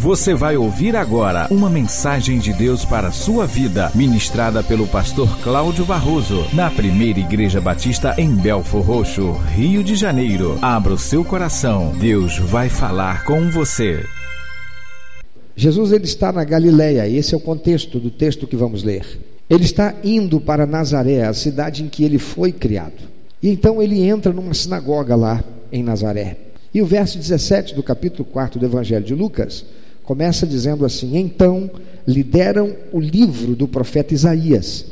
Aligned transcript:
Você 0.00 0.34
vai 0.34 0.56
ouvir 0.56 0.96
agora 0.96 1.46
uma 1.50 1.68
mensagem 1.68 2.38
de 2.38 2.54
Deus 2.54 2.86
para 2.86 3.08
a 3.08 3.12
sua 3.12 3.46
vida, 3.46 3.92
ministrada 3.94 4.62
pelo 4.62 4.86
pastor 4.86 5.28
Cláudio 5.42 5.84
Barroso, 5.84 6.42
na 6.54 6.70
primeira 6.70 7.20
Igreja 7.20 7.60
Batista 7.60 8.14
em 8.16 8.34
Belfor 8.34 8.80
Roxo, 8.80 9.32
Rio 9.54 9.84
de 9.84 9.94
Janeiro. 9.94 10.58
Abra 10.62 10.94
o 10.94 10.98
seu 10.98 11.22
coração, 11.22 11.92
Deus 12.00 12.38
vai 12.38 12.70
falar 12.70 13.26
com 13.26 13.50
você. 13.50 14.02
Jesus 15.54 15.92
ele 15.92 16.04
está 16.04 16.32
na 16.32 16.44
Galileia, 16.44 17.06
esse 17.06 17.34
é 17.34 17.36
o 17.36 17.40
contexto 17.40 18.00
do 18.00 18.10
texto 18.10 18.46
que 18.46 18.56
vamos 18.56 18.82
ler. 18.82 19.20
Ele 19.50 19.64
está 19.64 19.94
indo 20.02 20.40
para 20.40 20.64
Nazaré, 20.64 21.26
a 21.26 21.34
cidade 21.34 21.82
em 21.82 21.90
que 21.90 22.04
ele 22.04 22.18
foi 22.18 22.52
criado. 22.52 23.02
E 23.42 23.50
então 23.50 23.82
ele 23.82 24.02
entra 24.02 24.32
numa 24.32 24.54
sinagoga 24.54 25.14
lá 25.14 25.44
em 25.70 25.82
Nazaré. 25.82 26.38
E 26.72 26.80
o 26.80 26.86
verso 26.86 27.18
17 27.18 27.74
do 27.74 27.82
capítulo 27.82 28.24
4 28.24 28.58
do 28.58 28.64
Evangelho 28.64 29.04
de 29.04 29.14
Lucas 29.14 29.62
começa 30.10 30.44
dizendo 30.44 30.84
assim: 30.84 31.16
Então 31.16 31.70
lhe 32.04 32.24
deram 32.24 32.74
o 32.92 32.98
livro 32.98 33.54
do 33.54 33.68
profeta 33.68 34.12
Isaías. 34.12 34.84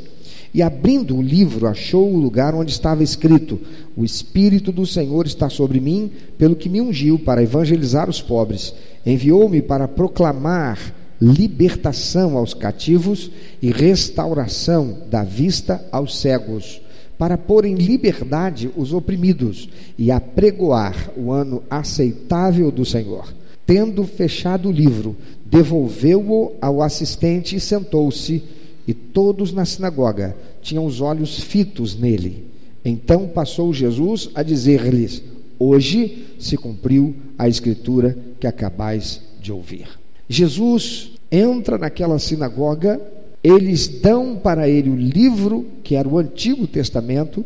E 0.53 0.61
abrindo 0.61 1.17
o 1.17 1.21
livro, 1.21 1.67
achou 1.67 2.09
o 2.09 2.17
lugar 2.17 2.55
onde 2.55 2.71
estava 2.71 3.03
escrito: 3.03 3.59
O 3.97 4.05
Espírito 4.05 4.71
do 4.71 4.85
Senhor 4.85 5.27
está 5.27 5.49
sobre 5.49 5.81
mim, 5.81 6.09
pelo 6.37 6.55
que 6.55 6.69
me 6.69 6.79
ungiu 6.79 7.19
para 7.19 7.43
evangelizar 7.43 8.09
os 8.09 8.21
pobres. 8.21 8.73
Enviou-me 9.05 9.61
para 9.61 9.89
proclamar 9.89 10.79
libertação 11.21 12.37
aos 12.37 12.53
cativos 12.53 13.29
e 13.61 13.73
restauração 13.73 14.99
da 15.11 15.21
vista 15.21 15.83
aos 15.91 16.17
cegos 16.17 16.79
para 17.17 17.37
pôr 17.37 17.65
em 17.65 17.75
liberdade 17.75 18.71
os 18.77 18.93
oprimidos 18.93 19.67
e 19.97 20.09
apregoar 20.11 21.11
o 21.17 21.29
ano 21.33 21.61
aceitável 21.69 22.71
do 22.71 22.85
Senhor. 22.85 23.37
Tendo 23.69 24.03
fechado 24.03 24.69
o 24.69 24.71
livro, 24.71 25.15
devolveu-o 25.45 26.53
ao 26.59 26.81
assistente 26.81 27.55
e 27.55 27.59
sentou-se, 27.59 28.41
e 28.87 28.95
todos 28.95 29.53
na 29.53 29.63
sinagoga 29.63 30.35
tinham 30.59 30.83
os 30.83 31.01
olhos 31.01 31.39
fitos 31.39 31.95
nele. 31.95 32.45
Então 32.83 33.27
passou 33.27 33.71
Jesus 33.71 34.31
a 34.33 34.41
dizer-lhes: 34.41 35.21
Hoje 35.59 36.29
se 36.39 36.57
cumpriu 36.57 37.15
a 37.37 37.47
escritura 37.47 38.17
que 38.39 38.47
acabais 38.47 39.21
de 39.39 39.51
ouvir. 39.51 39.87
Jesus 40.27 41.11
entra 41.31 41.77
naquela 41.77 42.17
sinagoga 42.17 42.99
eles 43.43 43.87
dão 43.87 44.35
para 44.35 44.67
ele 44.67 44.89
o 44.89 44.95
livro, 44.95 45.67
que 45.83 45.93
era 45.93 46.09
o 46.09 46.17
Antigo 46.17 46.65
Testamento, 46.65 47.45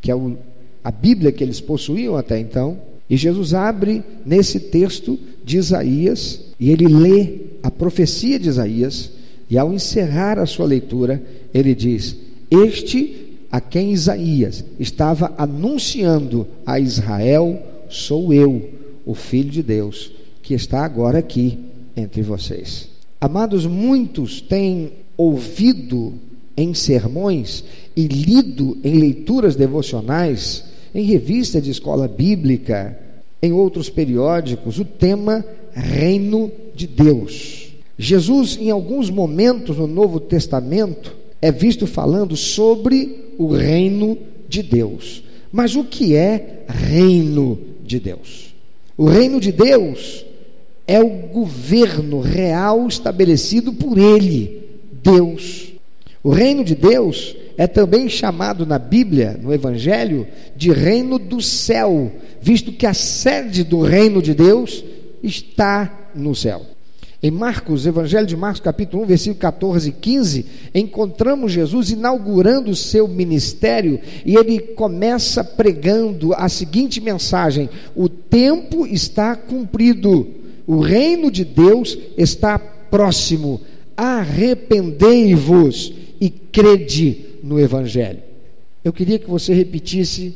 que 0.00 0.12
é 0.12 0.14
o, 0.14 0.36
a 0.84 0.92
Bíblia 0.92 1.32
que 1.32 1.42
eles 1.42 1.60
possuíam 1.60 2.16
até 2.16 2.38
então, 2.38 2.78
e 3.10 3.16
Jesus 3.16 3.52
abre 3.52 4.04
nesse 4.24 4.58
texto 4.58 5.18
de 5.46 5.58
Isaías, 5.58 6.40
e 6.58 6.72
ele 6.72 6.88
lê 6.88 7.34
a 7.62 7.70
profecia 7.70 8.36
de 8.36 8.48
Isaías, 8.48 9.12
e 9.48 9.56
ao 9.56 9.72
encerrar 9.72 10.40
a 10.40 10.44
sua 10.44 10.66
leitura, 10.66 11.22
ele 11.54 11.72
diz: 11.72 12.16
Este 12.50 13.38
a 13.48 13.60
quem 13.60 13.92
Isaías 13.92 14.64
estava 14.80 15.32
anunciando 15.38 16.48
a 16.66 16.80
Israel, 16.80 17.62
sou 17.88 18.34
eu, 18.34 18.70
o 19.06 19.14
Filho 19.14 19.48
de 19.48 19.62
Deus, 19.62 20.10
que 20.42 20.52
está 20.52 20.84
agora 20.84 21.20
aqui 21.20 21.56
entre 21.96 22.22
vocês. 22.22 22.88
Amados, 23.20 23.64
muitos 23.66 24.40
têm 24.40 24.94
ouvido 25.16 26.14
em 26.56 26.74
sermões 26.74 27.62
e 27.96 28.08
lido 28.08 28.78
em 28.82 28.94
leituras 28.94 29.54
devocionais, 29.54 30.64
em 30.92 31.04
revistas 31.04 31.62
de 31.62 31.70
escola 31.70 32.08
bíblica, 32.08 33.05
em 33.42 33.52
outros 33.52 33.88
periódicos, 33.88 34.78
o 34.78 34.84
tema 34.84 35.44
Reino 35.72 36.50
de 36.74 36.86
Deus. 36.86 37.68
Jesus, 37.98 38.58
em 38.60 38.70
alguns 38.70 39.10
momentos 39.10 39.76
no 39.76 39.86
Novo 39.86 40.20
Testamento, 40.20 41.14
é 41.40 41.52
visto 41.52 41.86
falando 41.86 42.36
sobre 42.36 43.34
o 43.38 43.48
reino 43.48 44.18
de 44.48 44.62
Deus. 44.62 45.22
Mas 45.52 45.76
o 45.76 45.84
que 45.84 46.14
é 46.14 46.64
reino 46.68 47.58
de 47.84 48.00
Deus? 48.00 48.54
O 48.96 49.06
reino 49.06 49.40
de 49.40 49.52
Deus 49.52 50.24
é 50.86 51.00
o 51.00 51.08
governo 51.08 52.20
real 52.20 52.86
estabelecido 52.86 53.72
por 53.72 53.98
Ele 53.98 54.62
Deus. 55.02 55.72
O 56.22 56.30
reino 56.30 56.64
de 56.64 56.74
Deus 56.74 57.36
é 57.56 57.66
também 57.66 58.08
chamado 58.08 58.66
na 58.66 58.78
Bíblia, 58.78 59.38
no 59.40 59.52
Evangelho, 59.52 60.26
de 60.54 60.70
reino 60.70 61.18
do 61.18 61.40
céu, 61.40 62.12
visto 62.40 62.72
que 62.72 62.86
a 62.86 62.94
sede 62.94 63.64
do 63.64 63.80
reino 63.80 64.20
de 64.20 64.34
Deus 64.34 64.84
está 65.22 66.10
no 66.14 66.34
céu. 66.34 66.62
Em 67.22 67.30
Marcos, 67.30 67.86
Evangelho 67.86 68.26
de 68.26 68.36
Marcos, 68.36 68.60
capítulo 68.60 69.02
1, 69.04 69.06
versículo 69.06 69.40
14 69.40 69.88
e 69.88 69.92
15, 69.92 70.46
encontramos 70.74 71.50
Jesus 71.50 71.90
inaugurando 71.90 72.70
o 72.70 72.76
seu 72.76 73.08
ministério 73.08 73.98
e 74.24 74.36
ele 74.36 74.58
começa 74.58 75.42
pregando 75.42 76.34
a 76.34 76.48
seguinte 76.48 77.00
mensagem: 77.00 77.70
O 77.94 78.08
tempo 78.08 78.86
está 78.86 79.34
cumprido, 79.34 80.28
o 80.66 80.78
reino 80.78 81.30
de 81.30 81.44
Deus 81.44 81.96
está 82.16 82.58
próximo 82.58 83.60
arrependei-vos 83.96 85.92
e 86.20 86.28
crede 86.28 87.24
no 87.46 87.60
Evangelho. 87.60 88.22
Eu 88.84 88.92
queria 88.92 89.18
que 89.18 89.30
você 89.30 89.54
repetisse 89.54 90.34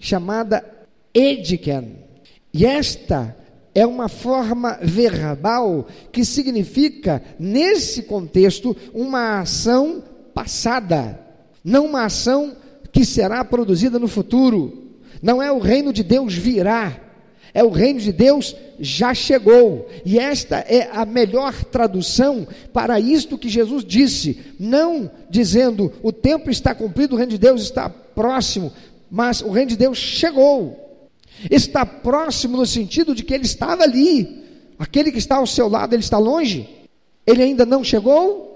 chamada 0.00 0.64
ediken, 1.14 1.96
e 2.52 2.66
esta 2.66 3.36
é 3.74 3.86
uma 3.86 4.08
forma 4.08 4.78
verbal 4.82 5.86
que 6.10 6.24
significa, 6.24 7.22
nesse 7.38 8.02
contexto, 8.02 8.76
uma 8.92 9.40
ação 9.40 10.02
passada, 10.34 11.18
não 11.64 11.86
uma 11.86 12.04
ação 12.04 12.56
que 12.90 13.04
será 13.04 13.44
produzida 13.44 13.98
no 13.98 14.08
futuro. 14.08 14.90
Não 15.22 15.42
é 15.42 15.50
o 15.50 15.58
reino 15.58 15.92
de 15.92 16.02
Deus 16.02 16.34
virá, 16.34 17.00
é 17.54 17.62
o 17.62 17.70
reino 17.70 18.00
de 18.00 18.12
Deus 18.12 18.54
já 18.78 19.14
chegou. 19.14 19.88
E 20.04 20.18
esta 20.18 20.56
é 20.58 20.90
a 20.92 21.06
melhor 21.06 21.64
tradução 21.64 22.46
para 22.72 23.00
isto 23.00 23.38
que 23.38 23.48
Jesus 23.48 23.84
disse, 23.84 24.38
não 24.58 25.10
dizendo 25.30 25.92
o 26.02 26.12
tempo 26.12 26.50
está 26.50 26.74
cumprido, 26.74 27.14
o 27.14 27.18
reino 27.18 27.32
de 27.32 27.38
Deus 27.38 27.62
está 27.62 27.88
próximo, 27.88 28.72
mas 29.10 29.40
o 29.40 29.50
reino 29.50 29.70
de 29.70 29.76
Deus 29.76 29.96
chegou. 29.98 30.82
Está 31.50 31.84
próximo 31.84 32.56
no 32.56 32.66
sentido 32.66 33.14
de 33.14 33.22
que 33.22 33.34
ele 33.34 33.44
estava 33.44 33.82
ali. 33.82 34.42
Aquele 34.78 35.12
que 35.12 35.18
está 35.18 35.36
ao 35.36 35.46
seu 35.46 35.68
lado, 35.68 35.94
ele 35.94 36.02
está 36.02 36.18
longe? 36.18 36.68
Ele 37.26 37.42
ainda 37.42 37.64
não 37.64 37.84
chegou? 37.84 38.52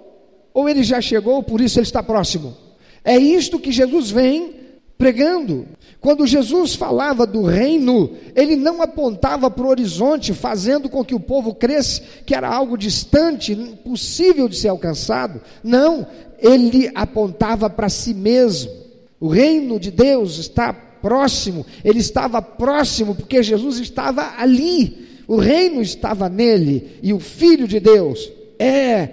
Ou 0.52 0.68
ele 0.68 0.82
já 0.82 1.00
chegou, 1.00 1.42
por 1.42 1.60
isso 1.60 1.78
ele 1.78 1.86
está 1.86 2.02
próximo? 2.02 2.56
É 3.04 3.16
isto 3.16 3.58
que 3.58 3.70
Jesus 3.70 4.10
vem 4.10 4.54
pregando. 4.98 5.66
Quando 6.00 6.26
Jesus 6.26 6.74
falava 6.74 7.26
do 7.26 7.42
reino, 7.42 8.10
ele 8.34 8.56
não 8.56 8.80
apontava 8.80 9.50
para 9.50 9.64
o 9.64 9.68
horizonte, 9.68 10.32
fazendo 10.32 10.88
com 10.88 11.04
que 11.04 11.14
o 11.14 11.20
povo 11.20 11.54
cresce 11.54 12.02
que 12.24 12.34
era 12.34 12.48
algo 12.48 12.76
distante, 12.76 13.52
impossível 13.52 14.48
de 14.48 14.56
ser 14.56 14.68
alcançado. 14.68 15.40
Não, 15.62 16.06
ele 16.38 16.90
apontava 16.94 17.68
para 17.68 17.88
si 17.88 18.14
mesmo. 18.14 18.70
O 19.18 19.28
reino 19.28 19.80
de 19.80 19.90
Deus 19.90 20.38
está 20.38 20.72
próximo, 21.06 21.64
ele 21.84 22.00
estava 22.00 22.42
próximo 22.42 23.14
porque 23.14 23.40
Jesus 23.40 23.78
estava 23.78 24.34
ali, 24.38 25.06
o 25.28 25.36
reino 25.36 25.80
estava 25.80 26.28
nele, 26.28 26.98
e 27.00 27.12
o 27.12 27.20
Filho 27.20 27.68
de 27.68 27.78
Deus 27.78 28.28
é 28.58 29.08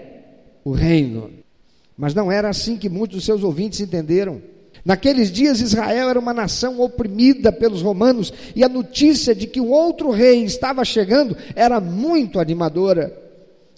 o 0.65 0.71
reino. 0.71 1.29
Mas 1.95 2.15
não 2.15 2.31
era 2.31 2.49
assim 2.49 2.77
que 2.77 2.89
muitos 2.89 3.17
dos 3.17 3.25
seus 3.25 3.43
ouvintes 3.43 3.79
entenderam. 3.79 4.41
Naqueles 4.83 5.31
dias, 5.31 5.61
Israel 5.61 6.09
era 6.09 6.19
uma 6.19 6.33
nação 6.33 6.81
oprimida 6.81 7.51
pelos 7.51 7.83
romanos, 7.83 8.33
e 8.55 8.63
a 8.63 8.69
notícia 8.69 9.35
de 9.35 9.45
que 9.45 9.61
um 9.61 9.69
outro 9.69 10.09
rei 10.09 10.43
estava 10.43 10.83
chegando 10.83 11.37
era 11.55 11.79
muito 11.79 12.39
animadora. 12.39 13.15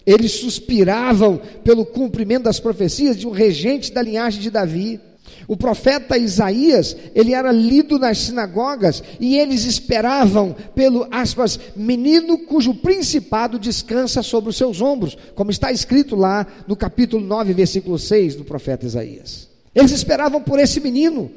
Eles 0.06 0.32
suspiravam 0.32 1.38
pelo 1.62 1.84
cumprimento 1.84 2.44
das 2.44 2.58
profecias 2.58 3.14
de 3.14 3.26
um 3.26 3.30
regente 3.30 3.92
da 3.92 4.00
linhagem 4.00 4.40
de 4.40 4.50
Davi. 4.50 5.02
O 5.48 5.56
profeta 5.56 6.16
Isaías, 6.16 6.96
ele 7.14 7.34
era 7.34 7.52
lido 7.52 7.98
nas 7.98 8.18
sinagogas 8.18 9.02
e 9.20 9.36
eles 9.36 9.64
esperavam 9.64 10.54
pelo, 10.74 11.06
aspas, 11.10 11.58
menino 11.74 12.38
cujo 12.38 12.74
principado 12.74 13.58
descansa 13.58 14.22
sobre 14.22 14.50
os 14.50 14.56
seus 14.56 14.80
ombros, 14.80 15.16
como 15.34 15.50
está 15.50 15.70
escrito 15.70 16.16
lá 16.16 16.46
no 16.66 16.74
capítulo 16.74 17.24
9, 17.24 17.52
versículo 17.52 17.98
6 17.98 18.36
do 18.36 18.44
profeta 18.44 18.86
Isaías. 18.86 19.48
Eles 19.74 19.92
esperavam 19.92 20.42
por 20.42 20.58
esse 20.58 20.80
menino, 20.80 21.30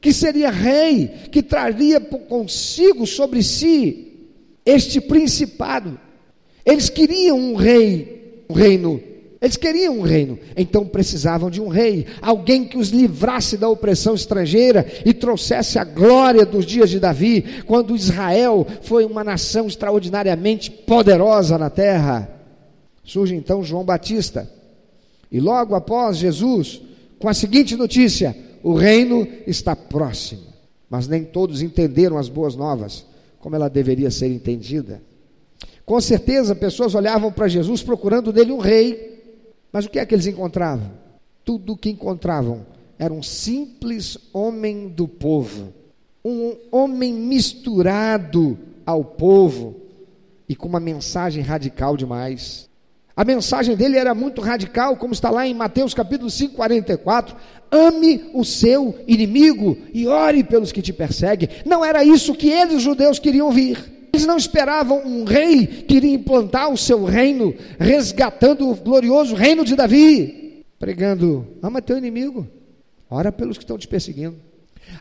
que 0.00 0.12
seria 0.12 0.50
rei, 0.50 1.08
que 1.30 1.42
traria 1.42 2.00
consigo 2.00 3.06
sobre 3.06 3.42
si 3.42 4.12
este 4.66 5.00
principado. 5.00 5.98
Eles 6.64 6.88
queriam 6.88 7.38
um 7.38 7.54
rei, 7.54 8.44
um 8.48 8.54
reino. 8.54 9.00
Eles 9.44 9.58
queriam 9.58 9.98
um 9.98 10.00
reino, 10.00 10.38
então 10.56 10.86
precisavam 10.86 11.50
de 11.50 11.60
um 11.60 11.68
rei, 11.68 12.06
alguém 12.22 12.64
que 12.64 12.78
os 12.78 12.88
livrasse 12.88 13.58
da 13.58 13.68
opressão 13.68 14.14
estrangeira 14.14 14.86
e 15.04 15.12
trouxesse 15.12 15.78
a 15.78 15.84
glória 15.84 16.46
dos 16.46 16.64
dias 16.64 16.88
de 16.88 16.98
Davi, 16.98 17.62
quando 17.66 17.94
Israel 17.94 18.66
foi 18.80 19.04
uma 19.04 19.22
nação 19.22 19.66
extraordinariamente 19.66 20.70
poderosa 20.70 21.58
na 21.58 21.68
terra. 21.68 22.26
Surge 23.04 23.34
então 23.34 23.62
João 23.62 23.84
Batista, 23.84 24.50
e 25.30 25.38
logo 25.40 25.74
após 25.74 26.16
Jesus, 26.16 26.80
com 27.18 27.28
a 27.28 27.34
seguinte 27.34 27.76
notícia: 27.76 28.34
o 28.62 28.72
reino 28.72 29.28
está 29.46 29.76
próximo. 29.76 30.54
Mas 30.88 31.06
nem 31.06 31.22
todos 31.22 31.60
entenderam 31.60 32.16
as 32.16 32.30
boas 32.30 32.56
novas 32.56 33.04
como 33.40 33.54
ela 33.54 33.68
deveria 33.68 34.10
ser 34.10 34.28
entendida. 34.28 35.02
Com 35.84 36.00
certeza, 36.00 36.54
pessoas 36.54 36.94
olhavam 36.94 37.30
para 37.30 37.46
Jesus 37.46 37.82
procurando 37.82 38.32
nele 38.32 38.52
um 38.52 38.58
rei, 38.58 39.13
mas 39.74 39.86
o 39.86 39.90
que 39.90 39.98
é 39.98 40.06
que 40.06 40.14
eles 40.14 40.28
encontravam? 40.28 40.88
Tudo 41.44 41.72
o 41.72 41.76
que 41.76 41.90
encontravam 41.90 42.64
era 42.96 43.12
um 43.12 43.24
simples 43.24 44.16
homem 44.32 44.86
do 44.86 45.08
povo, 45.08 45.72
um 46.24 46.56
homem 46.70 47.12
misturado 47.12 48.56
ao 48.86 49.04
povo 49.04 49.74
e 50.48 50.54
com 50.54 50.68
uma 50.68 50.78
mensagem 50.78 51.42
radical 51.42 51.96
demais. 51.96 52.70
A 53.16 53.24
mensagem 53.24 53.74
dele 53.74 53.98
era 53.98 54.14
muito 54.14 54.40
radical, 54.40 54.96
como 54.96 55.12
está 55.12 55.28
lá 55.28 55.44
em 55.44 55.54
Mateus 55.54 55.92
capítulo 55.92 56.30
5, 56.30 56.54
44. 56.54 57.34
Ame 57.68 58.30
o 58.32 58.44
seu 58.44 58.96
inimigo 59.08 59.76
e 59.92 60.06
ore 60.06 60.44
pelos 60.44 60.70
que 60.70 60.82
te 60.82 60.92
perseguem. 60.92 61.48
Não 61.66 61.84
era 61.84 62.04
isso 62.04 62.32
que 62.36 62.48
eles, 62.48 62.76
os 62.76 62.82
judeus, 62.82 63.18
queriam 63.18 63.48
ouvir. 63.48 63.93
Eles 64.14 64.26
não 64.26 64.36
esperavam 64.36 65.04
um 65.04 65.24
rei 65.24 65.66
que 65.66 65.96
iria 65.96 66.14
implantar 66.14 66.72
o 66.72 66.76
seu 66.76 67.04
reino, 67.04 67.52
resgatando 67.80 68.70
o 68.70 68.74
glorioso 68.76 69.34
reino 69.34 69.64
de 69.64 69.74
Davi, 69.74 70.64
pregando: 70.78 71.44
ama 71.60 71.82
teu 71.82 71.98
inimigo, 71.98 72.46
ora 73.10 73.32
pelos 73.32 73.58
que 73.58 73.64
estão 73.64 73.76
te 73.76 73.88
perseguindo. 73.88 74.36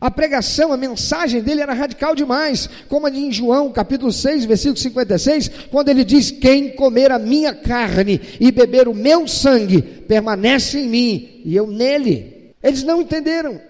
A 0.02 0.10
pregação, 0.10 0.74
a 0.74 0.78
mensagem 0.78 1.44
dele 1.44 1.62
era 1.62 1.74
radical 1.74 2.16
demais, 2.16 2.68
como 2.90 3.08
em 3.08 3.32
João 3.32 3.72
capítulo 3.72 4.12
6, 4.12 4.46
versículo 4.46 4.78
56, 4.78 5.48
quando 5.70 5.90
ele 5.90 6.04
diz: 6.04 6.32
Quem 6.32 6.72
comer 6.72 7.12
a 7.12 7.20
minha 7.20 7.54
carne 7.54 8.20
e 8.40 8.52
beber 8.52 8.88
o 8.88 8.96
meu 8.96 9.28
sangue, 9.28 9.84
permanece 9.84 10.80
em 10.80 10.90
mim 10.90 11.42
e 11.46 11.56
eu 11.56 11.68
nele. 11.68 12.52
Eles 12.64 12.82
não 12.82 13.00
entenderam. 13.00 13.62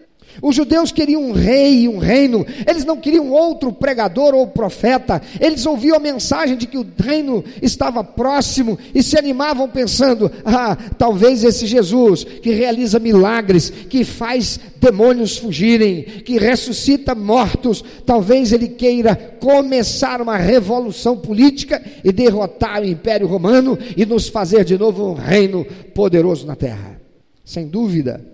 Os 0.42 0.56
judeus 0.56 0.92
queriam 0.92 1.24
um 1.24 1.32
rei 1.32 1.88
um 1.88 1.98
reino, 1.98 2.46
eles 2.68 2.86
não 2.86 2.98
queriam 2.98 3.32
outro 3.32 3.72
pregador 3.72 4.34
ou 4.34 4.48
profeta, 4.48 5.22
eles 5.40 5.66
ouviam 5.66 5.98
a 5.98 6.00
mensagem 6.00 6.58
de 6.58 6.68
que 6.68 6.78
o 6.78 6.86
reino 6.98 7.44
estava 7.62 8.04
próximo 8.04 8.78
e 8.94 9.02
se 9.02 9.18
animavam 9.18 9.70
pensando: 9.70 10.32
ah, 10.46 10.78
talvez 10.98 11.44
esse 11.44 11.66
Jesus 11.66 12.24
que 12.24 12.52
realiza 12.52 13.00
milagres, 13.00 13.70
que 13.70 14.04
faz 14.04 14.60
demônios 14.80 15.38
fugirem, 15.38 16.04
que 16.04 16.38
ressuscita 16.38 17.16
mortos, 17.16 17.84
talvez 18.06 18.52
ele 18.52 18.68
queira 18.68 19.16
começar 19.40 20.22
uma 20.22 20.38
revolução 20.38 21.18
política 21.18 21.82
e 22.04 22.12
derrotar 22.12 22.82
o 22.82 22.86
Império 22.86 23.28
Romano 23.28 23.78
e 23.96 24.06
nos 24.06 24.28
fazer 24.28 24.66
de 24.66 24.78
novo 24.78 25.12
um 25.12 25.14
reino 25.14 25.66
poderoso 25.94 26.46
na 26.46 26.56
terra. 26.56 27.00
Sem 27.46 27.68
dúvida, 27.68 28.33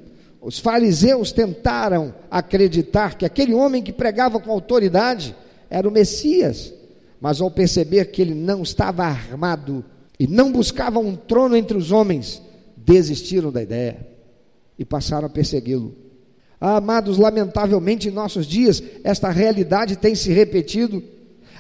os 0.50 0.58
fariseus 0.58 1.32
tentaram 1.32 2.12
acreditar 2.32 3.16
que 3.16 3.24
aquele 3.24 3.54
homem 3.54 3.84
que 3.84 3.94
pregava 3.94 4.40
com 4.40 4.50
autoridade 4.50 5.36
era 5.70 5.88
o 5.88 5.92
Messias, 5.92 6.74
mas 7.22 7.40
ao 7.40 7.52
perceber 7.52 8.06
que 8.06 8.20
ele 8.20 8.34
não 8.34 8.64
estava 8.64 9.04
armado 9.04 9.86
e 10.20 10.26
não 10.26 10.52
buscava 10.52 10.98
um 10.98 11.16
trono 11.16 11.56
entre 11.56 11.78
os 11.78 11.92
homens, 11.92 12.42
desistiram 12.76 13.52
da 13.52 13.62
ideia 13.62 14.08
e 14.76 14.84
passaram 14.84 15.28
a 15.28 15.30
persegui-lo. 15.30 15.96
Ah, 16.60 16.78
amados, 16.78 17.20
lamentavelmente 17.20 18.08
em 18.08 18.12
nossos 18.12 18.48
dias, 18.48 18.82
esta 19.04 19.30
realidade 19.30 19.98
tem 19.98 20.16
se 20.16 20.34
repetido 20.34 21.04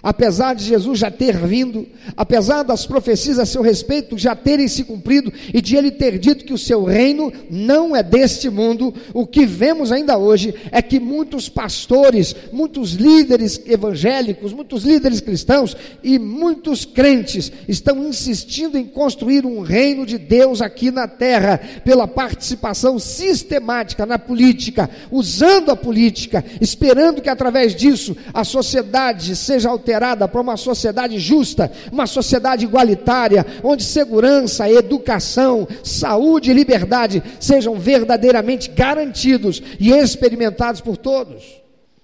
Apesar 0.01 0.55
de 0.55 0.63
Jesus 0.63 0.99
já 0.99 1.11
ter 1.11 1.35
vindo, 1.37 1.85
apesar 2.15 2.63
das 2.63 2.85
profecias 2.85 3.37
a 3.37 3.45
seu 3.45 3.61
respeito 3.61 4.17
já 4.17 4.33
terem 4.33 4.67
se 4.67 4.85
cumprido 4.85 5.31
e 5.53 5.61
de 5.61 5.75
ele 5.75 5.91
ter 5.91 6.17
dito 6.17 6.45
que 6.45 6.53
o 6.53 6.57
seu 6.57 6.85
reino 6.85 7.31
não 7.49 7.93
é 7.93 8.01
deste 8.01 8.49
mundo, 8.49 8.93
o 9.13 9.27
que 9.27 9.45
vemos 9.45 9.91
ainda 9.91 10.17
hoje 10.17 10.55
é 10.71 10.81
que 10.81 11.01
muitos 11.01 11.49
pastores, 11.49 12.33
muitos 12.51 12.93
líderes 12.93 13.61
evangélicos, 13.65 14.53
muitos 14.53 14.83
líderes 14.83 15.19
cristãos 15.19 15.75
e 16.01 16.17
muitos 16.17 16.85
crentes 16.85 17.51
estão 17.67 18.07
insistindo 18.07 18.77
em 18.77 18.85
construir 18.85 19.45
um 19.45 19.59
reino 19.59 20.05
de 20.05 20.17
Deus 20.17 20.61
aqui 20.61 20.91
na 20.91 21.09
terra 21.09 21.59
pela 21.83 22.07
participação 22.07 22.97
sistemática 22.99 24.05
na 24.05 24.17
política, 24.17 24.89
usando 25.11 25.71
a 25.71 25.75
política, 25.75 26.43
esperando 26.61 27.21
que 27.21 27.29
através 27.29 27.75
disso 27.75 28.15
a 28.33 28.45
sociedade 28.45 29.35
seja 29.35 29.69
alterada 29.69 29.88
alterada 29.89 30.27
para 30.27 30.41
uma 30.41 30.55
sociedade 30.55 31.17
justa, 31.17 31.71
uma 31.91 32.05
sociedade 32.05 32.63
igualitária, 32.63 33.45
onde 33.63 33.83
segurança, 33.83 34.69
educação, 34.69 35.67
saúde 35.83 36.51
e 36.51 36.53
liberdade 36.53 37.23
sejam 37.39 37.75
verdadeiramente 37.75 38.69
garantidos 38.69 39.61
e 39.79 39.91
experimentados 39.91 40.79
por 40.79 40.95
todos. 40.95 41.59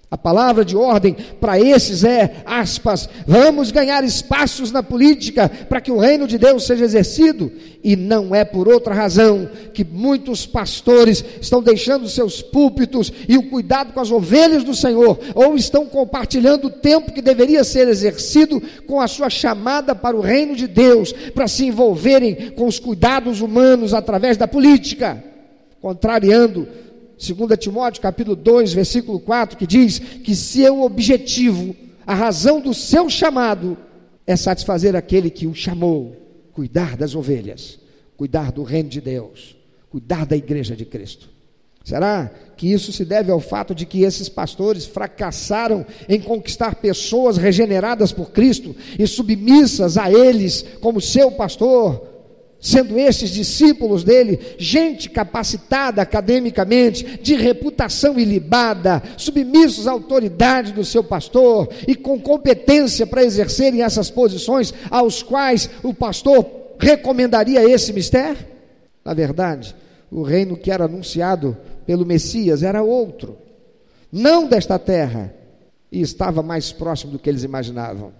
A 0.08 0.16
palavra 0.16 0.64
de 0.64 0.76
ordem 0.76 1.16
para 1.40 1.58
esses 1.58 2.04
é, 2.04 2.36
aspas, 2.46 3.08
vamos 3.26 3.72
ganhar 3.72 4.04
espaços 4.04 4.70
na 4.70 4.80
política 4.80 5.48
para 5.68 5.80
que 5.80 5.90
o 5.90 5.98
reino 5.98 6.28
de 6.28 6.38
Deus 6.38 6.64
seja 6.64 6.84
exercido. 6.84 7.50
E 7.82 7.96
não 7.96 8.32
é 8.32 8.44
por 8.44 8.68
outra 8.68 8.94
razão 8.94 9.50
que 9.74 9.84
muitos 9.84 10.46
pastores 10.46 11.24
estão 11.40 11.60
deixando 11.60 12.08
seus 12.08 12.40
púlpitos 12.40 13.12
e 13.28 13.36
o 13.36 13.50
cuidado 13.50 13.92
com 13.92 13.98
as 13.98 14.12
ovelhas 14.12 14.62
do 14.62 14.76
Senhor, 14.76 15.18
ou 15.34 15.56
estão 15.56 15.86
compartilhando 15.86 16.68
o 16.68 16.70
tempo 16.70 17.10
que 17.10 17.20
deveria 17.20 17.64
ser 17.64 17.88
exercido 17.88 18.62
com 18.86 19.00
a 19.00 19.08
sua 19.08 19.28
chamada 19.28 19.92
para 19.92 20.16
o 20.16 20.20
reino 20.20 20.54
de 20.54 20.68
Deus, 20.68 21.12
para 21.34 21.48
se 21.48 21.66
envolverem 21.66 22.52
com 22.52 22.68
os 22.68 22.78
cuidados 22.78 23.40
humanos 23.40 23.92
através 23.92 24.36
da 24.36 24.46
política, 24.46 25.22
contrariando 25.80 26.68
2 27.18 27.58
Timóteo 27.58 28.02
capítulo 28.02 28.36
2, 28.36 28.72
versículo 28.74 29.18
4, 29.18 29.56
que 29.56 29.66
diz 29.66 29.98
que 29.98 30.34
seu 30.34 30.82
objetivo, 30.82 31.74
a 32.06 32.14
razão 32.14 32.60
do 32.60 32.74
seu 32.74 33.08
chamado, 33.08 33.76
é 34.26 34.36
satisfazer 34.36 34.94
aquele 34.94 35.30
que 35.30 35.46
o 35.46 35.54
chamou, 35.54 36.14
cuidar 36.52 36.96
das 36.96 37.14
ovelhas, 37.14 37.78
cuidar 38.16 38.52
do 38.52 38.62
reino 38.62 38.88
de 38.88 39.00
Deus, 39.00 39.56
cuidar 39.90 40.26
da 40.26 40.36
igreja 40.36 40.76
de 40.76 40.84
Cristo. 40.84 41.28
Será 41.84 42.30
que 42.56 42.70
isso 42.70 42.92
se 42.92 43.04
deve 43.04 43.30
ao 43.30 43.38
fato 43.38 43.72
de 43.72 43.86
que 43.86 44.02
esses 44.02 44.28
pastores 44.28 44.84
fracassaram 44.84 45.86
em 46.08 46.20
conquistar 46.20 46.74
pessoas 46.74 47.36
regeneradas 47.36 48.10
por 48.10 48.32
Cristo 48.32 48.74
e 48.98 49.06
submissas 49.06 49.96
a 49.96 50.10
eles 50.10 50.64
como 50.80 51.00
seu 51.00 51.30
pastor? 51.30 52.15
Sendo 52.66 52.98
estes 52.98 53.30
discípulos 53.30 54.02
dele 54.02 54.40
gente 54.58 55.08
capacitada 55.08 56.02
academicamente, 56.02 57.20
de 57.22 57.36
reputação 57.36 58.18
ilibada, 58.18 59.00
submissos 59.16 59.86
à 59.86 59.92
autoridade 59.92 60.72
do 60.72 60.84
seu 60.84 61.04
pastor 61.04 61.68
e 61.86 61.94
com 61.94 62.18
competência 62.18 63.06
para 63.06 63.22
exercerem 63.22 63.82
essas 63.82 64.10
posições 64.10 64.74
aos 64.90 65.22
quais 65.22 65.70
o 65.84 65.94
pastor 65.94 66.44
recomendaria 66.76 67.62
esse 67.62 67.92
mistério? 67.92 68.44
Na 69.04 69.14
verdade, 69.14 69.72
o 70.10 70.22
reino 70.22 70.56
que 70.56 70.72
era 70.72 70.86
anunciado 70.86 71.56
pelo 71.86 72.04
Messias 72.04 72.64
era 72.64 72.82
outro, 72.82 73.38
não 74.10 74.48
desta 74.48 74.76
terra, 74.76 75.32
e 75.92 76.00
estava 76.00 76.42
mais 76.42 76.72
próximo 76.72 77.12
do 77.12 77.18
que 77.20 77.30
eles 77.30 77.44
imaginavam. 77.44 78.12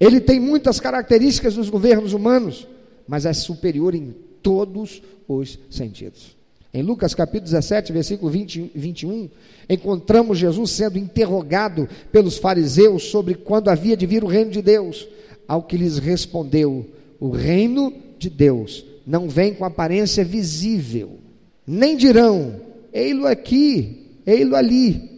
Ele 0.00 0.18
tem 0.18 0.40
muitas 0.40 0.80
características 0.80 1.56
dos 1.56 1.68
governos 1.68 2.14
humanos, 2.14 2.66
mas 3.06 3.26
é 3.26 3.32
superior 3.32 3.94
em 3.94 4.14
todos 4.42 5.02
os 5.28 5.58
sentidos. 5.70 6.36
Em 6.74 6.82
Lucas 6.82 7.14
capítulo 7.14 7.44
17, 7.44 7.92
versículo 7.92 8.30
20, 8.30 8.72
21, 8.74 9.28
encontramos 9.68 10.38
Jesus 10.38 10.70
sendo 10.70 10.98
interrogado 10.98 11.86
pelos 12.10 12.38
fariseus 12.38 13.04
sobre 13.04 13.34
quando 13.34 13.68
havia 13.68 13.96
de 13.96 14.06
vir 14.06 14.24
o 14.24 14.28
reino 14.28 14.50
de 14.50 14.62
Deus, 14.62 15.06
ao 15.46 15.62
que 15.62 15.76
lhes 15.76 15.98
respondeu: 15.98 16.86
O 17.20 17.28
reino 17.28 17.92
de 18.18 18.30
Deus 18.30 18.86
não 19.06 19.28
vem 19.28 19.52
com 19.52 19.66
aparência 19.66 20.24
visível, 20.24 21.18
nem 21.66 21.94
dirão, 21.94 22.60
ei-lo 22.90 23.26
aqui, 23.26 24.06
ei-lo 24.24 24.56
ali, 24.56 25.10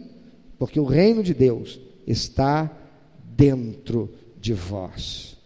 porque 0.59 0.79
o 0.79 0.85
reino 0.85 1.23
de 1.23 1.33
Deus 1.33 1.79
está 2.05 2.69
dentro 3.35 4.09
de 4.41 4.53
vós. 4.53 5.37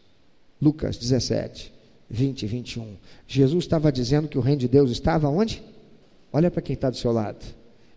Lucas 0.60 0.98
17, 0.98 1.72
20 2.10 2.44
e 2.44 2.48
21. 2.48 2.98
Jesus 3.28 3.64
estava 3.64 3.92
dizendo 3.92 4.28
que 4.28 4.38
o 4.38 4.42
reino 4.42 4.62
de 4.62 4.68
Deus 4.68 4.90
estava 4.90 5.30
onde? 5.30 5.62
Olha 6.32 6.50
para 6.50 6.62
quem 6.62 6.74
está 6.74 6.90
do 6.90 6.98
seu 6.98 7.12
lado. 7.12 7.46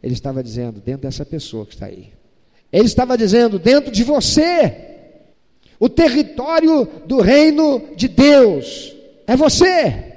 Ele 0.03 0.15
estava 0.15 0.43
dizendo, 0.43 0.81
dentro 0.81 1.03
dessa 1.03 1.25
pessoa 1.25 1.65
que 1.65 1.75
está 1.75 1.87
aí. 1.87 2.13
Ele 2.73 2.87
estava 2.87 3.17
dizendo, 3.17 3.59
dentro 3.59 3.91
de 3.91 4.03
você. 4.03 4.91
O 5.79 5.89
território 5.89 6.89
do 7.07 7.21
reino 7.21 7.83
de 7.97 8.09
Deus 8.09 8.95
é 9.27 9.37
você. 9.37 10.13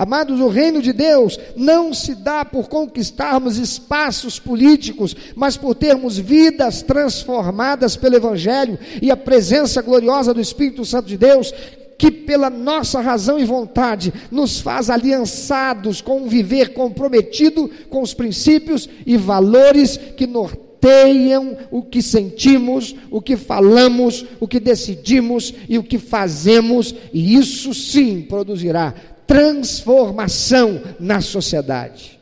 Amados, 0.00 0.40
o 0.40 0.48
reino 0.48 0.80
de 0.80 0.94
Deus 0.94 1.38
não 1.54 1.92
se 1.92 2.14
dá 2.14 2.42
por 2.42 2.70
conquistarmos 2.70 3.58
espaços 3.58 4.38
políticos, 4.38 5.14
mas 5.36 5.58
por 5.58 5.74
termos 5.74 6.16
vidas 6.16 6.80
transformadas 6.80 7.96
pelo 7.96 8.16
Evangelho 8.16 8.78
e 9.02 9.10
a 9.10 9.16
presença 9.16 9.82
gloriosa 9.82 10.32
do 10.32 10.40
Espírito 10.40 10.86
Santo 10.86 11.06
de 11.06 11.18
Deus, 11.18 11.52
que 12.00 12.10
pela 12.10 12.48
nossa 12.48 12.98
razão 12.98 13.38
e 13.38 13.44
vontade 13.44 14.10
nos 14.30 14.58
faz 14.58 14.88
aliançados 14.88 16.00
com 16.00 16.22
um 16.22 16.28
viver 16.28 16.72
comprometido 16.72 17.70
com 17.90 18.00
os 18.00 18.14
princípios 18.14 18.88
e 19.04 19.18
valores 19.18 19.98
que 19.98 20.26
norteiam 20.26 21.58
o 21.70 21.82
que 21.82 22.00
sentimos, 22.00 22.96
o 23.10 23.20
que 23.20 23.36
falamos, 23.36 24.24
o 24.40 24.48
que 24.48 24.58
decidimos 24.58 25.52
e 25.68 25.76
o 25.76 25.84
que 25.84 25.98
fazemos, 25.98 26.94
e 27.12 27.34
isso 27.34 27.74
sim 27.74 28.22
produzirá 28.22 28.94
transformação 29.26 30.80
na 30.98 31.20
sociedade. 31.20 32.18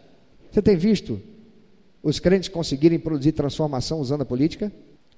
Você 0.51 0.61
tem 0.61 0.77
visto 0.77 1.21
os 2.03 2.19
crentes 2.19 2.49
conseguirem 2.49 2.99
produzir 2.99 3.31
transformação 3.31 4.01
usando 4.01 4.23
a 4.23 4.27
política? 4.27 4.73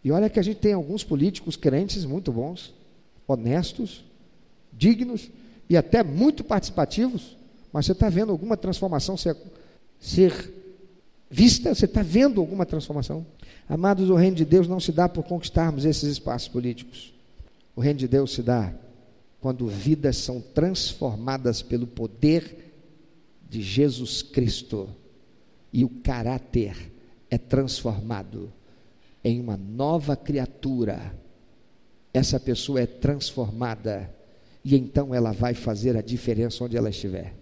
E 0.05 0.13
olha 0.13 0.29
que 0.29 0.39
a 0.39 0.43
gente 0.43 0.59
tem 0.59 0.75
alguns 0.75 1.03
políticos 1.03 1.57
crentes 1.57 2.05
muito 2.05 2.31
bons, 2.31 2.75
honestos, 3.27 4.10
dignos 4.81 5.31
e 5.69 5.77
até 5.77 6.03
muito 6.03 6.43
participativos, 6.43 7.37
mas 7.71 7.85
você 7.85 7.93
está 7.93 8.09
vendo 8.09 8.33
alguma 8.33 8.57
transformação 8.57 9.15
ser, 9.15 9.37
ser 10.01 10.55
vista? 11.31 11.75
Você 11.75 11.85
está 11.85 12.03
vendo 12.03 12.41
alguma 12.41 12.65
transformação? 12.65 13.27
Amados, 13.69 14.09
o 14.09 14.15
reino 14.15 14.37
de 14.37 14.45
Deus 14.45 14.67
não 14.67 14.81
se 14.81 14.91
dá 14.91 15.09
por 15.09 15.23
conquistarmos 15.25 15.85
esses 15.85 16.11
espaços 16.11 16.49
políticos. 16.49 17.13
O 17.77 17.81
reino 17.81 17.99
de 17.99 18.09
Deus 18.09 18.33
se 18.33 18.43
dá 18.43 18.73
quando 19.39 19.69
vidas 19.69 20.17
são 20.17 20.41
transformadas 20.41 21.63
pelo 21.63 21.87
poder 21.87 22.73
de 23.49 23.63
Jesus 23.63 24.23
Cristo 24.23 24.89
e 25.73 25.85
o 25.85 25.89
caráter 25.89 26.91
é 27.31 27.37
transformado 27.39 28.53
em 29.23 29.39
uma 29.39 29.57
nova 29.57 30.17
criatura. 30.17 31.15
Essa 32.13 32.41
pessoa 32.41 32.81
é 32.81 32.87
transformada 32.87 34.13
e 34.65 34.77
então 34.77 35.15
ela 35.15 35.33
vai 35.33 35.55
fazer 35.55 35.97
a 35.97 36.03
diferença 36.03 36.65
onde 36.65 36.77
ela 36.77 36.91
estiver. 36.91 37.35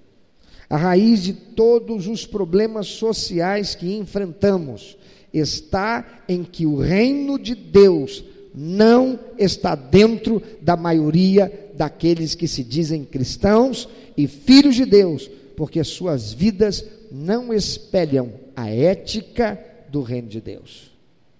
A 0.71 0.77
raiz 0.77 1.23
de 1.23 1.33
todos 1.33 2.07
os 2.07 2.27
problemas 2.27 2.87
sociais 2.87 3.75
que 3.75 3.97
enfrentamos 3.97 4.97
está 5.33 6.23
em 6.29 6.45
que 6.45 6.67
o 6.67 6.79
reino 6.79 7.39
de 7.39 7.55
Deus 7.55 8.25
não 8.55 9.19
está 9.39 9.75
dentro 9.75 10.43
da 10.61 10.77
maioria 10.77 11.71
daqueles 11.75 12.35
que 12.35 12.49
se 12.49 12.65
dizem 12.65 13.05
cristãos 13.05 13.89
e 14.17 14.27
filhos 14.27 14.75
de 14.75 14.85
Deus, 14.85 15.31
porque 15.57 15.83
suas 15.85 16.33
vidas 16.33 16.85
não 17.11 17.53
espelham 17.53 18.33
a 18.55 18.69
ética 18.69 19.59
do 19.89 20.03
reino 20.03 20.29
de 20.29 20.41
Deus. 20.41 20.91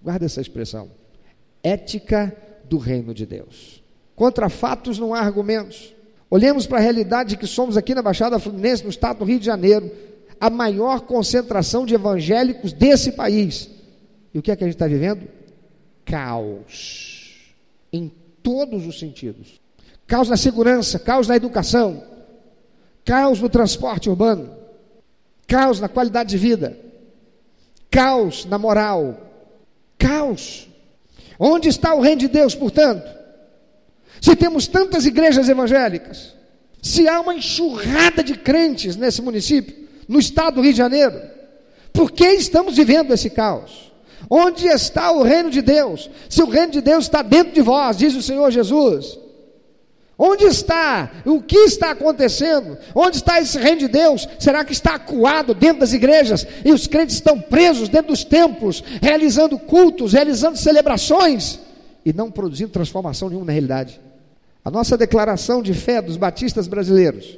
Guarda 0.01 0.25
essa 0.25 0.41
expressão. 0.41 0.89
Ética 1.61 2.35
do 2.69 2.77
reino 2.77 3.13
de 3.13 3.25
Deus. 3.25 3.78
Contra 4.19 4.49
fatos 4.49 4.99
não 4.99 5.13
há 5.13 5.21
argumentos. 5.21 5.95
Olhemos 6.29 6.67
para 6.67 6.79
a 6.79 6.81
realidade 6.81 7.37
que 7.37 7.47
somos 7.47 7.77
aqui 7.77 7.95
na 7.95 8.01
Baixada 8.01 8.37
Fluminense, 8.37 8.83
no 8.83 8.89
estado 8.89 9.19
do 9.19 9.25
Rio 9.25 9.39
de 9.39 9.45
Janeiro, 9.45 9.89
a 10.37 10.49
maior 10.49 10.99
concentração 10.99 11.85
de 11.85 11.95
evangélicos 11.95 12.73
desse 12.73 13.13
país. 13.13 13.69
E 14.33 14.37
o 14.37 14.41
que 14.41 14.51
é 14.51 14.57
que 14.57 14.63
a 14.65 14.67
gente 14.67 14.75
está 14.75 14.87
vivendo? 14.87 15.25
Caos. 16.03 17.55
Em 17.93 18.11
todos 18.43 18.85
os 18.85 18.99
sentidos 18.99 19.57
caos 20.09 20.27
na 20.27 20.35
segurança, 20.35 20.97
caos 20.97 21.27
na 21.27 21.35
educação, 21.35 22.03
caos 23.05 23.39
no 23.39 23.47
transporte 23.47 24.09
urbano, 24.09 24.49
caos 25.47 25.79
na 25.79 25.87
qualidade 25.87 26.31
de 26.31 26.37
vida, 26.37 26.75
caos 27.91 28.43
na 28.43 28.57
moral, 28.57 29.17
caos. 29.97 30.67
Onde 31.39 31.69
está 31.69 31.93
o 31.93 32.01
reino 32.01 32.21
de 32.21 32.27
Deus, 32.27 32.53
portanto? 32.53 33.18
Se 34.21 34.35
temos 34.35 34.67
tantas 34.67 35.05
igrejas 35.05 35.47
evangélicas, 35.49 36.33
se 36.81 37.07
há 37.07 37.19
uma 37.19 37.35
enxurrada 37.35 38.23
de 38.23 38.35
crentes 38.35 38.95
nesse 38.95 39.21
município, 39.21 39.87
no 40.07 40.19
estado 40.19 40.55
do 40.55 40.61
Rio 40.61 40.71
de 40.71 40.77
Janeiro, 40.77 41.21
por 41.93 42.11
que 42.11 42.25
estamos 42.33 42.77
vivendo 42.77 43.13
esse 43.13 43.29
caos? 43.29 43.91
Onde 44.29 44.67
está 44.67 45.11
o 45.11 45.23
reino 45.23 45.49
de 45.49 45.61
Deus? 45.61 46.09
Se 46.29 46.41
o 46.41 46.49
reino 46.49 46.71
de 46.71 46.81
Deus 46.81 47.05
está 47.05 47.21
dentro 47.21 47.53
de 47.53 47.61
vós, 47.61 47.97
diz 47.97 48.15
o 48.15 48.21
Senhor 48.21 48.51
Jesus, 48.51 49.17
Onde 50.21 50.43
está? 50.43 51.09
O 51.25 51.41
que 51.41 51.59
está 51.59 51.91
acontecendo? 51.91 52.77
Onde 52.93 53.15
está 53.15 53.39
esse 53.39 53.57
reino 53.57 53.79
de 53.79 53.87
Deus? 53.87 54.27
Será 54.37 54.65
que 54.65 54.73
está 54.73 54.95
acuado 54.95 55.53
dentro 55.53 55.79
das 55.79 55.93
igrejas 55.93 56.45
e 56.65 56.73
os 56.73 56.87
crentes 56.87 57.15
estão 57.15 57.39
presos 57.39 57.87
dentro 57.87 58.09
dos 58.09 58.25
templos, 58.25 58.83
realizando 59.01 59.57
cultos, 59.57 60.11
realizando 60.11 60.57
celebrações 60.57 61.57
e 62.05 62.11
não 62.11 62.29
produzindo 62.29 62.69
transformação 62.69 63.29
nenhuma 63.29 63.45
na 63.45 63.53
realidade? 63.53 64.01
A 64.63 64.71
nossa 64.71 64.97
declaração 64.97 65.61
de 65.61 65.73
fé 65.73 66.01
dos 66.01 66.17
batistas 66.17 66.67
brasileiros, 66.67 67.37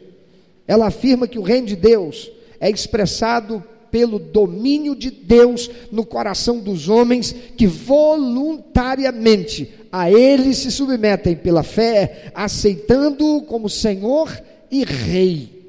ela 0.68 0.88
afirma 0.88 1.28
que 1.28 1.40
o 1.40 1.44
reino 1.44 1.68
de 1.68 1.76
Deus 1.76 2.32
é 2.60 2.70
expressado 2.70 3.64
pelo 3.92 4.18
domínio 4.18 4.96
de 4.96 5.12
Deus 5.12 5.70
no 5.92 6.06
coração 6.06 6.60
dos 6.60 6.88
homens 6.88 7.36
que 7.58 7.68
voluntariamente 7.68 9.70
a 9.92 10.10
Ele 10.10 10.54
se 10.54 10.72
submetem 10.72 11.36
pela 11.36 11.62
fé, 11.62 12.32
aceitando-o 12.34 13.42
como 13.42 13.70
Senhor 13.70 14.32
e 14.72 14.86
Rei. 14.86 15.60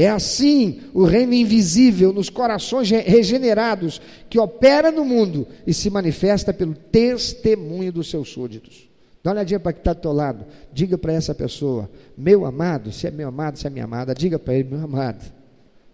É 0.00 0.08
assim 0.08 0.82
o 0.94 1.02
reino 1.02 1.34
invisível 1.34 2.12
nos 2.12 2.30
corações 2.30 2.88
regenerados 2.88 4.00
que 4.30 4.38
opera 4.38 4.92
no 4.92 5.04
mundo 5.04 5.44
e 5.66 5.74
se 5.74 5.90
manifesta 5.90 6.54
pelo 6.54 6.74
testemunho 6.74 7.92
dos 7.92 8.08
seus 8.08 8.28
súditos. 8.28 8.87
Dá 9.28 9.32
uma 9.32 9.40
olhadinha 9.40 9.60
para 9.60 9.74
que 9.74 9.80
está 9.80 9.92
do 9.92 10.00
teu 10.00 10.12
lado. 10.12 10.46
Diga 10.72 10.96
para 10.96 11.12
essa 11.12 11.34
pessoa, 11.34 11.90
meu 12.16 12.46
amado, 12.46 12.90
se 12.90 13.06
é 13.06 13.10
meu 13.10 13.28
amado, 13.28 13.58
se 13.58 13.66
é 13.66 13.70
minha 13.70 13.84
amada, 13.84 14.14
diga 14.14 14.38
para 14.38 14.54
ele, 14.54 14.70
meu 14.70 14.82
amado, 14.82 15.22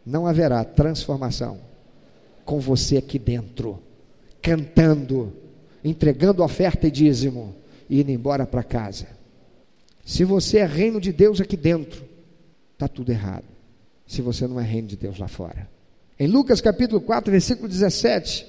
não 0.06 0.24
haverá 0.24 0.62
transformação 0.62 1.58
com 2.44 2.60
você 2.60 2.96
aqui 2.98 3.18
dentro, 3.18 3.82
cantando, 4.40 5.32
entregando 5.82 6.44
oferta 6.44 6.86
e 6.86 6.92
dízimo 6.92 7.56
e 7.90 8.02
indo 8.02 8.12
embora 8.12 8.46
para 8.46 8.62
casa. 8.62 9.08
Se 10.04 10.22
você 10.22 10.58
é 10.58 10.64
reino 10.64 11.00
de 11.00 11.12
Deus 11.12 11.40
aqui 11.40 11.56
dentro, 11.56 12.04
está 12.74 12.86
tudo 12.86 13.10
errado. 13.10 13.46
Se 14.06 14.22
você 14.22 14.46
não 14.46 14.60
é 14.60 14.62
reino 14.62 14.86
de 14.86 14.96
Deus 14.96 15.18
lá 15.18 15.26
fora. 15.26 15.68
Em 16.20 16.28
Lucas 16.28 16.60
capítulo 16.60 17.00
4, 17.00 17.32
versículo 17.32 17.66
17, 17.66 18.46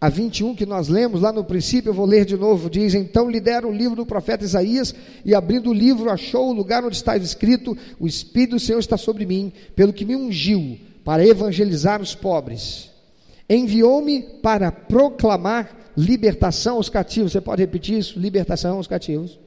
a 0.00 0.08
21 0.08 0.54
que 0.54 0.64
nós 0.64 0.88
lemos 0.88 1.20
lá 1.20 1.32
no 1.32 1.42
princípio, 1.42 1.90
eu 1.90 1.94
vou 1.94 2.06
ler 2.06 2.24
de 2.24 2.36
novo, 2.36 2.70
diz: 2.70 2.94
Então 2.94 3.28
lhe 3.28 3.40
deram 3.40 3.70
o 3.70 3.74
livro 3.74 3.96
do 3.96 4.06
profeta 4.06 4.44
Isaías, 4.44 4.94
e 5.24 5.34
abrindo 5.34 5.70
o 5.70 5.74
livro, 5.74 6.08
achou 6.08 6.48
o 6.48 6.52
lugar 6.52 6.84
onde 6.84 6.94
estava 6.94 7.18
escrito: 7.18 7.76
O 7.98 8.06
Espírito 8.06 8.50
do 8.50 8.60
Senhor 8.60 8.78
está 8.78 8.96
sobre 8.96 9.26
mim, 9.26 9.52
pelo 9.74 9.92
que 9.92 10.04
me 10.04 10.14
ungiu 10.14 10.78
para 11.04 11.26
evangelizar 11.26 12.00
os 12.00 12.14
pobres. 12.14 12.90
Enviou-me 13.50 14.22
para 14.22 14.70
proclamar 14.70 15.90
libertação 15.96 16.76
aos 16.76 16.88
cativos. 16.88 17.32
Você 17.32 17.40
pode 17.40 17.62
repetir 17.62 17.98
isso? 17.98 18.20
Libertação 18.20 18.76
aos 18.76 18.86
cativos. 18.86 19.38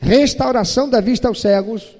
Restauração 0.00 0.88
da 0.88 1.00
vista 1.00 1.28
aos 1.28 1.40
cegos. 1.40 1.94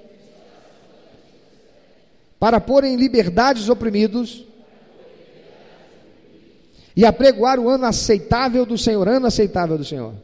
Para 2.40 2.58
pôr 2.58 2.84
em 2.84 2.96
liberdade 2.96 3.60
os 3.60 3.68
oprimidos 3.68 4.44
e 6.96 7.04
apregoar 7.04 7.60
o 7.60 7.68
ano 7.68 7.84
aceitável 7.84 8.64
do 8.64 8.78
Senhor, 8.78 9.06
ano 9.06 9.26
aceitável 9.26 9.76
do 9.76 9.84
Senhor. 9.84 10.14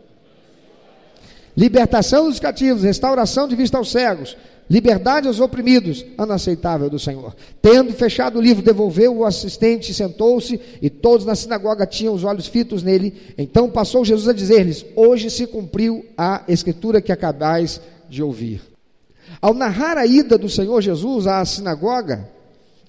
Libertação 1.54 2.30
dos 2.30 2.40
cativos, 2.40 2.82
restauração 2.82 3.46
de 3.46 3.54
vista 3.54 3.76
aos 3.76 3.90
cegos, 3.90 4.36
liberdade 4.70 5.28
aos 5.28 5.38
oprimidos, 5.38 6.02
ano 6.16 6.32
aceitável 6.32 6.88
do 6.88 6.98
Senhor. 6.98 7.36
Tendo 7.60 7.92
fechado 7.92 8.38
o 8.38 8.42
livro, 8.42 8.62
devolveu 8.62 9.18
o 9.18 9.26
assistente, 9.26 9.92
sentou-se, 9.92 10.58
e 10.80 10.88
todos 10.88 11.26
na 11.26 11.34
sinagoga 11.34 11.86
tinham 11.86 12.14
os 12.14 12.24
olhos 12.24 12.46
fitos 12.46 12.82
nele. 12.82 13.34
Então 13.36 13.68
passou 13.68 14.02
Jesus 14.02 14.28
a 14.28 14.32
dizer-lhes: 14.32 14.86
Hoje 14.96 15.28
se 15.28 15.46
cumpriu 15.46 16.06
a 16.16 16.42
escritura 16.48 17.02
que 17.02 17.12
acabais 17.12 17.82
de 18.08 18.22
ouvir. 18.22 18.62
Ao 19.42 19.52
narrar 19.52 19.98
a 19.98 20.06
ida 20.06 20.38
do 20.38 20.48
Senhor 20.48 20.80
Jesus 20.80 21.26
à 21.26 21.44
sinagoga, 21.44 22.30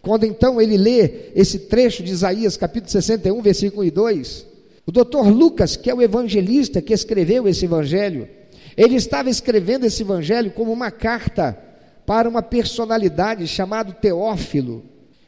quando 0.04 0.26
então 0.26 0.60
ele 0.60 0.76
lê 0.76 1.32
esse 1.34 1.58
trecho 1.60 2.04
de 2.04 2.12
Isaías, 2.12 2.58
capítulo 2.58 2.92
61, 2.92 3.42
versículo 3.42 3.90
2, 3.90 4.46
o 4.86 4.92
doutor 4.92 5.30
Lucas, 5.30 5.78
que 5.78 5.90
é 5.90 5.96
o 5.96 6.02
evangelista 6.02 6.82
que 6.82 6.92
escreveu 6.92 7.48
esse 7.48 7.64
evangelho, 7.64 8.28
ele 8.76 8.96
estava 8.98 9.30
escrevendo 9.30 9.86
esse 9.86 10.02
evangelho 10.04 10.52
como 10.52 10.74
uma 10.74 10.92
carta 10.92 11.58
para 12.06 12.28
uma 12.28 12.42
personalidade 12.42 13.48
chamado 13.48 13.94
Teófilo. 13.94 14.84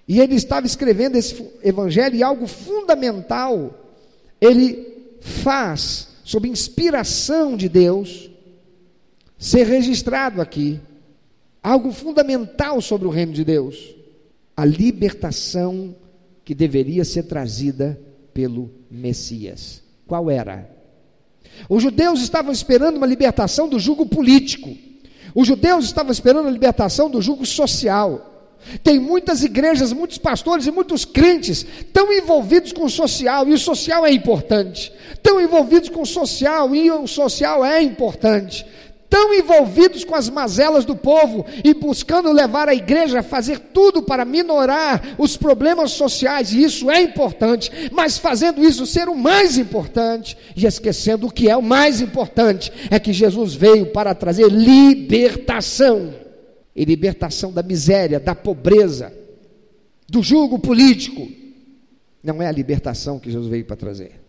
E 0.05 0.20
ele 0.20 0.36
estava 0.36 0.65
escrevendo 0.65 1.15
esse 1.15 1.41
evangelho 1.63 2.15
e 2.17 2.22
algo 2.22 2.46
fundamental 2.46 3.74
ele 4.41 5.15
faz 5.22 6.10
sob 6.25 6.50
inspiração 6.50 7.55
de 7.55 7.70
Deus 7.70 8.29
ser 9.38 9.65
registrado 9.67 10.41
aqui. 10.41 10.82
Algo 11.63 11.94
fundamental 11.94 12.82
sobre 12.82 13.08
o 13.08 13.12
reino 13.12 13.32
de 13.32 13.46
Deus 13.46 13.96
a 14.55 14.63
libertação 14.63 15.95
que 16.43 16.55
deveria 16.55 17.03
ser 17.03 17.24
trazida 17.24 18.00
pelo 18.33 18.71
Messias. 18.89 19.81
Qual 20.07 20.29
era? 20.29 20.69
Os 21.69 21.81
judeus 21.81 22.21
estavam 22.21 22.51
esperando 22.51 22.97
uma 22.97 23.07
libertação 23.07 23.67
do 23.67 23.79
jugo 23.79 24.05
político. 24.05 24.75
Os 25.33 25.47
judeus 25.47 25.85
estavam 25.85 26.12
esperando 26.12 26.47
a 26.47 26.51
libertação 26.51 27.09
do 27.09 27.21
jugo 27.21 27.45
social. 27.45 28.31
Tem 28.83 29.00
muitas 29.00 29.43
igrejas, 29.43 29.93
muitos 29.93 30.17
pastores 30.17 30.65
e 30.65 30.71
muitos 30.71 31.05
crentes 31.05 31.65
tão 31.93 32.12
envolvidos 32.12 32.71
com 32.71 32.85
o 32.85 32.89
social, 32.89 33.47
e 33.47 33.53
o 33.53 33.59
social 33.59 34.05
é 34.05 34.12
importante. 34.12 34.91
Tão 35.21 35.39
envolvidos 35.39 35.89
com 35.89 36.01
o 36.01 36.05
social, 36.05 36.74
e 36.74 36.89
o 36.89 37.05
social 37.07 37.63
é 37.63 37.81
importante 37.81 38.65
tão 39.15 39.34
envolvidos 39.34 40.03
com 40.03 40.13
as 40.13 40.29
mazelas 40.29 40.84
do 40.84 40.93
povo 40.93 41.45
e 41.63 41.74
buscando 41.74 42.34
levar 42.34 42.67
a 42.67 42.75
igreja 42.75 43.19
a 43.19 43.24
fazer 43.24 43.60
tudo 43.60 44.03
para 44.03 44.25
minorar 44.25 45.15
os 45.17 45.38
problemas 45.38 45.91
sociais, 45.91 46.51
e 46.51 46.62
isso 46.62 46.91
é 46.91 47.01
importante, 47.01 47.72
mas 47.93 48.17
fazendo 48.17 48.62
isso 48.62 48.86
ser 48.86 49.07
o 49.07 49.15
mais 49.15 49.57
importante 49.57 50.38
e 50.53 50.65
esquecendo 50.65 51.27
o 51.27 51.31
que 51.31 51.50
é 51.50 51.55
o 51.55 51.62
mais 51.62 52.01
importante, 52.01 52.74
é 52.91 53.00
que 53.00 53.13
Jesus 53.13 53.53
veio 53.53 53.86
para 53.86 54.13
trazer 54.13 54.51
libertação 54.51 56.13
e 56.75 56.84
libertação 56.84 57.53
da 57.53 57.63
miséria, 57.63 58.19
da 58.19 58.36
pobreza, 58.36 59.13
do 60.10 60.22
julgo 60.22 60.60
político. 60.60 61.25
Não 62.22 62.41
é 62.41 62.48
a 62.48 62.51
libertação 62.51 63.17
que 63.17 63.31
Jesus 63.31 63.50
veio 63.50 63.63
para 63.63 63.77
trazer. 63.77 64.25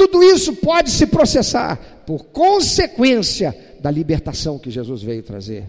Tudo 0.00 0.22
isso 0.22 0.54
pode 0.56 0.90
se 0.90 1.06
processar 1.06 1.76
por 2.06 2.24
consequência 2.24 3.54
da 3.82 3.90
libertação 3.90 4.58
que 4.58 4.70
Jesus 4.70 5.02
veio 5.02 5.22
trazer. 5.22 5.66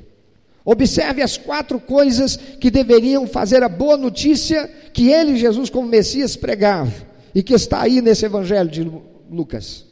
Observe 0.63 1.21
as 1.21 1.35
quatro 1.35 1.81
coisas 1.81 2.37
que 2.37 2.71
deveriam 2.71 3.27
fazer 3.27 3.61
a 3.61 3.67
boa 3.67 3.97
notícia 3.97 4.71
que 4.93 5.09
ele, 5.09 5.35
Jesus, 5.35 5.69
como 5.69 5.85
Messias, 5.85 6.37
pregava 6.37 6.93
e 7.35 7.43
que 7.43 7.53
está 7.53 7.81
aí 7.81 7.99
nesse 7.99 8.25
Evangelho 8.25 8.69
de 8.69 8.89
Lucas. 9.29 9.83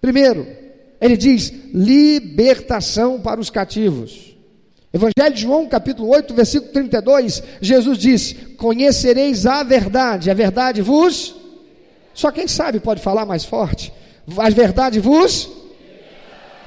Primeiro, 0.00 0.46
ele 0.98 1.18
diz: 1.18 1.52
libertação 1.74 3.20
para 3.20 3.42
os 3.42 3.50
cativos. 3.50 4.34
Evangelho 4.90 5.34
de 5.34 5.42
João, 5.42 5.66
capítulo 5.66 6.08
8, 6.08 6.32
versículo 6.32 6.72
32, 6.72 7.42
Jesus 7.60 7.98
diz: 7.98 8.34
Conhecereis 8.56 9.44
a 9.44 9.62
verdade, 9.62 10.30
a 10.30 10.34
verdade 10.34 10.80
vos. 10.80 11.41
Só 12.14 12.30
quem 12.30 12.46
sabe 12.46 12.80
pode 12.80 13.00
falar 13.00 13.24
mais 13.24 13.44
forte. 13.44 13.92
A 14.36 14.50
verdade 14.50 15.00
vos 15.00 15.62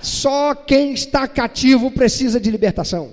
só 0.01 0.53
quem 0.53 0.93
está 0.93 1.27
cativo 1.27 1.89
precisa 1.89 2.39
de 2.39 2.51
libertação. 2.51 3.09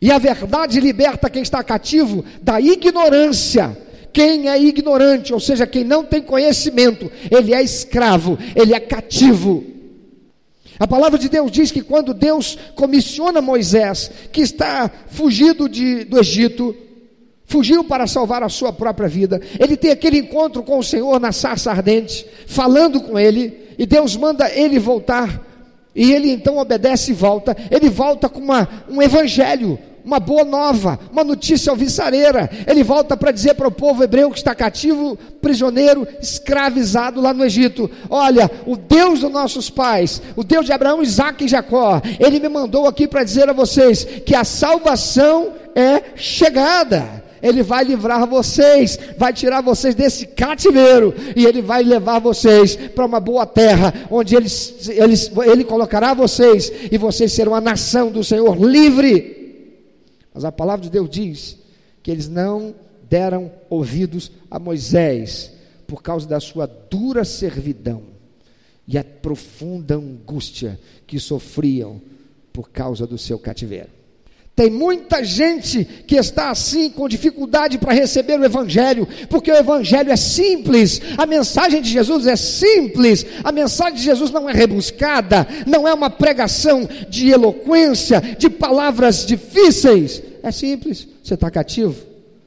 E 0.00 0.12
a 0.12 0.18
verdade 0.18 0.78
liberta 0.78 1.30
quem 1.30 1.42
está 1.42 1.62
cativo 1.64 2.24
da 2.42 2.60
ignorância. 2.60 3.76
Quem 4.12 4.48
é 4.48 4.60
ignorante, 4.60 5.32
ou 5.32 5.40
seja, 5.40 5.66
quem 5.66 5.84
não 5.84 6.04
tem 6.04 6.20
conhecimento, 6.20 7.10
ele 7.30 7.54
é 7.54 7.62
escravo, 7.62 8.38
ele 8.54 8.74
é 8.74 8.80
cativo. 8.80 9.64
A 10.78 10.86
palavra 10.86 11.18
de 11.18 11.28
Deus 11.28 11.50
diz 11.50 11.72
que 11.72 11.82
quando 11.82 12.14
Deus 12.14 12.58
comissiona 12.74 13.40
Moisés, 13.40 14.10
que 14.30 14.40
está 14.40 14.90
fugido 15.08 15.68
de, 15.68 16.04
do 16.04 16.18
Egito, 16.18 16.76
fugiu 17.48 17.82
para 17.82 18.06
salvar 18.06 18.44
a 18.44 18.48
sua 18.48 18.72
própria 18.72 19.08
vida, 19.08 19.40
ele 19.58 19.76
tem 19.76 19.90
aquele 19.90 20.18
encontro 20.18 20.62
com 20.62 20.78
o 20.78 20.84
Senhor 20.84 21.18
na 21.18 21.32
sarça 21.32 21.70
ardente, 21.70 22.24
falando 22.46 23.00
com 23.00 23.18
ele, 23.18 23.68
e 23.76 23.84
Deus 23.84 24.14
manda 24.14 24.48
ele 24.50 24.78
voltar 24.78 25.48
e 25.98 26.12
ele 26.12 26.30
então 26.30 26.58
obedece 26.58 27.10
e 27.10 27.14
volta. 27.14 27.56
Ele 27.70 27.88
volta 27.88 28.28
com 28.28 28.38
uma, 28.38 28.68
um 28.88 29.02
evangelho, 29.02 29.76
uma 30.04 30.20
boa 30.20 30.44
nova, 30.44 30.98
uma 31.10 31.24
notícia 31.24 31.70
alvissareira. 31.70 32.48
Ele 32.68 32.84
volta 32.84 33.16
para 33.16 33.32
dizer 33.32 33.54
para 33.54 33.66
o 33.66 33.72
povo 33.72 34.04
hebreu 34.04 34.30
que 34.30 34.38
está 34.38 34.54
cativo, 34.54 35.18
prisioneiro, 35.42 36.06
escravizado 36.20 37.20
lá 37.20 37.34
no 37.34 37.44
Egito: 37.44 37.90
Olha, 38.08 38.48
o 38.64 38.76
Deus 38.76 39.20
dos 39.20 39.32
nossos 39.32 39.70
pais, 39.70 40.22
o 40.36 40.44
Deus 40.44 40.66
de 40.66 40.72
Abraão, 40.72 41.02
Isaac 41.02 41.44
e 41.44 41.48
Jacó, 41.48 42.00
ele 42.20 42.38
me 42.38 42.48
mandou 42.48 42.86
aqui 42.86 43.08
para 43.08 43.24
dizer 43.24 43.48
a 43.48 43.52
vocês 43.52 44.04
que 44.24 44.36
a 44.36 44.44
salvação 44.44 45.52
é 45.74 46.02
chegada. 46.14 47.27
Ele 47.42 47.62
vai 47.62 47.84
livrar 47.84 48.26
vocês, 48.26 48.98
vai 49.16 49.32
tirar 49.32 49.60
vocês 49.60 49.94
desse 49.94 50.26
cativeiro 50.26 51.14
e 51.36 51.46
ele 51.46 51.62
vai 51.62 51.82
levar 51.82 52.18
vocês 52.18 52.76
para 52.76 53.06
uma 53.06 53.20
boa 53.20 53.46
terra, 53.46 53.92
onde 54.10 54.34
ele, 54.34 54.48
ele, 54.88 55.14
ele 55.50 55.64
colocará 55.64 56.14
vocês 56.14 56.72
e 56.90 56.98
vocês 56.98 57.32
serão 57.32 57.54
a 57.54 57.60
nação 57.60 58.10
do 58.10 58.24
Senhor 58.24 58.56
livre. 58.56 59.36
Mas 60.32 60.44
a 60.44 60.52
palavra 60.52 60.82
de 60.82 60.90
Deus 60.90 61.08
diz 61.08 61.58
que 62.02 62.10
eles 62.10 62.28
não 62.28 62.74
deram 63.08 63.50
ouvidos 63.68 64.30
a 64.50 64.58
Moisés 64.58 65.52
por 65.86 66.02
causa 66.02 66.28
da 66.28 66.38
sua 66.38 66.66
dura 66.66 67.24
servidão 67.24 68.02
e 68.86 68.96
a 68.96 69.04
profunda 69.04 69.96
angústia 69.96 70.78
que 71.06 71.18
sofriam 71.18 72.00
por 72.52 72.70
causa 72.70 73.06
do 73.06 73.18
seu 73.18 73.38
cativeiro. 73.38 73.97
Tem 74.58 74.68
muita 74.68 75.22
gente 75.22 75.84
que 75.84 76.16
está 76.16 76.50
assim 76.50 76.90
com 76.90 77.08
dificuldade 77.08 77.78
para 77.78 77.92
receber 77.92 78.40
o 78.40 78.44
Evangelho, 78.44 79.06
porque 79.30 79.52
o 79.52 79.56
Evangelho 79.56 80.10
é 80.10 80.16
simples, 80.16 81.00
a 81.16 81.24
mensagem 81.24 81.80
de 81.80 81.88
Jesus 81.88 82.26
é 82.26 82.34
simples, 82.34 83.24
a 83.44 83.52
mensagem 83.52 83.94
de 83.94 84.02
Jesus 84.02 84.32
não 84.32 84.50
é 84.50 84.52
rebuscada, 84.52 85.46
não 85.64 85.86
é 85.86 85.94
uma 85.94 86.10
pregação 86.10 86.88
de 87.08 87.30
eloquência, 87.30 88.20
de 88.20 88.50
palavras 88.50 89.24
difíceis, 89.24 90.20
é 90.42 90.50
simples. 90.50 91.06
Você 91.22 91.34
está 91.34 91.48
cativo? 91.52 91.94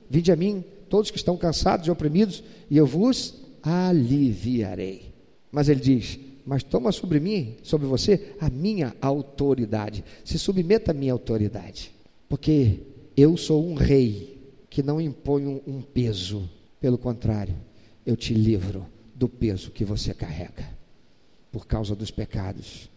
Vinde 0.09 0.33
a 0.33 0.35
mim, 0.35 0.65
todos 0.89 1.11
que 1.11 1.17
estão 1.17 1.37
cansados 1.37 1.87
e 1.87 1.91
oprimidos, 1.91 2.43
e 2.69 2.75
eu 2.75 2.85
vos 2.85 3.35
aliviarei. 3.63 5.13
Mas 5.49 5.69
ele 5.69 5.79
diz: 5.79 6.19
mas 6.45 6.61
toma 6.61 6.91
sobre 6.91 7.21
mim, 7.21 7.55
sobre 7.63 7.87
você, 7.87 8.33
a 8.37 8.49
minha 8.49 8.93
autoridade. 9.01 10.03
Se 10.25 10.37
submeta 10.37 10.91
à 10.91 10.93
minha 10.93 11.13
autoridade. 11.13 12.00
Porque 12.31 12.79
eu 13.17 13.35
sou 13.35 13.67
um 13.67 13.73
rei 13.73 14.41
que 14.69 14.81
não 14.81 15.01
impõe 15.01 15.45
um 15.67 15.81
peso, 15.81 16.49
pelo 16.79 16.97
contrário, 16.97 17.53
eu 18.05 18.15
te 18.15 18.33
livro 18.33 18.87
do 19.13 19.27
peso 19.27 19.69
que 19.69 19.83
você 19.83 20.13
carrega 20.13 20.63
por 21.51 21.67
causa 21.67 21.93
dos 21.93 22.09
pecados. 22.09 22.89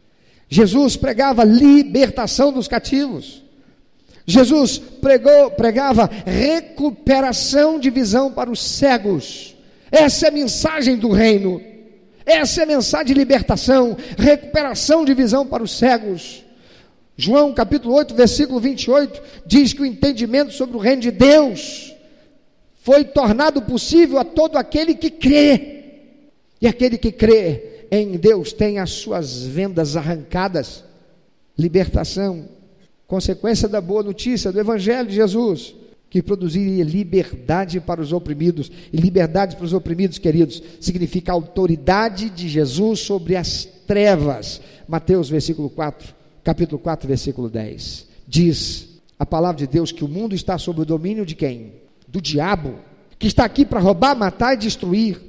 Jesus 0.49 0.97
pregava 0.97 1.43
libertação 1.43 2.53
dos 2.53 2.69
cativos. 2.69 3.43
Jesus 4.25 4.79
pregou, 4.79 5.51
pregava 5.51 6.09
recuperação 6.25 7.81
de 7.81 7.91
visão 7.91 8.33
para 8.33 8.49
os 8.49 8.63
cegos. 8.63 9.57
Essa 9.91 10.27
é 10.27 10.29
a 10.29 10.33
mensagem 10.33 10.97
do 10.97 11.11
reino. 11.11 11.61
Essa 12.25 12.61
é 12.61 12.63
a 12.63 12.69
mensagem 12.69 13.09
de 13.09 13.15
libertação, 13.15 13.97
recuperação 14.17 15.05
de 15.05 15.13
visão 15.13 15.45
para 15.45 15.61
os 15.61 15.77
cegos. 15.77 16.44
João 17.17 17.53
capítulo 17.55 17.95
8, 17.95 18.15
versículo 18.15 18.59
28 18.59 19.23
diz 19.47 19.73
que 19.73 19.83
o 19.83 19.87
entendimento 19.87 20.53
sobre 20.53 20.77
o 20.77 20.81
reino 20.81 21.03
de 21.03 21.11
Deus 21.11 21.95
foi 22.83 23.05
tornado 23.05 23.63
possível 23.63 24.19
a 24.19 24.25
todo 24.25 24.57
aquele 24.57 24.95
que 24.95 25.11
crê. 25.11 25.85
E 26.61 26.67
aquele 26.67 26.99
que 26.99 27.13
crê 27.13 27.87
em 27.91 28.17
Deus 28.17 28.53
tem 28.53 28.79
as 28.79 28.91
suas 28.91 29.45
vendas 29.45 29.97
arrancadas. 29.97 30.85
Libertação, 31.57 32.49
consequência 33.07 33.69
da 33.69 33.81
boa 33.81 34.03
notícia 34.03 34.51
do 34.51 34.59
Evangelho 34.59 35.09
de 35.09 35.15
Jesus 35.15 35.75
que 36.15 36.23
produziria 36.23 36.85
liberdade 36.85 37.81
para 37.81 38.01
os 38.01 38.13
oprimidos. 38.13 38.71
E 38.93 38.97
liberdade 38.97 39.57
para 39.57 39.65
os 39.65 39.73
oprimidos, 39.73 40.17
queridos, 40.17 40.63
significa 40.81 41.33
a 41.33 41.35
autoridade 41.35 42.31
de 42.31 42.49
Jesus 42.49 43.01
sobre 43.01 43.35
as 43.35 43.65
trevas. 43.85 44.61
Mateus, 44.87 45.29
versículo 45.29 45.69
4, 45.69 46.15
capítulo 46.45 46.79
4, 46.79 47.09
versículo 47.09 47.49
10. 47.49 48.07
Diz 48.29 49.01
a 49.19 49.25
palavra 49.25 49.59
de 49.59 49.67
Deus 49.67 49.91
que 49.91 50.05
o 50.05 50.09
mundo 50.09 50.35
está 50.35 50.59
sob 50.59 50.83
o 50.83 50.85
domínio 50.85 51.25
de 51.25 51.35
quem? 51.35 51.73
Do 52.07 52.21
diabo, 52.21 52.79
que 53.19 53.27
está 53.27 53.45
aqui 53.45 53.65
para 53.65 53.81
roubar, 53.81 54.15
matar 54.15 54.55
e 54.55 54.59
destruir. 54.59 55.21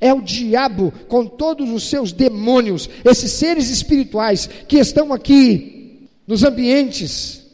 É 0.00 0.12
o 0.12 0.20
diabo 0.20 0.92
com 1.08 1.24
todos 1.26 1.70
os 1.70 1.88
seus 1.88 2.12
demônios, 2.12 2.90
esses 3.04 3.32
seres 3.32 3.70
espirituais 3.70 4.48
que 4.68 4.78
estão 4.78 5.12
aqui 5.12 6.08
nos 6.26 6.44
ambientes, 6.44 7.46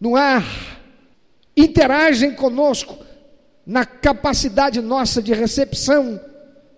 no 0.00 0.16
ar, 0.16 0.44
interagem 1.56 2.32
conosco 2.34 2.96
na 3.66 3.84
capacidade 3.84 4.80
nossa 4.80 5.20
de 5.20 5.34
recepção 5.34 6.18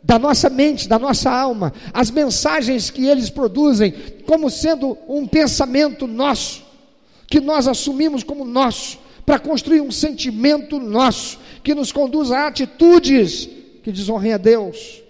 da 0.03 0.19
nossa 0.19 0.49
mente, 0.49 0.89
da 0.89 0.99
nossa 0.99 1.31
alma, 1.31 1.73
as 1.93 2.11
mensagens 2.11 2.91
que 2.91 3.07
eles 3.07 3.29
produzem 3.29 3.93
como 4.27 4.49
sendo 4.51 4.97
um 5.09 5.27
pensamento 5.27 6.07
nosso, 6.07 6.63
que 7.27 7.41
nós 7.41 7.69
assumimos 7.69 8.23
como 8.23 8.45
nosso, 8.45 8.99
para 9.27 9.39
construir 9.39 9.81
um 9.81 9.91
sentimento 9.91 10.81
nosso, 10.81 11.39
que 11.63 11.75
nos 11.75 11.93
conduz 11.93 12.33
a 12.33 12.47
atitudes 12.47 13.49
que 13.83 13.93
desonrem 13.93 14.33
a 14.33 14.39
Deus. 14.39 15.03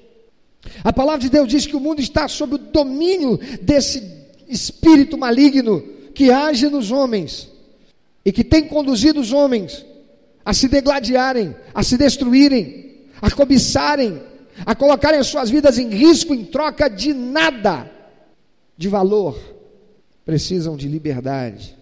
A 0.84 0.92
palavra 0.92 1.20
de 1.20 1.30
Deus 1.30 1.48
diz 1.48 1.66
que 1.66 1.76
o 1.76 1.80
mundo 1.80 2.00
está 2.00 2.28
sob 2.28 2.56
o 2.56 2.58
domínio 2.58 3.38
desse 3.62 4.20
espírito 4.48 5.16
maligno 5.16 5.82
que 6.14 6.30
age 6.30 6.68
nos 6.68 6.90
homens 6.90 7.48
e 8.24 8.32
que 8.32 8.44
tem 8.44 8.64
conduzido 8.64 9.20
os 9.20 9.32
homens 9.32 9.86
a 10.44 10.52
se 10.52 10.68
degladiarem, 10.68 11.54
a 11.72 11.82
se 11.82 11.96
destruírem, 11.96 13.06
a 13.22 13.30
cobiçarem, 13.30 14.20
a 14.64 14.74
colocarem 14.74 15.18
as 15.18 15.26
suas 15.26 15.50
vidas 15.50 15.78
em 15.78 15.88
risco 15.88 16.34
em 16.34 16.44
troca 16.44 16.88
de 16.88 17.12
nada 17.12 17.90
de 18.76 18.88
valor, 18.88 19.38
precisam 20.24 20.76
de 20.76 20.88
liberdade. 20.88 21.76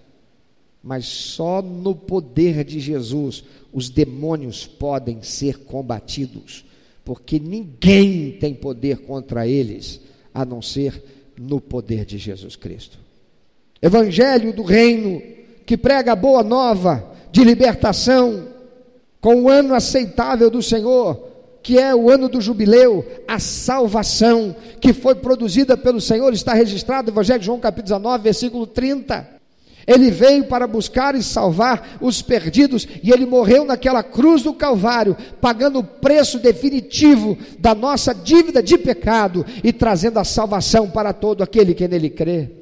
Mas 0.83 1.07
só 1.07 1.61
no 1.61 1.95
poder 1.95 2.65
de 2.65 2.81
Jesus 2.81 3.45
os 3.73 3.91
demônios 3.91 4.67
podem 4.67 5.23
ser 5.23 5.59
combatidos, 5.59 6.65
porque 7.05 7.39
ninguém 7.39 8.33
tem 8.33 8.55
poder 8.55 8.99
contra 8.99 9.47
eles 9.47 10.01
a 10.33 10.45
não 10.45 10.63
ser 10.63 11.03
no 11.39 11.61
poder 11.61 12.05
de 12.05 12.19
Jesus 12.19 12.57
Cristo. 12.57 12.99
Evangelho 13.81 14.53
do 14.53 14.63
reino 14.63 15.23
que 15.65 15.77
prega 15.77 16.13
a 16.13 16.17
boa 16.17 16.43
nova 16.43 17.13
de 17.31 17.45
libertação, 17.45 18.49
com 19.21 19.43
o 19.43 19.49
ano 19.49 19.75
aceitável 19.75 20.51
do 20.51 20.63
Senhor, 20.63 21.28
que 21.69 21.79
é 21.79 21.95
o 21.95 22.09
ano 22.09 22.31
do 22.31 22.41
jubileu, 22.41 23.05
a 23.29 23.39
salvação 23.39 24.57
que 24.81 24.95
foi 24.95 25.15
produzida 25.15 25.77
pelo 25.77 26.01
Senhor, 26.01 26.33
está 26.33 26.55
registrado 26.55 27.09
no 27.09 27.13
Evangelho 27.13 27.41
de 27.41 27.45
João 27.45 27.61
capítulo 27.61 27.99
19, 27.99 28.23
versículo 28.25 28.67
30. 28.67 29.29
Ele 29.87 30.11
veio 30.11 30.45
para 30.45 30.67
buscar 30.67 31.15
e 31.15 31.23
salvar 31.23 31.99
os 32.01 32.23
perdidos, 32.23 32.89
e 33.03 33.13
ele 33.13 33.27
morreu 33.27 33.67
naquela 33.67 34.03
cruz 34.03 34.43
do 34.43 34.55
Calvário, 34.55 35.15
pagando 35.43 35.81
o 35.81 35.85
preço 35.85 36.39
definitivo 36.39 37.37
da 37.59 37.75
nossa 37.75 38.15
dívida 38.15 38.63
de 38.63 38.79
pecado 38.79 39.45
e 39.63 39.71
trazendo 39.71 40.19
a 40.19 40.25
salvação 40.25 40.89
para 40.89 41.13
todo 41.13 41.43
aquele 41.43 41.75
que 41.75 41.87
nele 41.87 42.09
crê. 42.09 42.58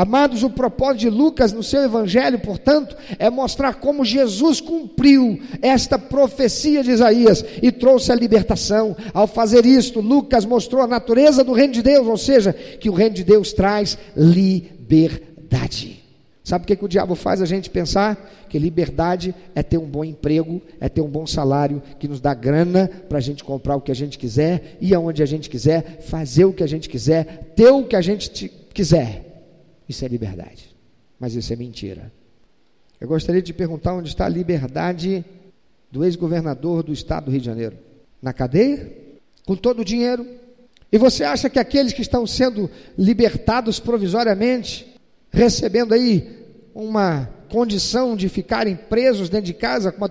Amados, 0.00 0.42
o 0.42 0.48
propósito 0.48 1.00
de 1.00 1.10
Lucas 1.10 1.52
no 1.52 1.62
seu 1.62 1.82
evangelho, 1.82 2.38
portanto, 2.38 2.96
é 3.18 3.28
mostrar 3.28 3.74
como 3.74 4.02
Jesus 4.02 4.58
cumpriu 4.58 5.38
esta 5.60 5.98
profecia 5.98 6.82
de 6.82 6.90
Isaías 6.90 7.44
e 7.60 7.70
trouxe 7.70 8.10
a 8.10 8.14
libertação. 8.14 8.96
Ao 9.12 9.26
fazer 9.26 9.66
isto, 9.66 10.00
Lucas 10.00 10.46
mostrou 10.46 10.80
a 10.80 10.86
natureza 10.86 11.44
do 11.44 11.52
reino 11.52 11.74
de 11.74 11.82
Deus, 11.82 12.06
ou 12.06 12.16
seja, 12.16 12.50
que 12.54 12.88
o 12.88 12.94
reino 12.94 13.14
de 13.14 13.22
Deus 13.22 13.52
traz 13.52 13.98
liberdade. 14.16 16.02
Sabe 16.42 16.64
o 16.64 16.66
que, 16.66 16.76
que 16.76 16.84
o 16.86 16.88
diabo 16.88 17.14
faz 17.14 17.42
a 17.42 17.44
gente 17.44 17.68
pensar? 17.68 18.16
Que 18.48 18.58
liberdade 18.58 19.34
é 19.54 19.62
ter 19.62 19.76
um 19.76 19.86
bom 19.86 20.02
emprego, 20.02 20.62
é 20.80 20.88
ter 20.88 21.02
um 21.02 21.10
bom 21.10 21.26
salário, 21.26 21.82
que 21.98 22.08
nos 22.08 22.22
dá 22.22 22.32
grana 22.32 22.90
para 23.06 23.18
a 23.18 23.20
gente 23.20 23.44
comprar 23.44 23.76
o 23.76 23.82
que 23.82 23.92
a 23.92 23.94
gente 23.94 24.16
quiser, 24.16 24.78
ir 24.80 24.94
aonde 24.94 25.22
a 25.22 25.26
gente 25.26 25.50
quiser, 25.50 26.00
fazer 26.08 26.46
o 26.46 26.54
que 26.54 26.62
a 26.62 26.66
gente 26.66 26.88
quiser, 26.88 27.52
ter 27.54 27.68
o 27.68 27.84
que 27.84 27.94
a 27.94 28.00
gente 28.00 28.50
quiser. 28.72 29.29
Isso 29.90 30.04
é 30.04 30.08
liberdade. 30.08 30.70
Mas 31.18 31.34
isso 31.34 31.52
é 31.52 31.56
mentira. 31.56 32.12
Eu 33.00 33.08
gostaria 33.08 33.42
de 33.42 33.52
perguntar 33.52 33.92
onde 33.92 34.08
está 34.08 34.26
a 34.26 34.28
liberdade 34.28 35.24
do 35.90 36.04
ex-governador 36.04 36.84
do 36.84 36.92
estado 36.92 37.24
do 37.24 37.32
Rio 37.32 37.40
de 37.40 37.46
Janeiro? 37.46 37.76
Na 38.22 38.32
cadeia? 38.32 38.88
Com 39.44 39.56
todo 39.56 39.80
o 39.80 39.84
dinheiro? 39.84 40.24
E 40.92 40.98
você 40.98 41.24
acha 41.24 41.50
que 41.50 41.58
aqueles 41.58 41.92
que 41.92 42.02
estão 42.02 42.24
sendo 42.24 42.70
libertados 42.96 43.80
provisoriamente, 43.80 44.94
recebendo 45.28 45.92
aí 45.92 46.38
uma 46.72 47.28
condição 47.48 48.14
de 48.14 48.28
ficarem 48.28 48.76
presos 48.76 49.28
dentro 49.28 49.46
de 49.46 49.54
casa 49.54 49.90
com 49.90 49.98
uma 49.98 50.08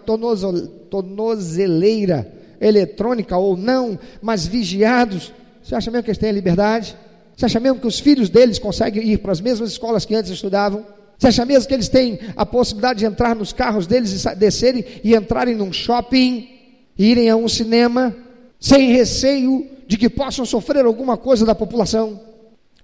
tornozeleira 0.89 2.29
eletrônica 2.59 3.37
ou 3.37 3.55
não, 3.55 3.97
mas 4.21 4.45
vigiados, 4.45 5.31
você 5.63 5.73
acha 5.73 5.89
mesmo 5.89 6.03
que 6.03 6.09
eles 6.09 6.17
têm 6.17 6.33
liberdade? 6.33 6.97
Você 7.39 7.45
acha 7.45 7.59
mesmo 7.61 7.79
que 7.79 7.87
os 7.87 8.01
filhos 8.01 8.29
deles 8.29 8.59
conseguem 8.59 9.01
ir 9.11 9.19
para 9.19 9.31
as 9.31 9.39
mesmas 9.39 9.71
escolas 9.71 10.03
que 10.03 10.13
antes 10.13 10.29
estudavam? 10.29 10.85
Você 11.17 11.27
acha 11.27 11.45
mesmo 11.45 11.69
que 11.69 11.73
eles 11.73 11.87
têm 11.87 12.19
a 12.35 12.45
possibilidade 12.45 12.99
de 12.99 13.05
entrar 13.05 13.33
nos 13.33 13.53
carros 13.53 13.87
deles 13.87 14.25
e 14.25 14.35
descerem 14.35 14.83
e 15.01 15.15
entrarem 15.15 15.55
num 15.55 15.71
shopping, 15.71 16.49
irem 16.97 17.29
a 17.29 17.37
um 17.37 17.47
cinema, 17.47 18.13
sem 18.59 18.91
receio 18.91 19.65
de 19.87 19.95
que 19.97 20.09
possam 20.09 20.45
sofrer 20.45 20.83
alguma 20.83 21.15
coisa 21.15 21.45
da 21.45 21.55
população? 21.55 22.19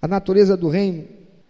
A 0.01 0.07
natureza 0.07 0.55
do 0.55 0.69
reino 0.69 1.03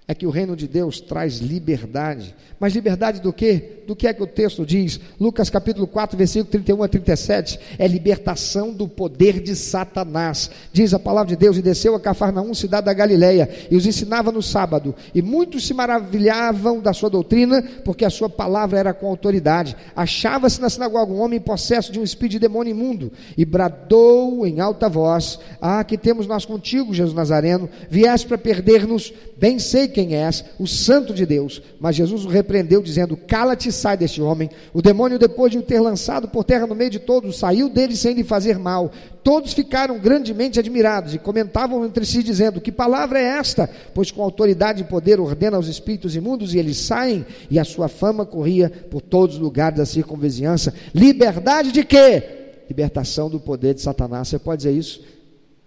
é 0.08 0.14
que 0.14 0.28
o 0.28 0.30
reino 0.30 0.56
de 0.56 0.68
Deus 0.68 1.02
traz 1.02 1.40
liberdade. 1.40 2.36
Mas 2.60 2.74
liberdade 2.74 3.20
do 3.20 3.34
quê? 3.34 3.82
Do 3.88 3.96
que 3.96 4.08
é 4.08 4.14
que 4.14 4.22
o 4.22 4.28
texto 4.28 4.66
diz? 4.66 5.00
Lucas 5.20 5.50
capítulo 5.50 5.88
4, 5.88 6.16
versículo 6.16 6.52
31 6.52 6.84
a 6.84 6.88
37, 6.88 7.60
é 7.78 7.88
libertação 7.88 8.72
do 8.72 8.88
poder 8.88 9.40
de 9.42 9.56
Satanás. 9.56 10.50
Diz 10.72 10.94
a 10.94 11.00
palavra 11.00 11.30
de 11.30 11.36
Deus, 11.36 11.58
e 11.58 11.62
desceu 11.62 11.96
a 11.96 12.00
Cafarnaum, 12.00 12.54
cidade 12.54 12.86
da 12.86 12.94
Galileia, 12.94 13.50
e 13.70 13.76
os 13.76 13.86
ensinava 13.86 14.32
no 14.32 14.44
sábado, 14.44 14.94
e 15.14 15.22
muitos 15.22 15.66
se 15.66 15.74
maravilhavam 15.74 16.80
da 16.80 16.94
sua 16.94 17.10
doutrina, 17.10 17.64
porque 17.84 18.06
a 18.06 18.10
sua 18.10 18.30
palavra 18.30 18.80
era 18.80 18.94
com 18.94 19.08
autoridade. 19.08 19.76
Achava-se 19.96 20.62
na 20.62 20.70
sinagoga 20.70 21.12
um 21.12 21.20
homem 21.20 21.40
possesso 21.40 21.92
de 21.92 22.00
um 22.00 22.04
espírito 22.04 22.34
de 22.34 22.40
demônio 22.40 22.72
imundo, 22.72 23.12
e 23.36 23.44
bradou 23.44 24.46
em 24.46 24.60
alta 24.60 24.88
voz, 24.88 25.40
ah, 25.60 25.84
que 25.84 25.98
temos 25.98 26.28
nós 26.28 26.46
contigo, 26.46 26.94
Jesus 26.94 27.16
Nazareno, 27.16 27.70
vieste 27.90 28.28
para 28.28 28.38
perder-nos, 28.38 29.12
bem 29.38 29.58
sei 29.60 29.95
quem 29.96 30.14
és, 30.14 30.44
o 30.60 30.68
santo 30.68 31.14
de 31.14 31.26
Deus. 31.26 31.62
Mas 31.80 31.96
Jesus 31.96 32.26
o 32.26 32.28
repreendeu, 32.28 32.82
dizendo: 32.82 33.16
Cala-te 33.16 33.70
e 33.70 33.72
sai 33.72 33.96
deste 33.96 34.22
homem. 34.22 34.50
O 34.74 34.82
demônio, 34.82 35.18
depois 35.18 35.54
de 35.54 35.58
o 35.58 35.62
ter 35.62 35.80
lançado 35.80 36.28
por 36.28 36.44
terra 36.44 36.68
no 36.68 36.76
meio 36.76 36.90
de 36.90 37.00
todos, 37.00 37.38
saiu 37.38 37.70
dele 37.70 37.96
sem 37.96 38.14
lhe 38.14 38.24
fazer 38.26 38.60
mal. 38.60 38.92
Todos 39.24 39.54
ficaram 39.54 39.98
grandemente 39.98 40.60
admirados 40.60 41.14
e 41.14 41.18
comentavam 41.18 41.86
entre 41.86 42.06
si, 42.06 42.22
dizendo: 42.22 42.60
Que 42.60 42.74
palavra 42.74 43.18
é 43.18 43.38
esta? 43.38 43.70
Pois 43.94 44.12
com 44.12 44.22
autoridade 44.22 44.82
e 44.82 44.86
poder 44.86 45.18
ordena 45.22 45.56
aos 45.56 45.68
espíritos 45.68 46.14
imundos 46.14 46.54
e 46.54 46.60
eles 46.60 46.76
saem, 46.76 47.26
e 47.50 47.58
a 47.58 47.64
sua 47.64 47.88
fama 47.88 48.26
corria 48.26 48.70
por 48.92 49.00
todos 49.00 49.36
os 49.36 49.42
lugares 49.42 49.78
da 49.78 49.86
circunvizinhança. 49.86 50.74
Liberdade 50.94 51.72
de 51.72 51.86
quê? 51.86 52.22
Libertação 52.68 53.30
do 53.30 53.40
poder 53.40 53.74
de 53.74 53.82
Satanás. 53.82 54.28
Você 54.28 54.38
pode 54.38 54.64
dizer 54.64 54.78
isso? 54.78 55.02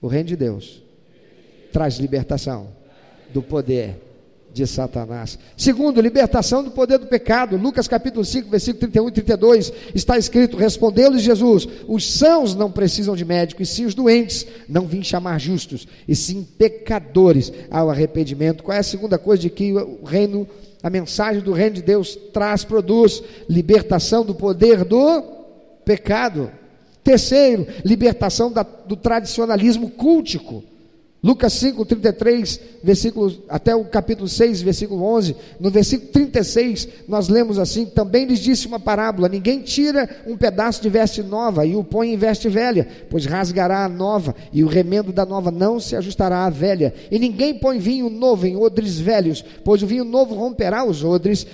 O 0.02 0.06
reino 0.06 0.28
de 0.28 0.36
Deus 0.36 0.82
traz 1.72 1.96
libertação 1.96 2.68
do 3.32 3.42
poder 3.42 4.07
de 4.52 4.66
Satanás. 4.66 5.38
Segundo, 5.56 6.00
libertação 6.00 6.64
do 6.64 6.70
poder 6.70 6.98
do 6.98 7.06
pecado. 7.06 7.56
Lucas 7.56 7.86
capítulo 7.86 8.24
5, 8.24 8.48
versículo 8.48 8.80
31 8.80 9.08
e 9.08 9.12
32, 9.12 9.72
está 9.94 10.18
escrito: 10.18 10.56
Respondeu-lhes 10.56 11.22
Jesus: 11.22 11.68
Os 11.86 12.12
sãos 12.12 12.54
não 12.54 12.70
precisam 12.70 13.14
de 13.14 13.24
médico, 13.24 13.62
e 13.62 13.66
sim 13.66 13.84
os 13.84 13.94
doentes. 13.94 14.46
Não 14.68 14.86
vim 14.86 15.02
chamar 15.02 15.38
justos, 15.38 15.86
e 16.06 16.14
sim 16.16 16.46
pecadores 16.58 17.52
ao 17.70 17.90
arrependimento. 17.90 18.62
Qual 18.62 18.76
é 18.76 18.80
a 18.80 18.84
segunda 18.84 19.18
coisa 19.18 19.42
de 19.42 19.50
que 19.50 19.72
o 19.72 20.04
reino, 20.04 20.46
a 20.82 20.90
mensagem 20.90 21.42
do 21.42 21.52
reino 21.52 21.76
de 21.76 21.82
Deus 21.82 22.16
traz, 22.32 22.64
produz? 22.64 23.22
Libertação 23.48 24.24
do 24.24 24.34
poder 24.34 24.84
do 24.84 25.22
pecado. 25.84 26.50
Terceiro, 27.02 27.66
libertação 27.84 28.52
da, 28.52 28.62
do 28.62 28.94
tradicionalismo 28.94 29.88
cultico. 29.88 30.62
Lucas 31.22 31.54
5, 31.54 31.84
33, 31.84 32.60
versículo, 32.82 33.42
até 33.48 33.74
o 33.74 33.84
capítulo 33.84 34.28
6, 34.28 34.62
versículo 34.62 35.02
11, 35.02 35.34
no 35.58 35.68
versículo 35.68 36.12
36, 36.12 36.88
nós 37.08 37.28
lemos 37.28 37.58
assim: 37.58 37.86
Também 37.86 38.24
lhes 38.24 38.38
disse 38.38 38.68
uma 38.68 38.78
parábola: 38.78 39.28
Ninguém 39.28 39.60
tira 39.60 40.08
um 40.28 40.36
pedaço 40.36 40.80
de 40.80 40.88
veste 40.88 41.20
nova 41.20 41.66
e 41.66 41.74
o 41.74 41.82
põe 41.82 42.12
em 42.12 42.16
veste 42.16 42.48
velha, 42.48 42.86
pois 43.10 43.26
rasgará 43.26 43.84
a 43.84 43.88
nova, 43.88 44.32
e 44.52 44.62
o 44.62 44.68
remendo 44.68 45.12
da 45.12 45.26
nova 45.26 45.50
não 45.50 45.80
se 45.80 45.96
ajustará 45.96 46.44
à 46.44 46.50
velha. 46.50 46.94
E 47.10 47.18
ninguém 47.18 47.52
põe 47.58 47.80
vinho 47.80 48.08
novo 48.08 48.46
em 48.46 48.56
odres 48.56 49.00
velhos, 49.00 49.44
pois 49.64 49.82
o 49.82 49.88
vinho 49.88 50.04
novo 50.04 50.36
romperá 50.36 50.84
os 50.84 51.02
odres, 51.02 51.44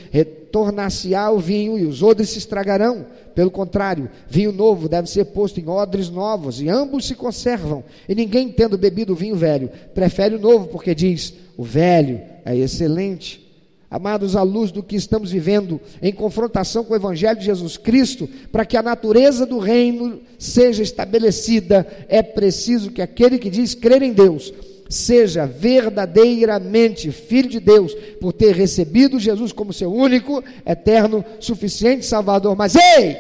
tornar-se-á 0.55 1.33
o 1.33 1.41
vinho 1.41 1.77
e 1.77 1.85
os 1.85 2.01
odres 2.01 2.31
se 2.31 2.39
estragarão. 2.39 3.07
Pelo 3.35 3.51
contrário, 3.51 4.09
vinho 4.29 4.53
novo 4.53 4.89
deve 4.89 5.11
ser 5.11 5.25
posto 5.25 5.59
em 5.59 5.69
odres 5.69 6.09
novos, 6.09 6.61
e 6.61 6.69
ambos 6.69 7.07
se 7.07 7.17
conservam. 7.17 7.83
E 8.09 8.15
ninguém, 8.15 8.49
tendo 8.53 8.79
bebido 8.79 9.15
o 9.15 9.17
vinho 9.17 9.35
velho, 9.35 9.69
prefere 9.93 10.37
o 10.37 10.41
novo, 10.41 10.69
porque 10.69 10.95
diz: 10.95 11.35
o 11.57 11.65
velho 11.65 12.21
é 12.45 12.57
excelente. 12.57 13.43
Amados, 13.91 14.37
à 14.37 14.43
luz 14.43 14.71
do 14.71 14.81
que 14.81 14.95
estamos 14.95 15.33
vivendo, 15.33 15.81
em 16.01 16.13
confrontação 16.13 16.85
com 16.85 16.93
o 16.93 16.97
Evangelho 16.97 17.39
de 17.41 17.47
Jesus 17.47 17.77
Cristo, 17.77 18.29
para 18.53 18.65
que 18.65 18.77
a 18.77 18.83
natureza 18.83 19.45
do 19.45 19.59
reino 19.59 20.21
seja 20.39 20.85
estabelecida, 20.85 21.85
é 22.09 22.23
preciso 22.23 22.93
que 22.93 23.03
aquele 23.03 23.39
que 23.39 23.51
diz 23.51 23.75
crer 23.75 24.03
em 24.03 24.13
Deus 24.13 24.55
seja 24.89 25.47
verdadeiramente 25.47 27.11
filho 27.11 27.49
de 27.49 27.61
Deus, 27.61 27.95
por 28.21 28.33
ter 28.33 28.55
recebido 28.55 29.19
Jesus 29.19 29.53
como 29.53 29.73
seu 29.73 29.93
único, 29.93 30.43
eterno, 30.67 31.25
suficiente 31.41 32.05
Salvador. 32.05 32.57
Mas 32.57 32.75
ei, 32.75 33.17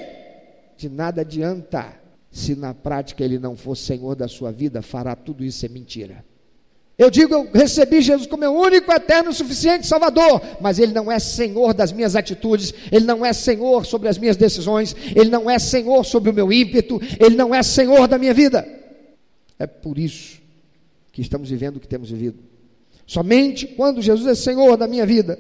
de 0.76 0.88
nada 0.88 1.22
adianta 1.22 2.04
se 2.30 2.56
na 2.56 2.74
prática 2.74 3.24
ele 3.24 3.38
não 3.38 3.56
for 3.56 3.76
Senhor 3.76 4.16
da 4.16 4.26
sua 4.26 4.50
vida, 4.50 4.82
fará 4.82 5.14
tudo 5.14 5.44
isso 5.44 5.64
é 5.64 5.68
mentira. 5.68 6.24
Eu 6.96 7.10
digo, 7.10 7.34
eu 7.34 7.48
recebi 7.52 8.00
Jesus 8.00 8.28
como 8.28 8.40
meu 8.40 8.54
único, 8.54 8.92
eterno, 8.92 9.32
suficiente 9.32 9.84
Salvador, 9.84 10.40
mas 10.60 10.78
Ele 10.78 10.92
não 10.92 11.10
é 11.10 11.18
Senhor 11.18 11.74
das 11.74 11.90
minhas 11.90 12.14
atitudes, 12.14 12.72
Ele 12.90 13.04
não 13.04 13.26
é 13.26 13.32
Senhor 13.32 13.84
sobre 13.84 14.08
as 14.08 14.16
minhas 14.16 14.36
decisões, 14.36 14.94
Ele 15.14 15.28
não 15.28 15.50
é 15.50 15.58
Senhor 15.58 16.04
sobre 16.04 16.30
o 16.30 16.32
meu 16.32 16.52
ímpeto, 16.52 17.00
Ele 17.18 17.34
não 17.34 17.52
é 17.52 17.64
Senhor 17.64 18.06
da 18.06 18.16
minha 18.16 18.32
vida. 18.32 18.64
É 19.58 19.66
por 19.66 19.98
isso 19.98 20.43
que 21.14 21.22
estamos 21.22 21.48
vivendo 21.48 21.76
o 21.76 21.80
que 21.80 21.86
temos 21.86 22.10
vivido. 22.10 22.40
Somente 23.06 23.68
quando 23.68 24.02
Jesus 24.02 24.26
é 24.26 24.34
Senhor 24.34 24.76
da 24.76 24.88
minha 24.88 25.06
vida, 25.06 25.38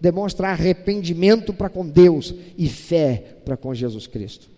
demonstra 0.00 0.48
arrependimento 0.48 1.52
para 1.52 1.68
com 1.68 1.86
Deus 1.86 2.34
e 2.56 2.66
fé 2.66 3.36
para 3.44 3.54
com 3.54 3.74
Jesus 3.74 4.06
Cristo, 4.06 4.48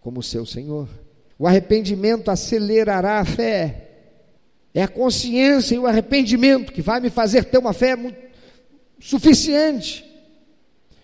como 0.00 0.22
seu 0.22 0.46
Senhor. 0.46 0.88
O 1.36 1.44
arrependimento 1.46 2.30
acelerará 2.30 3.18
a 3.18 3.24
fé. 3.24 3.82
É 4.72 4.82
a 4.84 4.88
consciência 4.88 5.74
e 5.74 5.78
o 5.78 5.86
arrependimento 5.86 6.72
que 6.72 6.82
vai 6.82 7.00
me 7.00 7.10
fazer 7.10 7.44
ter 7.44 7.58
uma 7.58 7.72
fé 7.72 7.96
muito 7.96 8.16
suficiente. 9.00 10.04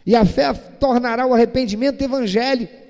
E 0.06 0.14
a 0.14 0.24
fé 0.24 0.52
tornará 0.52 1.26
o 1.26 1.34
arrependimento 1.34 2.00
evangélico. 2.00 2.81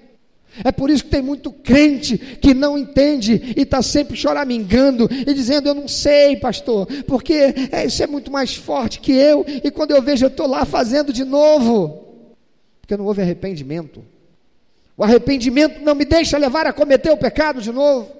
É 0.63 0.71
por 0.71 0.91
isso 0.91 1.05
que 1.05 1.11
tem 1.11 1.23
muito 1.23 1.51
crente 1.51 2.19
que 2.19 2.53
não 2.53 2.77
entende 2.77 3.55
e 3.57 3.63
está 3.63 3.81
sempre 3.81 4.17
choramingando 4.17 5.09
e 5.11 5.33
dizendo: 5.33 5.69
Eu 5.69 5.75
não 5.75 5.89
sei, 5.89 6.37
pastor, 6.37 6.87
porque 7.07 7.55
é, 7.73 7.87
isso 7.87 8.03
é 8.03 8.07
muito 8.07 8.31
mais 8.31 8.55
forte 8.55 9.01
que 9.01 9.13
eu, 9.13 9.47
e 9.47 9.71
quando 9.71 9.93
eu 9.93 10.03
vejo, 10.03 10.27
eu 10.27 10.29
estou 10.29 10.47
lá 10.47 10.67
fazendo 10.67 11.13
de 11.13 11.25
novo, 11.25 12.07
porque 12.81 12.97
não 12.97 13.07
houve 13.07 13.23
arrependimento. 13.23 14.05
O 14.95 15.03
arrependimento 15.03 15.81
não 15.81 15.95
me 15.95 16.05
deixa 16.05 16.37
levar 16.37 16.67
a 16.67 16.73
cometer 16.73 17.11
o 17.11 17.17
pecado 17.17 17.63
de 17.63 17.73
novo. 17.73 18.11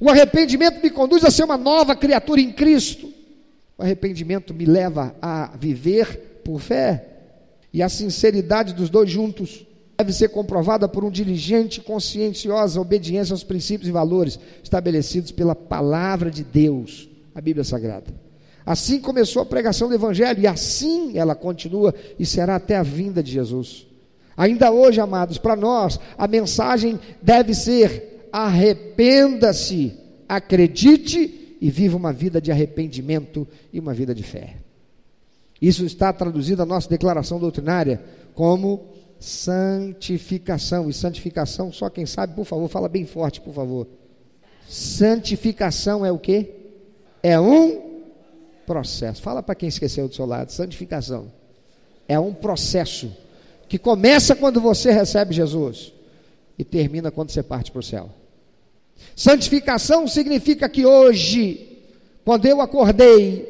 O 0.00 0.08
arrependimento 0.08 0.82
me 0.82 0.88
conduz 0.88 1.24
a 1.24 1.30
ser 1.30 1.44
uma 1.44 1.58
nova 1.58 1.94
criatura 1.94 2.40
em 2.40 2.52
Cristo. 2.52 3.12
O 3.76 3.82
arrependimento 3.82 4.54
me 4.54 4.64
leva 4.64 5.14
a 5.20 5.52
viver 5.58 6.40
por 6.42 6.58
fé. 6.58 7.04
E 7.70 7.82
a 7.82 7.88
sinceridade 7.90 8.72
dos 8.72 8.88
dois 8.88 9.10
juntos 9.10 9.66
deve 9.96 10.12
ser 10.12 10.28
comprovada 10.28 10.88
por 10.88 11.04
um 11.04 11.10
diligente, 11.10 11.80
conscienciosa 11.80 12.80
obediência 12.80 13.32
aos 13.32 13.44
princípios 13.44 13.88
e 13.88 13.92
valores 13.92 14.38
estabelecidos 14.62 15.30
pela 15.30 15.54
palavra 15.54 16.30
de 16.30 16.42
Deus, 16.42 17.08
a 17.34 17.40
Bíblia 17.40 17.64
Sagrada. 17.64 18.12
Assim 18.66 18.98
começou 18.98 19.42
a 19.42 19.46
pregação 19.46 19.88
do 19.88 19.94
Evangelho 19.94 20.40
e 20.40 20.46
assim 20.46 21.16
ela 21.18 21.34
continua 21.34 21.94
e 22.18 22.24
será 22.24 22.56
até 22.56 22.76
a 22.76 22.82
vinda 22.82 23.22
de 23.22 23.30
Jesus. 23.30 23.86
Ainda 24.36 24.72
hoje, 24.72 25.00
amados, 25.00 25.38
para 25.38 25.54
nós 25.54 26.00
a 26.16 26.26
mensagem 26.26 26.98
deve 27.22 27.54
ser: 27.54 28.28
arrependa-se, 28.32 29.94
acredite 30.28 31.56
e 31.60 31.70
viva 31.70 31.96
uma 31.96 32.12
vida 32.12 32.40
de 32.40 32.50
arrependimento 32.50 33.46
e 33.72 33.78
uma 33.78 33.94
vida 33.94 34.14
de 34.14 34.22
fé. 34.22 34.56
Isso 35.60 35.84
está 35.84 36.12
traduzido 36.12 36.58
na 36.58 36.66
nossa 36.66 36.88
declaração 36.88 37.38
doutrinária 37.38 38.02
como 38.34 38.94
santificação. 39.24 40.90
E 40.90 40.92
santificação, 40.92 41.72
só 41.72 41.88
quem 41.88 42.04
sabe, 42.04 42.34
por 42.34 42.44
favor, 42.44 42.68
fala 42.68 42.88
bem 42.88 43.06
forte, 43.06 43.40
por 43.40 43.54
favor. 43.54 43.86
Santificação 44.68 46.04
é 46.04 46.12
o 46.12 46.18
que? 46.18 46.50
É 47.22 47.40
um 47.40 47.94
processo. 48.66 49.22
Fala 49.22 49.42
para 49.42 49.54
quem 49.54 49.68
esqueceu 49.68 50.06
do 50.06 50.14
seu 50.14 50.26
lado. 50.26 50.52
Santificação 50.52 51.32
é 52.06 52.18
um 52.18 52.34
processo 52.34 53.10
que 53.66 53.78
começa 53.78 54.36
quando 54.36 54.60
você 54.60 54.92
recebe 54.92 55.34
Jesus 55.34 55.92
e 56.58 56.64
termina 56.64 57.10
quando 57.10 57.30
você 57.30 57.42
parte 57.42 57.70
para 57.70 57.80
o 57.80 57.82
céu. 57.82 58.10
Santificação 59.16 60.06
significa 60.06 60.68
que 60.68 60.84
hoje, 60.84 61.78
quando 62.24 62.44
eu 62.44 62.60
acordei, 62.60 63.48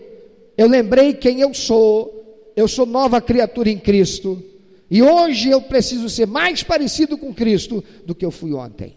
eu 0.56 0.68
lembrei 0.68 1.14
quem 1.14 1.40
eu 1.40 1.52
sou, 1.52 2.52
eu 2.54 2.68
sou 2.68 2.86
nova 2.86 3.20
criatura 3.20 3.68
em 3.68 3.78
Cristo 3.78 4.53
e 4.90 5.02
hoje 5.02 5.50
eu 5.50 5.62
preciso 5.62 6.08
ser 6.08 6.26
mais 6.26 6.62
parecido 6.62 7.16
com 7.16 7.32
Cristo 7.32 7.82
do 8.06 8.14
que 8.14 8.24
eu 8.24 8.30
fui 8.30 8.52
ontem. 8.52 8.96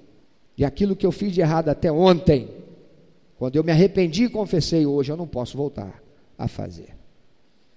E 0.57 0.65
aquilo 0.65 0.95
que 0.95 1.05
eu 1.05 1.11
fiz 1.11 1.31
de 1.31 1.41
errado 1.41 1.69
até 1.69 1.91
ontem, 1.91 2.49
quando 3.37 3.55
eu 3.55 3.63
me 3.63 3.71
arrependi 3.71 4.25
e 4.25 4.29
confessei, 4.29 4.85
hoje 4.85 5.11
eu 5.11 5.17
não 5.17 5.27
posso 5.27 5.55
voltar 5.55 6.01
a 6.37 6.47
fazer. 6.47 6.95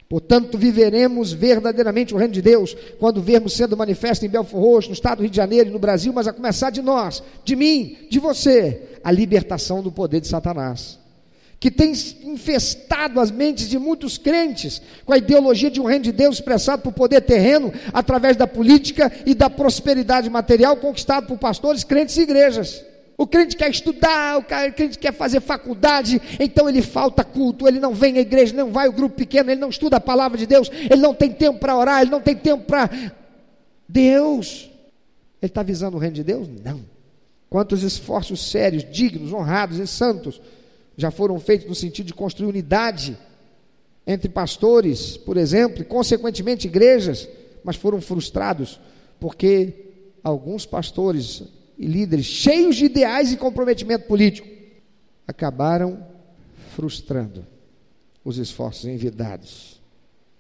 Portanto, 0.09 0.59
viveremos 0.59 1.33
verdadeiramente 1.33 2.12
o 2.12 2.16
reino 2.16 2.33
de 2.33 2.42
Deus 2.42 2.77
quando 2.99 3.23
vermos 3.23 3.53
sendo 3.53 3.77
manifesto 3.77 4.27
em 4.27 4.29
Belfort 4.29 4.61
Roxo, 4.61 4.88
no 4.88 4.94
estado 4.94 5.18
do 5.18 5.23
Rio 5.23 5.31
de 5.31 5.37
Janeiro 5.37 5.70
e 5.70 5.73
no 5.73 5.79
Brasil, 5.79 6.12
mas 6.12 6.27
a 6.27 6.33
começar 6.33 6.70
de 6.70 6.83
nós, 6.83 7.23
de 7.44 7.55
mim, 7.55 7.96
de 8.11 8.18
você, 8.18 8.99
a 9.05 9.12
libertação 9.12 9.83
do 9.83 9.92
poder 9.92 10.20
de 10.20 10.27
Satanás 10.27 10.99
que 11.61 11.70
tem 11.70 11.92
infestado 12.23 13.20
as 13.20 13.31
mentes 13.31 13.68
de 13.68 13.79
muitos 13.79 14.16
crentes 14.16 14.81
com 15.05 15.12
a 15.12 15.18
ideologia 15.18 15.70
de 15.70 15.79
um 15.79 15.85
reino 15.85 16.05
de 16.05 16.11
Deus 16.11 16.37
expressado 16.37 16.81
por 16.81 16.90
poder 16.90 17.20
terreno 17.20 17.70
através 17.92 18.35
da 18.35 18.46
política 18.46 19.12
e 19.27 19.35
da 19.35 19.51
prosperidade 19.51 20.31
material 20.31 20.79
conquistado 20.79 21.27
por 21.27 21.37
pastores, 21.37 21.85
crentes 21.85 22.16
e 22.16 22.23
igrejas. 22.23 22.83
O 23.18 23.27
crente 23.27 23.55
quer 23.55 23.70
estudar, 23.70 24.38
o 24.38 24.42
crente 24.42 24.99
quer 24.99 25.12
fazer 25.12 25.40
faculdade, 25.40 26.18
então 26.40 26.66
ele 26.66 26.81
falta 26.81 27.23
culto, 27.23 27.68
ele 27.68 27.79
não 27.79 27.92
vem 27.92 28.16
à 28.16 28.20
igreja, 28.20 28.57
não 28.57 28.73
vai 28.73 28.87
ao 28.87 28.92
grupo 28.94 29.14
pequeno, 29.16 29.51
ele 29.51 29.61
não 29.61 29.68
estuda 29.68 29.99
a 29.99 30.01
palavra 30.01 30.38
de 30.38 30.46
Deus, 30.46 30.70
ele 30.73 31.03
não 31.03 31.12
tem 31.12 31.31
tempo 31.31 31.59
para 31.59 31.77
orar, 31.77 32.01
ele 32.01 32.11
não 32.11 32.23
tem 32.23 32.35
tempo 32.35 32.64
para 32.64 32.88
Deus. 33.87 34.70
Ele 35.42 35.51
está 35.51 35.62
visando 35.62 35.99
o 35.99 36.01
reino 36.01 36.14
de 36.14 36.25
Deus? 36.25 36.49
Não. 36.64 36.81
Quantos 37.51 37.83
esforços 37.83 38.51
sérios, 38.51 38.87
dignos, 38.90 39.35
honrados 39.35 39.79
e 39.79 39.87
santos 39.87 40.40
já 40.96 41.11
foram 41.11 41.38
feitos 41.38 41.68
no 41.68 41.74
sentido 41.74 42.07
de 42.07 42.14
construir 42.14 42.48
unidade 42.48 43.16
entre 44.07 44.29
pastores, 44.29 45.16
por 45.16 45.37
exemplo, 45.37 45.83
e 45.83 45.85
consequentemente 45.85 46.66
igrejas, 46.66 47.29
mas 47.62 47.76
foram 47.76 48.00
frustrados 48.00 48.81
porque 49.18 49.87
alguns 50.24 50.66
pastores 50.66 51.42
e 51.79 51.87
líderes 51.87 52.26
cheios 52.26 52.76
de 52.76 52.87
ideais 52.87 53.33
e 53.33 53.37
comprometimento 53.37 54.07
político 54.07 54.48
acabaram 55.26 56.05
frustrando 56.74 57.46
os 58.24 58.38
esforços 58.38 58.87
envidados. 58.87 59.81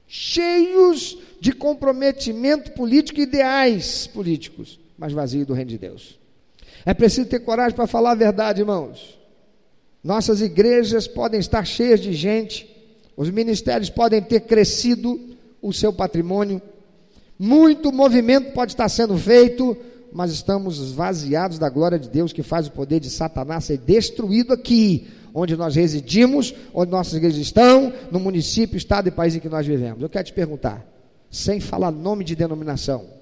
Cheios 0.06 1.18
de 1.40 1.52
comprometimento 1.52 2.72
político 2.72 3.20
e 3.20 3.22
ideais 3.22 4.06
políticos, 4.08 4.80
mas 4.98 5.12
vazio 5.12 5.46
do 5.46 5.54
reino 5.54 5.70
de 5.70 5.78
Deus. 5.78 6.18
É 6.84 6.92
preciso 6.92 7.28
ter 7.28 7.40
coragem 7.40 7.76
para 7.76 7.86
falar 7.86 8.12
a 8.12 8.16
verdade, 8.16 8.60
irmãos. 8.60 9.19
Nossas 10.02 10.40
igrejas 10.40 11.06
podem 11.06 11.38
estar 11.38 11.64
cheias 11.64 12.00
de 12.00 12.12
gente, 12.12 12.68
os 13.16 13.30
ministérios 13.30 13.90
podem 13.90 14.22
ter 14.22 14.40
crescido 14.40 15.20
o 15.60 15.72
seu 15.72 15.92
patrimônio, 15.92 16.60
muito 17.38 17.92
movimento 17.92 18.52
pode 18.52 18.72
estar 18.72 18.88
sendo 18.88 19.16
feito, 19.16 19.76
mas 20.12 20.32
estamos 20.32 20.78
esvaziados 20.78 21.58
da 21.58 21.68
glória 21.68 21.98
de 21.98 22.08
Deus 22.08 22.32
que 22.32 22.42
faz 22.42 22.66
o 22.66 22.72
poder 22.72 23.00
de 23.00 23.10
Satanás 23.10 23.64
ser 23.64 23.78
destruído 23.78 24.52
aqui, 24.54 25.08
onde 25.34 25.56
nós 25.56 25.76
residimos, 25.76 26.54
onde 26.72 26.90
nossas 26.90 27.14
igrejas 27.14 27.38
estão, 27.38 27.92
no 28.10 28.18
município, 28.18 28.76
estado 28.76 29.08
e 29.08 29.12
país 29.12 29.34
em 29.34 29.40
que 29.40 29.48
nós 29.48 29.66
vivemos. 29.66 30.02
Eu 30.02 30.08
quero 30.08 30.24
te 30.24 30.32
perguntar, 30.32 30.84
sem 31.30 31.60
falar 31.60 31.90
nome 31.90 32.24
de 32.24 32.34
denominação, 32.34 33.19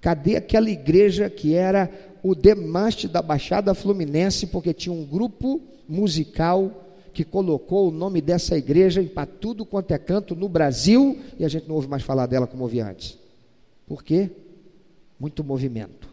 cadê 0.00 0.36
aquela 0.36 0.70
igreja 0.70 1.28
que 1.28 1.54
era 1.54 1.90
o 2.22 2.34
demaste 2.34 3.08
da 3.08 3.22
Baixada 3.22 3.74
Fluminense, 3.74 4.46
porque 4.46 4.72
tinha 4.72 4.92
um 4.92 5.04
grupo 5.04 5.60
musical 5.88 6.86
que 7.12 7.24
colocou 7.24 7.88
o 7.88 7.90
nome 7.90 8.20
dessa 8.20 8.56
igreja 8.56 9.02
para 9.02 9.26
tudo 9.26 9.64
quanto 9.64 9.92
é 9.92 9.98
canto 9.98 10.36
no 10.36 10.48
Brasil 10.48 11.18
e 11.38 11.44
a 11.44 11.48
gente 11.48 11.68
não 11.68 11.74
ouve 11.74 11.88
mais 11.88 12.02
falar 12.02 12.26
dela 12.26 12.46
como 12.46 12.62
ouvia 12.62 12.86
antes. 12.86 13.18
Por 13.86 14.04
quê? 14.04 14.30
Muito 15.18 15.42
movimento. 15.42 16.08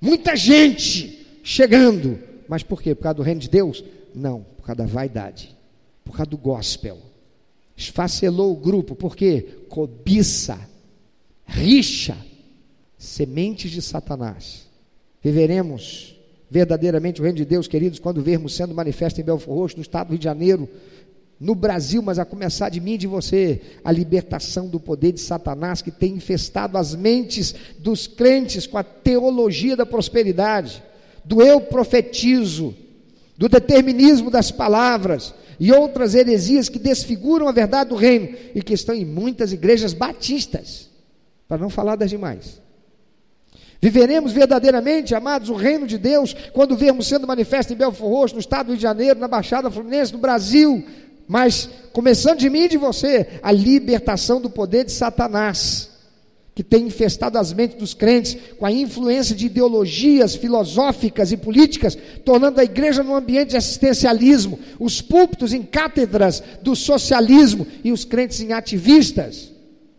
Muita 0.00 0.36
gente 0.36 1.26
chegando. 1.42 2.18
Mas 2.46 2.62
por 2.62 2.82
quê? 2.82 2.94
Por 2.94 3.04
causa 3.04 3.16
do 3.16 3.22
reino 3.22 3.40
de 3.40 3.48
Deus? 3.48 3.82
Não, 4.14 4.42
por 4.56 4.66
causa 4.66 4.82
da 4.82 4.86
vaidade. 4.86 5.56
Por 6.04 6.12
causa 6.14 6.30
do 6.30 6.36
gospel. 6.36 6.98
Esfacelou 7.76 8.52
o 8.52 8.56
grupo. 8.56 8.94
Por 8.94 9.16
quê? 9.16 9.64
Cobiça. 9.68 10.60
Rixa. 11.46 12.16
Sementes 13.04 13.70
de 13.70 13.82
Satanás. 13.82 14.66
Viveremos 15.22 16.18
verdadeiramente 16.50 17.20
o 17.20 17.24
reino 17.24 17.36
de 17.36 17.44
Deus, 17.44 17.68
queridos, 17.68 17.98
quando 17.98 18.22
vermos 18.22 18.54
sendo 18.54 18.74
manifesto 18.74 19.20
em 19.20 19.24
Belfort 19.24 19.56
Roxo, 19.56 19.76
no 19.76 19.82
estado 19.82 20.08
do 20.08 20.10
Rio 20.12 20.18
de 20.18 20.24
Janeiro, 20.24 20.68
no 21.38 21.54
Brasil, 21.54 22.00
mas 22.00 22.18
a 22.18 22.24
começar 22.24 22.70
de 22.70 22.80
mim 22.80 22.94
e 22.94 22.98
de 22.98 23.06
você, 23.06 23.60
a 23.84 23.92
libertação 23.92 24.68
do 24.68 24.80
poder 24.80 25.12
de 25.12 25.20
Satanás 25.20 25.82
que 25.82 25.90
tem 25.90 26.14
infestado 26.14 26.78
as 26.78 26.94
mentes 26.94 27.54
dos 27.78 28.06
crentes 28.06 28.66
com 28.66 28.78
a 28.78 28.82
teologia 28.84 29.76
da 29.76 29.84
prosperidade, 29.84 30.82
do 31.24 31.42
eu 31.42 31.60
profetizo, 31.60 32.74
do 33.36 33.48
determinismo 33.48 34.30
das 34.30 34.50
palavras 34.50 35.34
e 35.60 35.72
outras 35.72 36.14
heresias 36.14 36.68
que 36.68 36.78
desfiguram 36.78 37.48
a 37.48 37.52
verdade 37.52 37.90
do 37.90 37.96
reino 37.96 38.34
e 38.54 38.62
que 38.62 38.72
estão 38.72 38.94
em 38.94 39.04
muitas 39.04 39.52
igrejas 39.52 39.92
batistas, 39.92 40.88
para 41.46 41.58
não 41.58 41.68
falar 41.68 41.96
das 41.96 42.08
demais. 42.08 42.63
Viveremos 43.84 44.32
verdadeiramente, 44.32 45.14
amados, 45.14 45.50
o 45.50 45.54
reino 45.54 45.86
de 45.86 45.98
Deus 45.98 46.34
quando 46.54 46.74
vermos 46.74 47.06
sendo 47.06 47.26
manifesto 47.26 47.74
em 47.74 47.76
Belfort 47.76 48.10
Roxo, 48.10 48.34
no 48.34 48.40
estado 48.40 48.64
do 48.64 48.70
Rio 48.70 48.78
de 48.78 48.82
Janeiro, 48.82 49.20
na 49.20 49.28
Baixada 49.28 49.70
Fluminense, 49.70 50.10
no 50.10 50.18
Brasil, 50.18 50.82
mas 51.28 51.68
começando 51.92 52.38
de 52.38 52.48
mim 52.48 52.60
e 52.60 52.68
de 52.68 52.78
você, 52.78 53.38
a 53.42 53.52
libertação 53.52 54.40
do 54.40 54.48
poder 54.48 54.86
de 54.86 54.92
Satanás, 54.92 55.90
que 56.54 56.62
tem 56.62 56.86
infestado 56.86 57.36
as 57.36 57.52
mentes 57.52 57.76
dos 57.76 57.92
crentes 57.92 58.38
com 58.58 58.64
a 58.64 58.72
influência 58.72 59.36
de 59.36 59.44
ideologias 59.44 60.34
filosóficas 60.34 61.30
e 61.30 61.36
políticas, 61.36 61.94
tornando 62.24 62.62
a 62.62 62.64
igreja 62.64 63.02
num 63.02 63.14
ambiente 63.14 63.50
de 63.50 63.58
assistencialismo, 63.58 64.58
os 64.80 65.02
púlpitos 65.02 65.52
em 65.52 65.62
cátedras 65.62 66.42
do 66.62 66.74
socialismo 66.74 67.66
e 67.84 67.92
os 67.92 68.06
crentes 68.06 68.40
em 68.40 68.54
ativistas, 68.54 69.52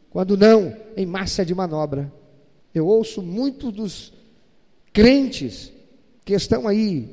quando 0.10 0.36
não, 0.36 0.76
em 0.98 1.06
massa 1.06 1.46
de 1.46 1.54
manobra. 1.54 2.12
Eu 2.76 2.86
ouço 2.88 3.22
muitos 3.22 3.72
dos 3.72 4.14
crentes 4.92 5.72
que 6.26 6.34
estão 6.34 6.68
aí, 6.68 7.10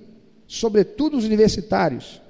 sobretudo 0.48 1.16
os 1.16 1.24
universitários, 1.24 2.20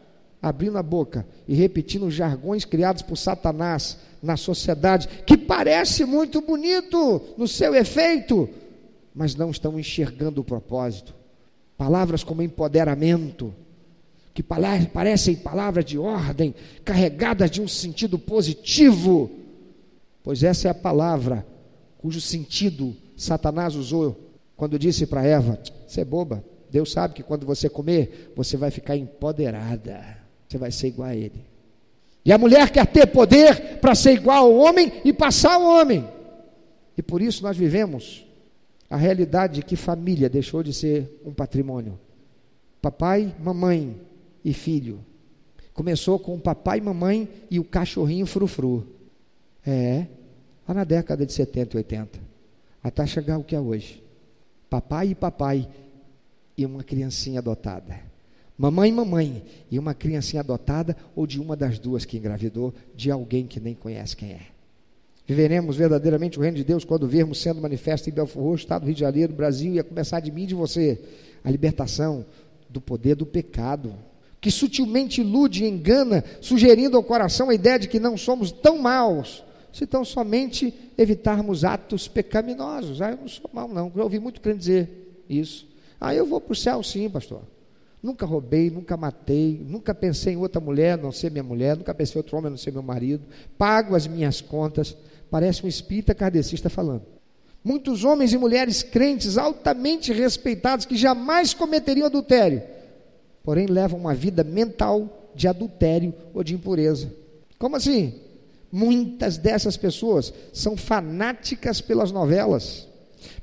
abrindo 0.43 0.77
a 0.77 0.83
boca 0.83 1.27
e 1.49 1.55
repetindo 1.55 2.11
jargões 2.11 2.67
criados 2.67 3.01
por 3.01 3.17
Satanás 3.17 3.97
na 4.23 4.37
sociedade, 4.37 5.09
que 5.25 5.39
parece 5.39 6.05
muito 6.05 6.43
bonito 6.43 7.23
no 7.39 7.49
seu 7.49 7.75
efeito, 7.75 8.51
mas 9.15 9.35
não 9.35 9.51
estão 9.51 9.81
enxergando 9.81 10.43
o 10.43 10.45
propósito. 10.45 11.15
Palavras 11.79 12.23
como 12.23 12.43
empoderamento, 12.43 13.55
que 14.35 14.43
parecem 14.43 15.37
palavras 15.37 15.87
de 15.87 15.97
ordem, 15.97 16.55
carregadas 16.85 17.51
de 17.51 17.63
um 17.63 17.69
sentido 17.69 18.19
positivo, 18.19 19.31
pois 20.23 20.43
essa 20.43 20.69
é 20.69 20.71
a 20.71 20.75
palavra 20.75 21.47
cujo 21.97 22.21
sentido 22.21 22.95
Satanás 23.17 23.75
usou 23.75 24.33
quando 24.57 24.79
disse 24.79 25.07
para 25.07 25.25
Eva: 25.25 25.59
Você 25.87 26.03
é 26.03 26.05
boba. 26.05 26.45
Deus 26.71 26.93
sabe 26.93 27.15
que 27.15 27.23
quando 27.23 27.45
você 27.45 27.69
comer, 27.69 28.33
você 28.35 28.57
vai 28.57 28.71
ficar 28.71 28.97
empoderada. 28.97 30.19
Você 30.49 30.57
vai 30.57 30.71
ser 30.71 30.89
igual 30.89 31.09
a 31.09 31.15
ele. 31.15 31.45
E 32.25 32.33
a 32.33 32.39
mulher 32.39 32.71
quer 32.71 32.87
ter 32.87 33.07
poder 33.07 33.79
para 33.81 33.95
ser 33.95 34.13
igual 34.13 34.47
ao 34.47 34.55
homem 34.55 34.93
e 35.05 35.13
passar 35.13 35.55
ao 35.55 35.63
homem. 35.63 36.09
E 36.97 37.03
por 37.03 37.21
isso 37.21 37.43
nós 37.43 37.57
vivemos 37.57 38.25
a 38.89 38.97
realidade 38.97 39.57
de 39.57 39.63
que 39.63 39.77
família 39.77 40.29
deixou 40.29 40.63
de 40.63 40.73
ser 40.73 41.21
um 41.25 41.33
patrimônio. 41.33 41.99
Papai, 42.81 43.35
mamãe 43.43 43.97
e 44.45 44.55
filho. 44.55 45.01
Começou 45.75 46.19
com 46.19 46.39
papai, 46.39 46.81
mamãe 46.81 47.29
e 47.51 47.59
o 47.59 47.65
cachorrinho 47.65 48.27
frufru. 48.27 48.87
É, 49.67 50.07
lá 50.67 50.75
na 50.75 50.85
década 50.85 51.27
de 51.27 51.33
70 51.33 51.77
e 51.77 51.79
80 51.79 52.22
até 52.83 53.07
chegar 53.07 53.39
o 53.39 53.45
que 53.45 53.55
é 53.55 53.61
hoje. 53.61 54.03
Papai 54.69 55.09
e 55.09 55.15
papai 55.15 55.69
e 56.57 56.67
uma 56.67 56.83
criancinha 56.83 57.39
adotada. 57.39 58.01
Mamãe 58.57 58.91
e 58.91 58.93
mamãe 58.93 59.45
e 59.71 59.79
uma 59.79 59.95
criancinha 59.95 60.41
adotada 60.41 60.97
ou 61.15 61.27
de 61.27 61.41
uma 61.41 61.57
das 61.57 61.79
duas 61.79 62.05
que 62.05 62.17
engravidou 62.17 62.75
de 62.95 63.11
alguém 63.11 63.47
que 63.47 63.61
nem 63.61 63.75
conhece 63.75 64.17
quem 64.17 64.33
é. 64.33 64.41
Viveremos 65.27 65.77
verdadeiramente 65.77 66.39
o 66.39 66.43
reino 66.43 66.57
de 66.57 66.65
Deus 66.65 66.85
quando 66.85 67.07
vermos 67.07 67.41
sendo 67.41 67.61
manifesto 67.61 68.11
em 68.11 68.13
Belfort 68.13 68.61
Estado 68.61 68.83
do 68.83 68.87
Rio 68.87 68.95
de 68.95 69.01
Janeiro, 69.01 69.33
Brasil, 69.33 69.75
e 69.75 69.79
a 69.79 69.85
começar 69.85 70.21
de 70.21 70.31
mim 70.31 70.43
e 70.43 70.47
de 70.47 70.55
você, 70.55 71.01
a 71.45 71.51
libertação 71.51 72.27
do 72.69 72.81
poder 72.81 73.15
do 73.15 73.25
pecado, 73.25 73.95
que 74.41 74.51
sutilmente 74.51 75.21
ilude 75.21 75.65
e 75.65 75.69
engana, 75.69 76.25
sugerindo 76.41 76.97
ao 76.97 77.03
coração 77.03 77.51
a 77.51 77.55
ideia 77.55 77.79
de 77.79 77.89
que 77.89 78.01
não 78.01 78.17
somos 78.17 78.51
tão 78.51 78.79
maus 78.79 79.45
se 79.73 79.87
tão 79.87 80.05
somente 80.05 80.75
evitarmos 80.99 81.65
atos 81.65 82.07
pecaminosos. 82.07 83.01
Ah, 83.01 83.13
eu 83.13 83.17
não 83.17 83.29
sou 83.29 83.51
mal, 83.53 83.67
não. 83.67 83.91
Eu 83.95 84.03
ouvi 84.03 84.19
muito 84.19 84.41
crente 84.41 84.59
dizer 84.59 85.25
isso. 85.29 85.67
Ah, 86.01 86.15
eu 86.15 86.27
vou 86.27 86.41
para 86.41 86.53
o 86.53 86.57
céu 86.57 86.83
sim, 86.83 87.09
pastor. 87.09 87.43
Nunca 88.03 88.27
roubei, 88.27 88.69
nunca 88.69 88.97
matei, 88.97 89.65
nunca 89.67 89.95
pensei 89.95 90.35
em 90.35 90.37
outra 90.37 90.61
mulher 90.61 90.99
não 90.99 91.13
ser 91.13 91.31
minha 91.31 91.45
mulher, 91.45 91.77
nunca 91.77 91.95
pensei 91.95 92.17
em 92.17 92.19
outro 92.19 92.37
homem 92.37 92.51
não 92.51 92.57
ser 92.57 92.73
meu 92.73 92.83
marido. 92.83 93.25
Pago 93.57 93.95
as 93.95 94.07
minhas 94.07 94.41
contas. 94.41 94.97
Parece 95.31 95.65
um 95.65 95.69
espírita 95.69 96.15
kardecista 96.15 96.69
falando. 96.69 97.07
Muitos 97.65 98.05
homens 98.05 98.33
e 98.33 98.39
mulheres 98.39 98.83
crentes 98.83 99.39
altamente 99.39 100.13
respeitados 100.13 100.85
que 100.85 100.97
jamais 100.97 101.55
cometeriam 101.55 102.07
adultério, 102.07 102.61
porém 103.45 103.67
levam 103.67 104.01
uma 104.01 104.15
vida 104.15 104.43
mental 104.43 105.31
de 105.35 105.47
adultério 105.47 106.13
ou 106.35 106.43
de 106.43 106.55
impureza. 106.55 107.15
Como 107.59 107.77
assim? 107.77 108.15
Muitas 108.73 109.37
dessas 109.37 109.77
pessoas 109.77 110.33
são 110.51 110.79
fanáticas 110.79 111.83
pelas 111.83 112.11
novelas, 112.11 112.89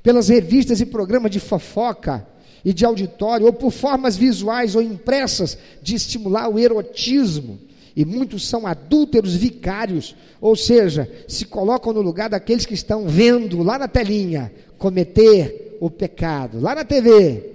pelas 0.02 0.28
revistas 0.28 0.80
e 0.80 0.86
programas 0.86 1.30
de 1.30 1.38
fofoca 1.38 2.26
e 2.64 2.72
de 2.72 2.84
auditório, 2.84 3.46
ou 3.46 3.52
por 3.52 3.70
formas 3.70 4.16
visuais 4.16 4.74
ou 4.74 4.82
impressas 4.82 5.56
de 5.80 5.94
estimular 5.94 6.48
o 6.48 6.58
erotismo. 6.58 7.60
E 7.94 8.04
muitos 8.04 8.48
são 8.48 8.66
adúlteros 8.66 9.36
vicários, 9.36 10.16
ou 10.40 10.56
seja, 10.56 11.08
se 11.28 11.44
colocam 11.44 11.92
no 11.92 12.02
lugar 12.02 12.28
daqueles 12.28 12.66
que 12.66 12.74
estão 12.74 13.06
vendo 13.06 13.62
lá 13.62 13.78
na 13.78 13.86
telinha 13.86 14.52
cometer 14.78 15.78
o 15.80 15.88
pecado, 15.88 16.58
lá 16.58 16.74
na 16.74 16.84
TV, 16.84 17.50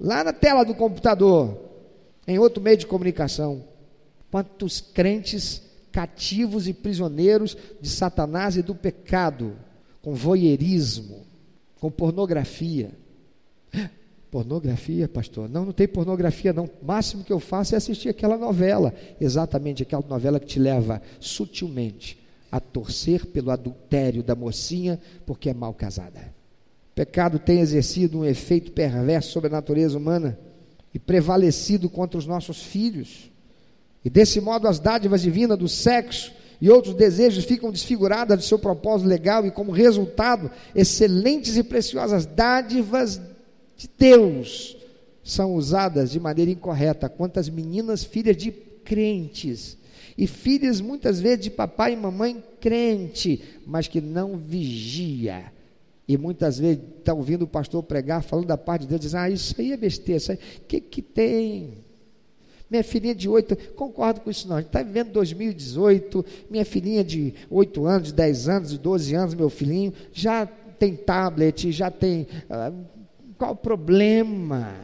lá 0.00 0.24
na 0.24 0.32
tela 0.32 0.64
do 0.64 0.74
computador, 0.74 1.58
em 2.26 2.38
outro 2.38 2.62
meio 2.62 2.76
de 2.76 2.86
comunicação. 2.86 3.64
Quantos 4.30 4.80
crentes 4.80 5.67
cativos 5.92 6.68
e 6.68 6.72
prisioneiros 6.72 7.56
de 7.80 7.88
Satanás 7.88 8.56
e 8.56 8.62
do 8.62 8.74
pecado, 8.74 9.56
com 10.02 10.14
voyeurismo, 10.14 11.26
com 11.80 11.90
pornografia. 11.90 12.90
Pornografia, 14.30 15.08
pastor? 15.08 15.48
Não, 15.48 15.64
não 15.64 15.72
tem 15.72 15.88
pornografia, 15.88 16.52
não. 16.52 16.68
O 16.82 16.84
máximo 16.84 17.24
que 17.24 17.32
eu 17.32 17.40
faço 17.40 17.74
é 17.74 17.78
assistir 17.78 18.10
aquela 18.10 18.36
novela, 18.36 18.92
exatamente 19.18 19.82
aquela 19.82 20.04
novela 20.06 20.38
que 20.38 20.44
te 20.44 20.58
leva 20.58 21.00
sutilmente 21.18 22.18
a 22.50 22.60
torcer 22.60 23.26
pelo 23.26 23.50
adultério 23.50 24.22
da 24.22 24.34
mocinha 24.34 25.00
porque 25.24 25.50
é 25.50 25.54
mal 25.54 25.72
casada. 25.72 26.34
O 26.92 26.94
pecado 26.94 27.38
tem 27.38 27.60
exercido 27.60 28.18
um 28.18 28.24
efeito 28.24 28.72
perverso 28.72 29.32
sobre 29.32 29.48
a 29.48 29.52
natureza 29.52 29.96
humana 29.96 30.38
e 30.92 30.98
prevalecido 30.98 31.88
contra 31.88 32.18
os 32.18 32.26
nossos 32.26 32.62
filhos. 32.62 33.30
E 34.04 34.10
desse 34.10 34.40
modo 34.40 34.68
as 34.68 34.78
dádivas 34.78 35.22
divinas 35.22 35.58
do 35.58 35.68
sexo 35.68 36.32
e 36.60 36.70
outros 36.70 36.94
desejos 36.94 37.44
ficam 37.44 37.70
desfiguradas 37.70 38.38
de 38.38 38.44
seu 38.44 38.58
propósito 38.58 39.08
legal 39.08 39.46
e 39.46 39.50
como 39.50 39.70
resultado, 39.70 40.50
excelentes 40.74 41.56
e 41.56 41.62
preciosas 41.62 42.26
dádivas 42.26 43.20
de 43.76 43.88
Deus 43.96 44.76
são 45.22 45.54
usadas 45.54 46.10
de 46.10 46.18
maneira 46.18 46.50
incorreta. 46.50 47.08
Quantas 47.08 47.48
meninas, 47.48 48.02
filhas 48.02 48.36
de 48.36 48.50
crentes, 48.50 49.76
e 50.16 50.26
filhas 50.26 50.80
muitas 50.80 51.20
vezes 51.20 51.44
de 51.44 51.50
papai 51.50 51.92
e 51.92 51.96
mamãe 51.96 52.42
crente, 52.60 53.40
mas 53.64 53.86
que 53.86 54.00
não 54.00 54.36
vigia. 54.36 55.52
E 56.08 56.16
muitas 56.16 56.58
vezes 56.58 56.82
está 56.98 57.14
ouvindo 57.14 57.42
o 57.42 57.46
pastor 57.46 57.84
pregar, 57.84 58.22
falando 58.24 58.46
da 58.46 58.56
parte 58.56 58.82
de 58.82 58.88
Deus, 58.88 59.00
diz: 59.00 59.14
Ah, 59.14 59.30
isso 59.30 59.54
aí 59.58 59.72
é 59.72 59.76
besteira, 59.76 60.16
isso 60.16 60.32
aí, 60.32 60.38
o 60.38 60.60
que, 60.66 60.80
que 60.80 61.02
tem? 61.02 61.84
Minha 62.70 62.84
filhinha 62.84 63.14
de 63.14 63.28
8, 63.28 63.74
concordo 63.74 64.20
com 64.20 64.30
isso 64.30 64.46
não. 64.46 64.56
A 64.56 64.60
gente 64.60 64.68
está 64.68 64.82
vivendo 64.82 65.10
2018, 65.10 66.24
minha 66.50 66.64
filhinha 66.64 67.02
de 67.02 67.34
8 67.50 67.86
anos, 67.86 68.08
de 68.08 68.14
10 68.14 68.48
anos, 68.48 68.70
de 68.70 68.78
12 68.78 69.14
anos, 69.14 69.34
meu 69.34 69.48
filhinho, 69.48 69.92
já 70.12 70.46
tem 70.78 70.94
tablet, 70.94 71.72
já 71.72 71.90
tem. 71.90 72.22
Uh, 72.50 72.84
qual 73.38 73.52
o 73.52 73.56
problema? 73.56 74.74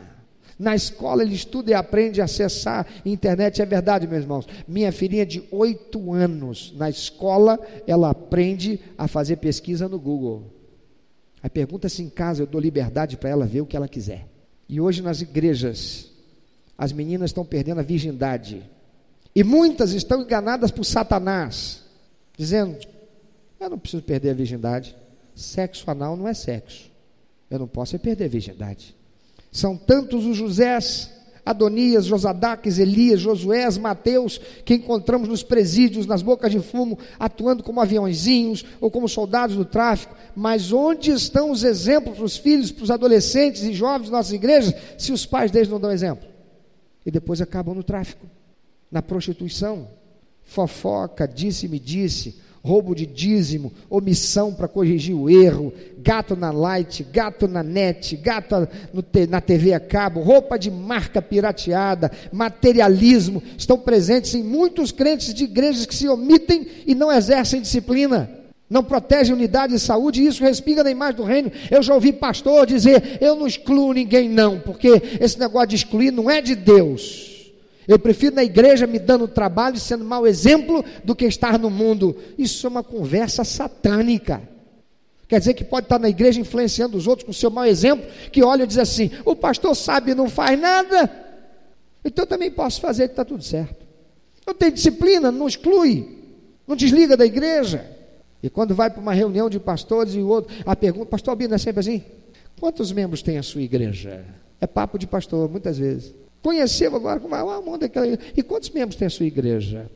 Na 0.58 0.74
escola 0.74 1.22
ele 1.22 1.34
estuda 1.34 1.72
e 1.72 1.74
aprende 1.74 2.20
a 2.20 2.24
acessar 2.24 2.86
internet, 3.04 3.60
é 3.60 3.66
verdade, 3.66 4.06
meus 4.06 4.22
irmãos. 4.22 4.46
Minha 4.66 4.92
filhinha 4.92 5.26
de 5.26 5.42
8 5.50 6.12
anos, 6.12 6.72
na 6.76 6.88
escola, 6.88 7.58
ela 7.86 8.10
aprende 8.10 8.80
a 8.96 9.08
fazer 9.08 9.36
pesquisa 9.36 9.88
no 9.88 9.98
Google. 9.98 10.44
Aí 11.42 11.50
pergunta 11.50 11.88
se 11.90 12.02
em 12.02 12.08
casa 12.08 12.42
eu 12.42 12.46
dou 12.46 12.60
liberdade 12.60 13.18
para 13.18 13.28
ela 13.28 13.44
ver 13.44 13.60
o 13.60 13.66
que 13.66 13.76
ela 13.76 13.88
quiser. 13.88 14.26
E 14.66 14.80
hoje 14.80 15.02
nas 15.02 15.20
igrejas, 15.20 16.13
as 16.76 16.92
meninas 16.92 17.30
estão 17.30 17.44
perdendo 17.44 17.80
a 17.80 17.84
virgindade. 17.84 18.62
E 19.34 19.42
muitas 19.42 19.92
estão 19.92 20.22
enganadas 20.22 20.70
por 20.70 20.84
Satanás, 20.84 21.82
dizendo: 22.36 22.78
Eu 23.58 23.70
não 23.70 23.78
preciso 23.78 24.02
perder 24.02 24.30
a 24.30 24.34
virgindade. 24.34 24.96
Sexo 25.34 25.90
anal 25.90 26.16
não 26.16 26.28
é 26.28 26.34
sexo. 26.34 26.90
Eu 27.50 27.58
não 27.58 27.66
posso 27.66 27.96
é 27.96 27.98
perder 27.98 28.24
a 28.24 28.28
virgindade. 28.28 28.94
São 29.50 29.76
tantos 29.76 30.24
os 30.24 30.36
Josés, 30.36 31.10
Adonias, 31.44 32.06
Josadaques, 32.06 32.78
Elias, 32.78 33.20
Josués, 33.20 33.76
Mateus, 33.76 34.40
que 34.64 34.74
encontramos 34.74 35.28
nos 35.28 35.42
presídios, 35.42 36.06
nas 36.06 36.22
bocas 36.22 36.50
de 36.50 36.60
fumo, 36.60 36.98
atuando 37.18 37.62
como 37.62 37.80
aviãozinhos 37.80 38.64
ou 38.80 38.90
como 38.90 39.08
soldados 39.08 39.56
do 39.56 39.64
tráfico. 39.64 40.16
Mas 40.34 40.72
onde 40.72 41.10
estão 41.10 41.50
os 41.50 41.62
exemplos 41.62 42.16
para 42.16 42.24
os 42.24 42.36
filhos, 42.36 42.72
para 42.72 42.84
os 42.84 42.90
adolescentes 42.90 43.62
e 43.62 43.72
jovens 43.72 44.04
das 44.04 44.10
nossas 44.10 44.32
igrejas, 44.32 44.74
se 44.96 45.12
os 45.12 45.26
pais 45.26 45.50
deles 45.50 45.68
não 45.68 45.78
dão 45.80 45.92
exemplo? 45.92 46.33
E 47.04 47.10
depois 47.10 47.40
acabam 47.40 47.74
no 47.74 47.82
tráfico, 47.82 48.26
na 48.90 49.02
prostituição, 49.02 49.88
fofoca, 50.42 51.26
disse-me 51.26 51.78
disse, 51.78 52.40
roubo 52.64 52.94
de 52.94 53.04
dízimo, 53.04 53.70
omissão 53.90 54.54
para 54.54 54.66
corrigir 54.66 55.14
o 55.14 55.28
erro, 55.28 55.70
gato 55.98 56.34
na 56.34 56.50
light, 56.50 57.04
gato 57.04 57.46
na 57.46 57.62
net, 57.62 58.16
gato 58.16 58.66
na 59.28 59.40
TV 59.42 59.74
a 59.74 59.80
cabo, 59.80 60.22
roupa 60.22 60.58
de 60.58 60.70
marca 60.70 61.20
pirateada, 61.20 62.10
materialismo, 62.32 63.42
estão 63.58 63.78
presentes 63.78 64.34
em 64.34 64.42
muitos 64.42 64.90
crentes 64.90 65.34
de 65.34 65.44
igrejas 65.44 65.84
que 65.84 65.94
se 65.94 66.08
omitem 66.08 66.66
e 66.86 66.94
não 66.94 67.12
exercem 67.12 67.60
disciplina. 67.60 68.43
Não 68.68 68.82
protegem 68.82 69.34
unidade 69.34 69.74
de 69.74 69.78
saúde, 69.78 70.22
e 70.22 70.26
isso 70.26 70.42
respinga 70.42 70.82
na 70.82 70.90
imagem 70.90 71.16
do 71.16 71.24
reino. 71.24 71.52
Eu 71.70 71.82
já 71.82 71.94
ouvi 71.94 72.12
pastor 72.12 72.66
dizer: 72.66 73.18
Eu 73.20 73.36
não 73.36 73.46
excluo 73.46 73.92
ninguém, 73.92 74.28
não, 74.28 74.58
porque 74.58 75.02
esse 75.20 75.38
negócio 75.38 75.68
de 75.68 75.76
excluir 75.76 76.10
não 76.10 76.30
é 76.30 76.40
de 76.40 76.54
Deus. 76.54 77.52
Eu 77.86 77.98
prefiro 77.98 78.34
na 78.34 78.42
igreja 78.42 78.86
me 78.86 78.98
dando 78.98 79.28
trabalho 79.28 79.76
e 79.76 79.80
sendo 79.80 80.04
mau 80.04 80.26
exemplo 80.26 80.82
do 81.04 81.14
que 81.14 81.26
estar 81.26 81.58
no 81.58 81.68
mundo. 81.68 82.16
Isso 82.38 82.66
é 82.66 82.70
uma 82.70 82.82
conversa 82.82 83.44
satânica. 83.44 84.42
Quer 85.28 85.38
dizer 85.38 85.54
que 85.54 85.64
pode 85.64 85.86
estar 85.86 85.98
na 85.98 86.08
igreja 86.08 86.40
influenciando 86.40 86.96
os 86.96 87.06
outros 87.06 87.26
com 87.26 87.32
seu 87.32 87.50
mau 87.50 87.66
exemplo, 87.66 88.06
que 88.32 88.42
olha 88.42 88.64
e 88.64 88.66
diz 88.66 88.78
assim: 88.78 89.10
o 89.24 89.36
pastor 89.36 89.74
sabe 89.76 90.12
e 90.12 90.14
não 90.14 90.28
faz 90.28 90.58
nada, 90.58 91.10
então 92.04 92.26
também 92.26 92.50
posso 92.50 92.80
fazer 92.80 93.08
que 93.08 93.12
está 93.12 93.24
tudo 93.24 93.42
certo. 93.42 93.84
Não 94.46 94.54
tem 94.54 94.70
disciplina, 94.70 95.30
não 95.30 95.46
exclui, 95.46 96.18
não 96.66 96.76
desliga 96.76 97.16
da 97.16 97.24
igreja. 97.24 97.93
E 98.44 98.50
quando 98.50 98.74
vai 98.74 98.90
para 98.90 99.00
uma 99.00 99.14
reunião 99.14 99.48
de 99.48 99.58
pastores 99.58 100.14
e 100.14 100.18
o 100.18 100.28
outro, 100.28 100.54
a 100.66 100.76
pergunta, 100.76 101.06
pastor 101.06 101.32
Albino 101.32 101.54
é 101.54 101.58
sempre 101.58 101.80
assim: 101.80 102.02
quantos 102.60 102.92
membros 102.92 103.22
tem 103.22 103.38
a 103.38 103.42
sua 103.42 103.62
igreja? 103.62 104.22
É 104.60 104.66
papo 104.66 104.98
de 104.98 105.06
pastor, 105.06 105.50
muitas 105.50 105.78
vezes. 105.78 106.14
Conheceu 106.42 106.94
agora 106.94 107.18
como 107.18 107.34
é 107.34 107.60
mundo 107.62 107.78
daquela 107.78 108.06
igreja. 108.06 108.32
E 108.36 108.42
quantos 108.42 108.68
membros 108.68 108.96
tem 108.96 109.06
a 109.06 109.10
sua 109.10 109.24
igreja? 109.24 109.90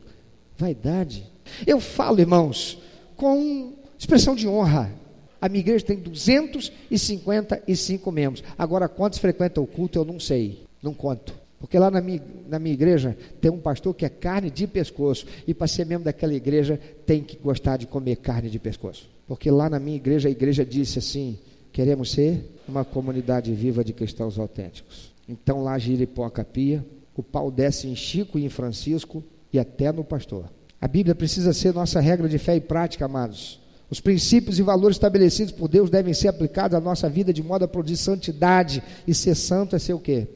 Vaidade. 0.57 1.23
Eu 1.67 1.79
falo, 1.79 2.19
irmãos, 2.19 2.81
com 3.15 3.73
expressão 3.99 4.33
de 4.33 4.47
honra. 4.47 4.91
A 5.39 5.47
minha 5.47 5.59
igreja 5.59 5.85
tem 5.85 5.97
255 5.97 8.11
membros. 8.11 8.43
Agora, 8.57 8.89
quantos 8.89 9.19
frequentam 9.19 9.63
o 9.63 9.67
culto, 9.67 9.99
eu 9.99 10.05
não 10.05 10.19
sei. 10.19 10.63
Não 10.81 10.95
conto. 10.95 11.35
Porque 11.59 11.77
lá 11.77 11.91
na 11.91 11.99
minha, 11.99 12.21
na 12.47 12.57
minha 12.57 12.73
igreja 12.73 13.17
tem 13.41 13.51
um 13.51 13.59
pastor 13.59 13.93
que 13.93 14.05
é 14.05 14.09
carne 14.09 14.49
de 14.49 14.65
pescoço. 14.65 15.25
E 15.45 15.53
para 15.53 15.67
ser 15.67 15.85
membro 15.85 16.05
daquela 16.05 16.33
igreja 16.33 16.79
tem 17.05 17.21
que 17.21 17.37
gostar 17.37 17.77
de 17.77 17.85
comer 17.85 18.17
carne 18.17 18.49
de 18.49 18.57
pescoço. 18.57 19.09
Porque 19.27 19.51
lá 19.51 19.69
na 19.69 19.79
minha 19.79 19.97
igreja, 19.97 20.29
a 20.29 20.31
igreja 20.31 20.65
disse 20.65 20.99
assim: 20.99 21.37
queremos 21.71 22.11
ser 22.11 22.43
uma 22.67 22.85
comunidade 22.85 23.53
viva 23.53 23.83
de 23.83 23.93
cristãos 23.93 24.39
autênticos. 24.39 25.11
Então 25.27 25.63
lá 25.63 25.77
Jiripoca 25.77 26.43
pia, 26.43 26.83
o 27.15 27.21
pau 27.21 27.51
desce 27.51 27.87
em 27.87 27.95
Chico 27.95 28.39
e 28.39 28.45
em 28.45 28.49
Francisco 28.49 29.23
e 29.51 29.59
até 29.59 29.91
no 29.91 30.03
pastor. 30.03 30.45
A 30.81 30.87
Bíblia 30.87 31.13
precisa 31.13 31.51
ser 31.51 31.73
nossa 31.73 31.99
regra 31.99 32.29
de 32.29 32.37
fé 32.37 32.55
e 32.55 32.61
prática, 32.61 33.05
amados. 33.05 33.59
Os 33.89 33.99
princípios 33.99 34.59
e 34.59 34.63
valores 34.63 34.95
estabelecidos 34.95 35.51
por 35.51 35.67
Deus 35.67 35.89
devem 35.89 36.13
ser 36.13 36.29
aplicados 36.29 36.77
à 36.77 36.79
nossa 36.79 37.09
vida 37.09 37.33
de 37.33 37.43
modo 37.43 37.65
a 37.65 37.67
produzir 37.67 37.97
santidade. 37.97 38.81
E 39.05 39.13
ser 39.13 39.35
santo 39.35 39.75
é 39.75 39.79
ser 39.79 39.93
o 39.93 39.99
quê? 39.99 40.27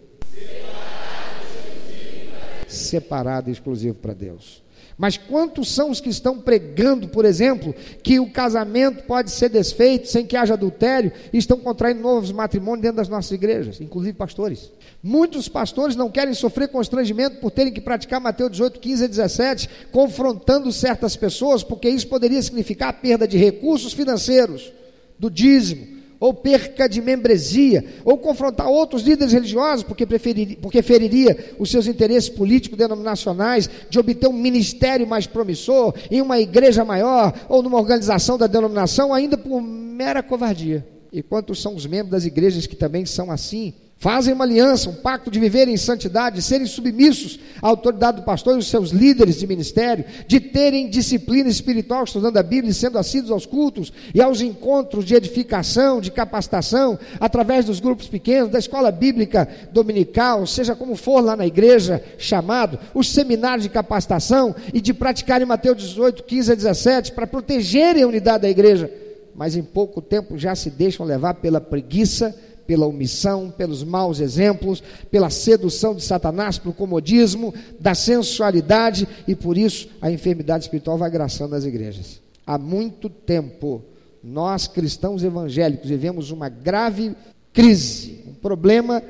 Separado 2.73 3.49
e 3.49 3.53
exclusivo 3.53 3.95
para 3.95 4.13
Deus. 4.13 4.63
Mas 4.97 5.17
quantos 5.17 5.73
são 5.73 5.89
os 5.89 5.99
que 5.99 6.09
estão 6.09 6.39
pregando, 6.39 7.07
por 7.07 7.25
exemplo, 7.25 7.73
que 8.03 8.19
o 8.19 8.29
casamento 8.29 9.03
pode 9.03 9.31
ser 9.31 9.49
desfeito 9.49 10.07
sem 10.07 10.25
que 10.25 10.37
haja 10.37 10.53
adultério 10.53 11.11
e 11.31 11.37
estão 11.37 11.57
contraindo 11.57 12.01
novos 12.01 12.31
matrimônios 12.31 12.83
dentro 12.83 12.97
das 12.97 13.09
nossas 13.09 13.31
igrejas, 13.31 13.81
inclusive 13.81 14.15
pastores? 14.15 14.71
Muitos 15.01 15.49
pastores 15.49 15.95
não 15.95 16.09
querem 16.09 16.33
sofrer 16.33 16.67
constrangimento 16.67 17.37
por 17.37 17.51
terem 17.51 17.73
que 17.73 17.81
praticar 17.81 18.21
Mateus 18.21 18.51
18, 18.51 18.79
15 18.79 19.03
e 19.03 19.07
17, 19.07 19.69
confrontando 19.91 20.71
certas 20.71 21.15
pessoas, 21.15 21.63
porque 21.63 21.89
isso 21.89 22.07
poderia 22.07 22.41
significar 22.41 22.89
a 22.89 22.93
perda 22.93 23.27
de 23.27 23.37
recursos 23.37 23.93
financeiros, 23.93 24.71
do 25.17 25.29
dízimo, 25.29 26.02
ou 26.23 26.33
perca 26.33 26.87
de 26.87 27.01
membresia, 27.01 27.83
ou 28.05 28.17
confrontar 28.17 28.69
outros 28.69 29.01
líderes 29.01 29.33
religiosos, 29.33 29.83
porque, 29.83 30.05
preferiria, 30.05 30.57
porque 30.61 30.81
feriria 30.81 31.53
os 31.59 31.69
seus 31.69 31.85
interesses 31.85 32.29
políticos 32.29 32.77
denominacionais, 32.77 33.69
de 33.89 33.99
obter 33.99 34.29
um 34.29 34.31
ministério 34.31 35.05
mais 35.05 35.27
promissor, 35.27 35.93
em 36.09 36.21
uma 36.21 36.39
igreja 36.39 36.85
maior, 36.85 37.33
ou 37.49 37.61
numa 37.61 37.77
organização 37.77 38.37
da 38.37 38.47
denominação, 38.47 39.13
ainda 39.13 39.37
por 39.37 39.61
mera 39.61 40.23
covardia. 40.23 40.87
E 41.11 41.21
quantos 41.21 41.61
são 41.61 41.75
os 41.75 41.85
membros 41.85 42.11
das 42.11 42.23
igrejas 42.23 42.65
que 42.65 42.75
também 42.77 43.05
são 43.05 43.29
assim? 43.29 43.73
Fazem 44.03 44.33
uma 44.33 44.43
aliança, 44.43 44.89
um 44.89 44.95
pacto 44.95 45.31
de 45.31 45.39
viver 45.39 45.69
em 45.69 45.77
santidade, 45.77 46.35
de 46.35 46.41
serem 46.41 46.67
submissos 46.67 47.39
à 47.61 47.69
autoridade 47.69 48.17
do 48.17 48.23
pastor 48.23 48.55
e 48.55 48.57
os 48.57 48.67
seus 48.67 48.89
líderes 48.89 49.39
de 49.39 49.47
ministério, 49.47 50.03
de 50.27 50.41
terem 50.41 50.89
disciplina 50.89 51.47
espiritual, 51.47 52.03
estudando 52.03 52.35
a 52.35 52.43
Bíblia 52.43 52.71
e 52.71 52.73
sendo 52.73 52.97
assíduos 52.97 53.31
aos 53.31 53.45
cultos 53.45 53.93
e 54.13 54.21
aos 54.21 54.41
encontros 54.41 55.05
de 55.05 55.15
edificação, 55.15 56.01
de 56.01 56.11
capacitação, 56.11 56.99
através 57.17 57.63
dos 57.63 57.79
grupos 57.79 58.09
pequenos, 58.09 58.51
da 58.51 58.59
escola 58.59 58.91
bíblica 58.91 59.47
dominical, 59.71 60.45
seja 60.45 60.75
como 60.75 60.97
for 60.97 61.21
lá 61.21 61.37
na 61.37 61.47
igreja 61.47 62.03
chamado, 62.17 62.77
os 62.93 63.07
seminários 63.07 63.63
de 63.63 63.69
capacitação 63.69 64.53
e 64.73 64.81
de 64.81 64.93
praticarem 64.93 65.47
Mateus 65.47 65.77
18, 65.77 66.23
15 66.23 66.51
a 66.51 66.55
17, 66.55 67.11
para 67.13 67.25
protegerem 67.25 68.03
a 68.03 68.07
unidade 68.07 68.41
da 68.41 68.49
igreja. 68.49 68.91
Mas 69.33 69.55
em 69.55 69.63
pouco 69.63 70.01
tempo 70.01 70.37
já 70.37 70.53
se 70.55 70.69
deixam 70.69 71.05
levar 71.05 71.35
pela 71.35 71.61
preguiça 71.61 72.35
pela 72.65 72.87
omissão, 72.87 73.51
pelos 73.51 73.83
maus 73.83 74.19
exemplos, 74.19 74.81
pela 75.11 75.29
sedução 75.29 75.95
de 75.95 76.03
Satanás, 76.03 76.57
pelo 76.57 76.73
comodismo, 76.73 77.53
da 77.79 77.93
sensualidade 77.93 79.07
e 79.27 79.35
por 79.35 79.57
isso 79.57 79.89
a 80.01 80.11
enfermidade 80.11 80.65
espiritual 80.65 80.97
vai 80.97 81.09
graçando 81.09 81.55
as 81.55 81.65
igrejas. 81.65 82.21
Há 82.45 82.57
muito 82.57 83.09
tempo, 83.09 83.81
nós 84.23 84.67
cristãos 84.67 85.23
evangélicos 85.23 85.89
vivemos 85.89 86.31
uma 86.31 86.49
grave 86.49 87.15
crise, 87.51 88.23
um 88.27 88.33
problema 88.33 89.01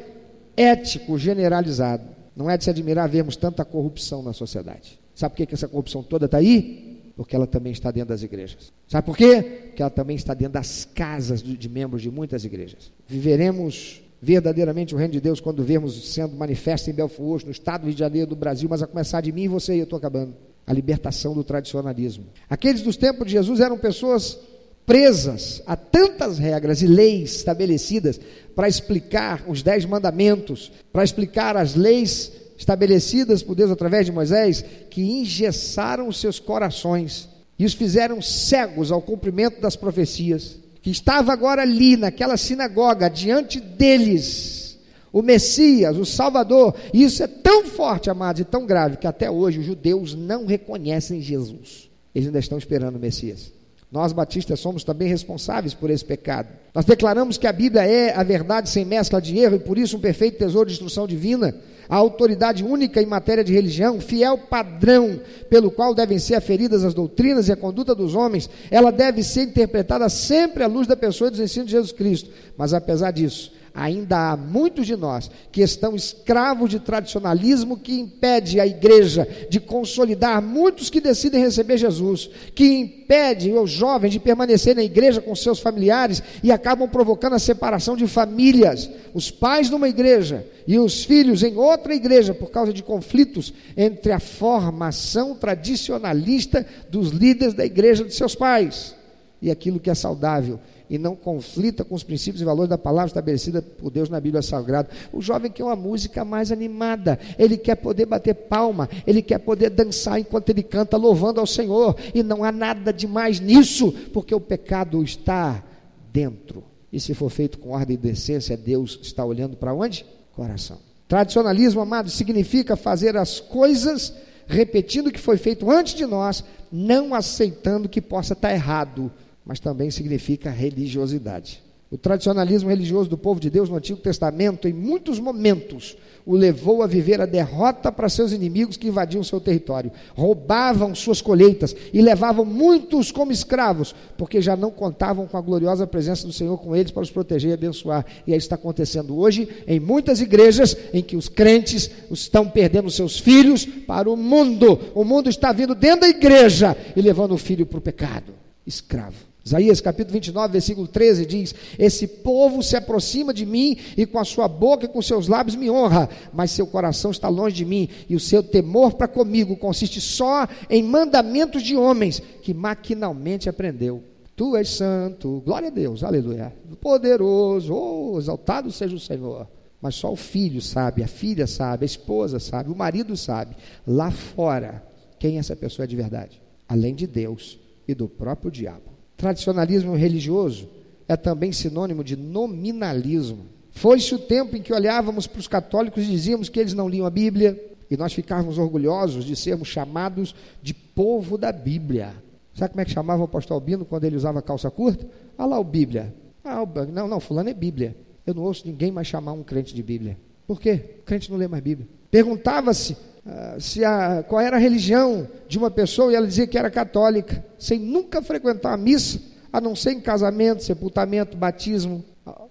ético 0.56 1.18
generalizado. 1.18 2.04
Não 2.36 2.50
é 2.50 2.58
de 2.58 2.64
se 2.64 2.70
admirar 2.70 3.08
vermos 3.08 3.36
tanta 3.36 3.64
corrupção 3.64 4.24
na 4.24 4.34
sociedade. 4.34 5.00
Sabe 5.16 5.36
por 5.36 5.46
que 5.46 5.54
essa 5.54 5.68
corrupção 5.68 6.02
toda 6.02 6.26
está 6.26 6.38
aí? 6.38 6.93
Porque 7.16 7.36
ela 7.36 7.46
também 7.46 7.72
está 7.72 7.92
dentro 7.92 8.10
das 8.10 8.24
igrejas. 8.24 8.74
Sabe 8.88 9.06
por 9.06 9.16
quê? 9.16 9.42
Porque 9.68 9.82
ela 9.82 9.92
também 9.92 10.16
está 10.16 10.34
dentro 10.34 10.54
das 10.54 10.86
casas 10.86 11.44
de 11.44 11.70
membros 11.70 12.02
de 12.02 12.10
muitas 12.10 12.44
igrejas. 12.44 12.92
Viveremos 13.08 14.02
verdadeiramente 14.22 14.96
o 14.96 14.98
reino 14.98 15.12
de 15.12 15.20
Deus 15.22 15.42
quando 15.42 15.64
vemos 15.64 16.14
sendo 16.14 16.36
manifesto 16.36 16.90
em 16.90 16.94
Belfort 16.94 17.44
no 17.44 17.52
estado 17.52 17.82
do 17.82 17.86
Rio 17.88 17.94
de 17.94 18.00
Janeiro 18.00 18.30
do 18.30 18.36
Brasil, 18.36 18.70
mas 18.70 18.82
a 18.82 18.88
começar 18.88 19.22
de 19.22 19.32
mim 19.32 19.44
e 19.44 19.48
você, 19.48 19.74
eu 19.74 19.84
estou 19.84 19.98
acabando. 19.98 20.34
A 20.66 20.72
libertação 20.72 21.34
do 21.34 21.44
tradicionalismo. 21.44 22.24
Aqueles 22.50 22.82
dos 22.82 22.96
tempos 22.96 23.28
de 23.28 23.34
Jesus 23.34 23.60
eram 23.60 23.78
pessoas 23.78 24.40
presas 24.86 25.62
a 25.66 25.76
tantas 25.76 26.38
regras 26.38 26.82
e 26.82 26.88
leis 26.88 27.36
estabelecidas 27.36 28.20
para 28.56 28.70
explicar 28.70 29.44
os 29.48 29.62
dez 29.62 29.86
mandamentos, 29.86 30.72
para 30.92 31.04
explicar 31.04 31.58
as 31.58 31.76
leis 31.76 32.32
estabelecidas 32.58 33.42
por 33.42 33.56
Deus 33.56 33.72
através 33.72 34.06
de 34.06 34.12
Moisés, 34.12 34.64
que 34.90 35.02
engessaram 35.02 36.08
os 36.08 36.20
seus 36.20 36.40
corações 36.40 37.30
e 37.58 37.66
os 37.66 37.74
fizeram 37.74 38.22
cegos 38.22 38.92
ao 38.92 39.02
cumprimento 39.02 39.62
das 39.62 39.76
profecias, 39.76 40.58
que 40.82 40.90
estava 40.90 41.32
agora 41.32 41.62
ali 41.62 41.96
naquela 41.96 42.36
sinagoga, 42.36 43.10
diante 43.10 43.60
deles, 43.60 44.78
o 45.12 45.22
Messias, 45.22 45.98
o 45.98 46.06
Salvador, 46.06 46.76
e 46.94 47.04
isso 47.04 47.24
é 47.24 47.28
tão 47.28 47.66
forte, 47.66 48.10
amados, 48.10 48.42
e 48.42 48.46
tão 48.46 48.66
grave, 48.66 48.98
que 48.98 49.08
até 49.08 49.30
hoje 49.30 49.60
os 49.60 49.66
judeus 49.66 50.16
não 50.16 50.46
reconhecem 50.46 51.22
Jesus, 51.22 51.90
eles 52.14 52.28
ainda 52.28 52.40
estão 52.40 52.58
esperando 52.58 52.96
o 52.96 53.00
Messias. 53.00 53.52
Nós 53.94 54.12
batistas 54.12 54.60
somos 54.60 54.84
também 54.84 55.08
responsáveis 55.08 55.76
por 55.76 55.92
esse 55.92 56.04
pecado. 56.04 56.48
Nós 56.74 56.84
declaramos 56.84 57.38
que 57.38 57.46
a 57.46 57.54
Bíblia 57.54 57.86
é 57.86 58.12
a 58.12 58.24
verdade 58.24 58.68
sem 58.68 58.84
mescla 58.84 59.22
de 59.22 59.38
erro 59.38 59.58
e 59.58 59.60
por 59.60 59.78
isso 59.78 59.98
um 59.98 60.00
perfeito 60.00 60.40
tesouro 60.40 60.66
de 60.66 60.74
instrução 60.74 61.06
divina, 61.06 61.54
a 61.88 61.96
autoridade 61.96 62.64
única 62.64 63.00
em 63.00 63.06
matéria 63.06 63.44
de 63.44 63.54
religião, 63.54 64.02
fiel 64.02 64.36
padrão 64.36 65.22
pelo 65.48 65.70
qual 65.70 65.94
devem 65.94 66.18
ser 66.18 66.34
aferidas 66.34 66.84
as 66.84 66.96
doutrinas 66.96 67.50
e 67.50 67.52
a 67.52 67.56
conduta 67.56 67.94
dos 67.94 68.16
homens. 68.16 68.50
Ela 68.72 68.92
deve 68.92 69.22
ser 69.22 69.44
interpretada 69.44 70.10
sempre 70.10 70.64
à 70.64 70.68
luz 70.68 70.88
da 70.88 70.96
pessoa 70.96 71.28
e 71.28 71.32
dos 71.32 71.40
ensinos 71.40 71.68
de 71.68 71.74
Jesus 71.74 71.92
Cristo. 71.92 72.32
Mas 72.58 72.74
apesar 72.74 73.12
disso, 73.12 73.52
ainda 73.74 74.32
há 74.32 74.38
muitos 74.38 74.86
de 74.86 74.96
nós 74.96 75.32
que 75.52 75.62
estão 75.62 75.96
escravos 75.96 76.70
de 76.70 76.80
tradicionalismo 76.80 77.78
que 77.78 78.00
impede 78.00 78.60
a 78.60 78.68
igreja 78.68 79.28
de 79.50 79.60
consolidar 79.60 80.42
muitos 80.42 80.90
que 80.90 81.02
decidem 81.02 81.42
receber 81.42 81.78
Jesus, 81.78 82.30
que 82.54 82.66
impede 82.66 83.52
os 83.52 83.72
jovens 83.72 84.12
de 84.12 84.20
permanecer 84.20 84.76
na 84.76 84.84
igreja 84.84 85.22
com 85.22 85.36
seus 85.36 85.60
familiares 85.60 86.22
e 86.44 86.52
acabam 86.52 86.88
provocando 86.88 87.34
a 87.34 87.40
separação 87.40 87.98
de 87.98 88.06
famílias, 88.06 88.90
os 89.14 89.32
pais 89.32 89.70
numa 89.70 89.90
igreja 89.90 90.46
e 90.68 90.78
os 90.78 91.04
filhos 91.04 91.42
em 91.42 91.58
outra 91.58 91.96
igreja 91.96 92.34
por 92.34 92.52
causa 92.52 92.72
de 92.72 92.84
conflitos 92.84 93.54
entre 93.76 94.12
a 94.12 94.20
formação 94.20 95.36
tradicionalista 95.36 96.66
dos 96.90 97.10
líderes 97.10 97.56
da 97.56 97.66
igreja 97.66 98.04
de 98.04 98.14
seus 98.14 98.36
pais. 98.36 98.96
E 99.42 99.52
aquilo 99.52 99.80
que 99.80 99.90
é 99.90 99.96
saudável 99.96 100.60
e 100.94 100.98
não 101.00 101.16
conflita 101.16 101.84
com 101.84 101.96
os 101.96 102.04
princípios 102.04 102.40
e 102.40 102.46
valores 102.46 102.70
da 102.70 102.78
palavra 102.78 103.08
estabelecida 103.08 103.64
por 103.64 103.90
Deus 103.90 104.10
na 104.10 104.20
Bíblia 104.20 104.44
Sagrada. 104.44 104.92
O 105.12 105.24
jovem 105.24 105.50
quer 105.50 105.64
uma 105.64 105.76
música 105.76 106.24
mais 106.24 106.52
animada, 106.52 107.18
ele 107.40 107.58
quer 107.58 107.74
poder 107.74 108.06
bater 108.06 108.36
palma, 108.36 108.88
ele 109.08 109.24
quer 109.24 109.40
poder 109.40 109.72
dançar 109.72 110.20
enquanto 110.20 110.52
ele 110.52 110.62
canta 110.62 110.96
louvando 110.96 111.40
ao 111.40 111.48
Senhor, 111.48 111.98
e 112.14 112.22
não 112.22 112.44
há 112.44 112.52
nada 112.52 112.94
de 112.94 113.08
mais 113.08 113.40
nisso, 113.40 113.92
porque 114.14 114.36
o 114.36 114.40
pecado 114.40 115.02
está 115.02 115.64
dentro. 116.12 116.64
E 116.92 117.00
se 117.00 117.16
for 117.16 117.32
feito 117.32 117.58
com 117.58 117.72
ordem 117.72 117.96
e 117.96 117.98
decência, 117.98 118.56
Deus 118.56 119.00
está 119.02 119.26
olhando 119.26 119.58
para 119.58 119.74
onde? 119.74 120.06
Coração. 120.34 120.78
Tradicionalismo, 121.08 121.82
amado, 121.82 122.12
significa 122.12 122.76
fazer 122.76 123.18
as 123.18 123.40
coisas 123.40 124.14
repetindo 124.46 125.08
o 125.08 125.12
que 125.12 125.20
foi 125.20 125.38
feito 125.38 125.72
antes 125.72 125.96
de 125.96 126.06
nós, 126.06 126.44
não 126.72 127.16
aceitando 127.16 127.90
que 127.90 128.02
possa 128.02 128.34
estar 128.34 128.54
errado 128.54 129.12
mas 129.46 129.60
também 129.60 129.92
significa 129.92 130.50
religiosidade. 130.50 131.62
O 131.94 131.98
tradicionalismo 131.98 132.70
religioso 132.70 133.08
do 133.08 133.16
povo 133.16 133.40
de 133.40 133.52
Deus 133.52 133.70
no 133.70 133.76
Antigo 133.76 134.00
Testamento, 134.00 134.68
em 134.68 134.74
muitos 134.74 135.20
momentos, 135.20 135.96
o 136.26 136.36
levou 136.36 136.82
a 136.82 136.88
viver 136.88 137.22
a 137.22 137.26
derrota 137.28 137.92
para 137.92 138.10
seus 138.10 138.32
inimigos 138.32 138.78
que 138.78 138.88
invadiam 138.88 139.24
seu 139.24 139.40
território, 139.40 139.92
roubavam 140.16 140.96
suas 140.96 141.22
colheitas 141.22 141.76
e 141.94 142.02
levavam 142.02 142.46
muitos 142.46 143.12
como 143.12 143.32
escravos, 143.32 143.94
porque 144.18 144.42
já 144.42 144.56
não 144.56 144.72
contavam 144.72 145.28
com 145.28 145.38
a 145.38 145.42
gloriosa 145.42 145.86
presença 145.86 146.26
do 146.26 146.34
Senhor 146.34 146.58
com 146.58 146.76
eles 146.76 146.90
para 146.90 147.04
os 147.04 147.12
proteger 147.12 147.52
e 147.52 147.54
abençoar. 147.54 148.04
E 148.26 148.32
aí 148.32 148.40
está 148.40 148.56
acontecendo 148.56 149.16
hoje 149.16 149.48
em 149.68 149.80
muitas 149.80 150.20
igrejas 150.20 150.76
em 150.94 151.04
que 151.04 151.16
os 151.16 151.30
crentes 151.30 151.92
estão 152.10 152.50
perdendo 152.50 152.90
seus 152.90 153.20
filhos 153.20 153.68
para 153.68 154.10
o 154.10 154.18
mundo. 154.18 154.80
O 154.96 155.04
mundo 155.04 155.30
está 155.30 155.52
vindo 155.52 155.76
dentro 155.76 156.02
da 156.02 156.10
igreja 156.10 156.76
e 156.96 157.02
levando 157.02 157.34
o 157.34 157.38
filho 157.38 157.68
para 157.68 157.78
o 157.78 157.82
pecado, 157.82 158.34
escravo. 158.66 159.33
Isaías 159.46 159.82
capítulo 159.82 160.14
29, 160.14 160.54
versículo 160.54 160.88
13 160.88 161.26
diz: 161.26 161.56
Esse 161.78 162.08
povo 162.08 162.64
se 162.64 162.78
aproxima 162.78 163.34
de 163.34 163.46
mim 163.46 163.78
e 163.98 164.06
com 164.06 164.18
a 164.18 164.24
sua 164.24 164.48
boca 164.48 164.86
e 164.86 164.88
com 164.88 165.02
seus 165.02 165.28
lábios 165.28 165.58
me 165.58 165.70
honra, 165.70 166.10
mas 166.32 166.52
seu 166.52 166.66
coração 166.66 167.12
está 167.12 167.28
longe 167.28 167.56
de 167.56 167.66
mim 167.66 167.90
e 168.08 168.16
o 168.16 168.20
seu 168.20 168.42
temor 168.42 168.94
para 168.94 169.08
comigo 169.08 169.58
consiste 169.58 170.00
só 170.00 170.48
em 170.70 170.82
mandamentos 170.82 171.62
de 171.62 171.76
homens 171.76 172.22
que 172.42 172.54
maquinalmente 172.54 173.50
aprendeu. 173.50 174.02
Tu 174.34 174.56
és 174.56 174.70
santo, 174.70 175.44
glória 175.46 175.68
a 175.68 175.72
Deus, 175.72 176.04
aleluia, 176.04 176.54
poderoso, 176.80 177.74
oh, 177.74 178.18
exaltado 178.18 178.72
seja 178.72 178.96
o 178.96 179.00
Senhor. 179.00 179.48
Mas 179.82 179.96
só 179.96 180.10
o 180.10 180.16
filho 180.16 180.62
sabe, 180.62 181.04
a 181.04 181.08
filha 181.08 181.46
sabe, 181.46 181.84
a 181.84 181.86
esposa 181.86 182.40
sabe, 182.40 182.72
o 182.72 182.76
marido 182.76 183.18
sabe. 183.18 183.58
Lá 183.86 184.10
fora, 184.10 184.82
quem 185.20 185.38
essa 185.38 185.54
pessoa 185.54 185.84
é 185.84 185.88
de 185.88 185.98
verdade? 185.98 186.42
Além 186.70 186.96
de 186.96 187.06
Deus 187.06 187.60
e 187.86 187.94
do 187.94 188.08
próprio 188.08 188.50
diabo. 188.50 188.93
Tradicionalismo 189.24 189.96
religioso 189.96 190.68
é 191.08 191.16
também 191.16 191.54
sinônimo 191.54 192.04
de 192.04 192.18
nominalismo. 192.18 193.46
Foi-se 193.72 194.14
o 194.14 194.20
tempo 194.20 194.58
em 194.58 194.62
que 194.62 194.74
olhávamos 194.74 195.28
para 195.28 195.40
os 195.40 195.48
católicos 195.48 196.04
e 196.04 196.08
dizíamos 196.08 196.50
que 196.50 196.60
eles 196.60 196.74
não 196.74 196.90
liam 196.90 197.06
a 197.06 197.10
Bíblia, 197.10 197.58
e 197.90 197.96
nós 197.96 198.12
ficávamos 198.12 198.58
orgulhosos 198.58 199.24
de 199.24 199.34
sermos 199.38 199.70
chamados 199.70 200.36
de 200.62 200.74
povo 200.74 201.38
da 201.38 201.54
Bíblia. 201.54 202.14
Sabe 202.54 202.72
como 202.72 202.82
é 202.82 202.84
que 202.84 202.92
chamava 202.92 203.22
o 203.22 203.24
apóstolo 203.24 203.58
Albino 203.58 203.86
quando 203.86 204.04
ele 204.04 204.18
usava 204.18 204.42
calça 204.42 204.70
curta? 204.70 205.08
Ah 205.38 205.46
lá 205.46 205.58
o 205.58 205.64
Bíblia. 205.64 206.14
Ah, 206.44 206.62
não, 206.92 207.08
não, 207.08 207.22
fulano 207.22 207.48
é 207.48 207.54
Bíblia. 207.54 207.96
Eu 208.28 208.34
não 208.34 208.44
ouço 208.44 208.68
ninguém 208.68 208.92
mais 208.92 209.08
chamar 209.08 209.32
um 209.32 209.42
crente 209.42 209.74
de 209.74 209.82
Bíblia. 209.82 210.18
Por 210.46 210.60
quê? 210.60 210.98
O 211.00 211.04
crente 211.04 211.32
não 211.32 211.38
lê 211.38 211.48
mais 211.48 211.64
Bíblia. 211.64 211.88
Perguntava-se 212.12 212.98
uh, 213.26 213.60
se 213.60 213.84
a, 213.84 214.24
qual 214.28 214.42
era 214.42 214.58
a 214.58 214.60
religião 214.60 215.28
de 215.48 215.58
uma 215.58 215.72
pessoa 215.72 216.12
e 216.12 216.16
ela 216.16 216.28
dizia 216.28 216.48
que 216.48 216.58
era 216.58 216.70
católica, 216.70 217.44
sem 217.58 217.80
nunca 217.80 218.22
frequentar 218.22 218.74
a 218.74 218.78
missa, 218.78 219.20
a 219.52 219.62
não 219.62 219.76
ser 219.76 219.92
em 219.92 220.02
casamento, 220.02 220.64
sepultamento, 220.64 221.38
batismo, 221.38 222.04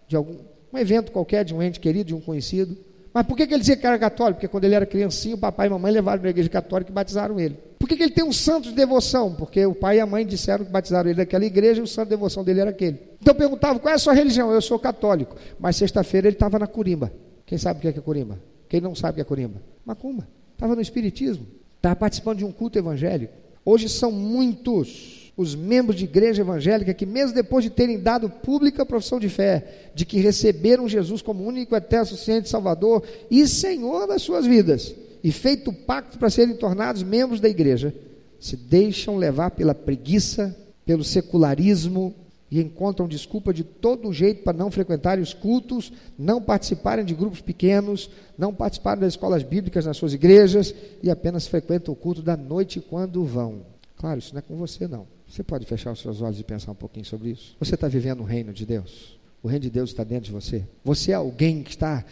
de 0.07 0.16
algum 0.16 0.53
um 0.73 0.79
evento 0.79 1.12
qualquer 1.12 1.45
de 1.45 1.55
um 1.55 1.62
ente 1.62 1.79
querido, 1.79 2.09
de 2.09 2.14
um 2.14 2.20
conhecido. 2.20 2.77
Mas 3.12 3.27
por 3.27 3.37
que, 3.37 3.47
que 3.47 3.53
ele 3.53 3.61
dizia 3.61 3.77
que 3.77 3.87
era 3.87 3.99
católico? 3.99 4.37
Porque 4.37 4.49
quando 4.49 4.64
ele 4.64 4.75
era 4.75 4.87
criancinho, 4.87 5.37
o 5.37 5.39
papai 5.39 5.66
e 5.66 5.68
a 5.68 5.70
mamãe 5.73 5.93
levaram 5.93 6.20
para 6.20 6.29
a 6.29 6.31
igreja 6.31 6.49
católica 6.49 6.91
e 6.91 6.95
batizaram 6.95 7.39
ele. 7.39 7.59
Por 7.79 7.87
que, 7.87 7.95
que 7.95 8.03
ele 8.03 8.12
tem 8.12 8.25
um 8.25 8.33
santo 8.33 8.70
de 8.70 8.75
devoção? 8.75 9.35
Porque 9.35 9.66
o 9.66 9.75
pai 9.75 9.99
e 9.99 10.01
a 10.01 10.07
mãe 10.07 10.25
disseram 10.25 10.64
que 10.64 10.70
batizaram 10.70 11.11
ele 11.11 11.18
naquela 11.18 11.45
igreja 11.45 11.81
e 11.81 11.83
o 11.83 11.87
santo 11.87 12.07
de 12.07 12.11
devoção 12.11 12.43
dele 12.43 12.61
era 12.61 12.70
aquele. 12.70 12.99
Então 13.20 13.35
perguntava, 13.35 13.79
qual 13.79 13.93
é 13.93 13.97
a 13.97 13.99
sua 13.99 14.14
religião? 14.14 14.51
Eu 14.51 14.62
sou 14.62 14.79
católico. 14.79 15.37
Mas 15.59 15.77
sexta-feira 15.77 16.27
ele 16.27 16.37
estava 16.37 16.59
na 16.59 16.66
Curimba. 16.66 17.12
Quem 17.45 17.59
sabe 17.59 17.79
o 17.79 17.83
que 17.83 17.89
é, 17.89 17.93
que 17.93 17.99
é 17.99 18.03
Curimba? 18.03 18.41
Quem 18.66 18.81
não 18.81 18.95
sabe 18.95 19.12
o 19.12 19.14
que 19.16 19.20
é 19.20 19.25
Curimba? 19.25 19.61
Macumba. 19.85 20.27
Estava 20.63 20.77
no 20.77 20.81
Espiritismo. 20.81 21.45
Estava 21.77 21.97
participando 21.97 22.39
de 22.39 22.45
um 22.45 22.53
culto 22.53 22.79
evangélico. 22.79 23.33
Hoje 23.65 23.89
são 23.89 24.13
muitos 24.13 25.33
os 25.37 25.57
membros 25.57 25.97
de 25.99 26.05
igreja 26.05 26.43
evangélica 26.43 26.95
que, 26.95 27.05
mesmo 27.05 27.35
depois 27.35 27.65
de 27.65 27.71
terem 27.71 27.99
dado 27.99 28.31
pública 28.31 28.87
profissão 28.87 29.19
de 29.19 29.29
fé, 29.29 29.91
de 29.93 30.07
que 30.07 30.21
receberam 30.21 30.89
Jesus 30.89 31.21
como 31.21 31.45
único, 31.45 31.75
eterno, 31.75 32.07
suficiente 32.07 32.49
Salvador 32.49 33.03
e 33.29 33.45
Senhor 33.49 34.07
das 34.07 34.23
suas 34.23 34.47
vidas, 34.47 34.95
e 35.25 35.33
feito 35.33 35.71
o 35.71 35.75
pacto 35.75 36.17
para 36.17 36.31
serem 36.31 36.55
tornados 36.55 37.03
membros 37.03 37.41
da 37.41 37.49
igreja, 37.49 37.93
se 38.39 38.55
deixam 38.55 39.17
levar 39.17 39.51
pela 39.51 39.75
preguiça, 39.75 40.57
pelo 40.87 41.03
secularismo 41.03 42.15
e 42.53 42.61
encontram 42.61 43.09
desculpa 43.09 43.50
de 43.50 43.64
todo 43.64 44.12
jeito 44.12 44.42
para 44.42 44.53
não 44.53 44.70
frequentarem 44.70 45.22
os 45.22 45.32
cultos, 45.32 45.90
não 46.18 46.42
participarem 46.42 47.03
de 47.03 47.14
grupos 47.14 47.40
pequenos, 47.40 48.11
não 48.36 48.53
participarem 48.53 49.00
das 49.00 49.14
escolas 49.14 49.42
bíblicas 49.42 49.86
nas 49.86 49.96
suas 49.96 50.12
igrejas 50.12 50.74
e 51.03 51.11
apenas 51.11 51.46
frequentam 51.46 51.94
o 51.94 51.96
culto 51.96 52.20
da 52.20 52.36
noite 52.36 52.78
quando 52.78 53.24
vão. 53.24 53.62
Claro, 53.96 54.18
isso 54.18 54.34
não 54.34 54.40
é 54.40 54.42
com 54.42 54.55
você 54.55 54.86
não. 54.86 55.07
Você 55.26 55.42
pode 55.42 55.64
fechar 55.64 55.92
os 55.92 56.00
seus 56.00 56.20
olhos 56.20 56.38
e 56.40 56.44
pensar 56.44 56.72
um 56.72 56.74
pouquinho 56.74 57.07
sobre 57.07 57.30
isso. 57.30 57.57
Você 57.59 57.74
está 57.74 57.88
vivendo 57.88 58.20
o 58.20 58.24
reino 58.24 58.53
de 58.53 58.66
Deus? 58.66 59.18
O 59.42 59.48
reino 59.48 59.62
de 59.62 59.70
Deus 59.70 59.88
está 59.88 60.05
dentro 60.05 60.26
de 60.26 60.32
você. 60.32 60.62
Você 60.84 61.12
é 61.12 61.14
alguém 61.14 61.62
que 61.62 61.70
está 61.70 62.05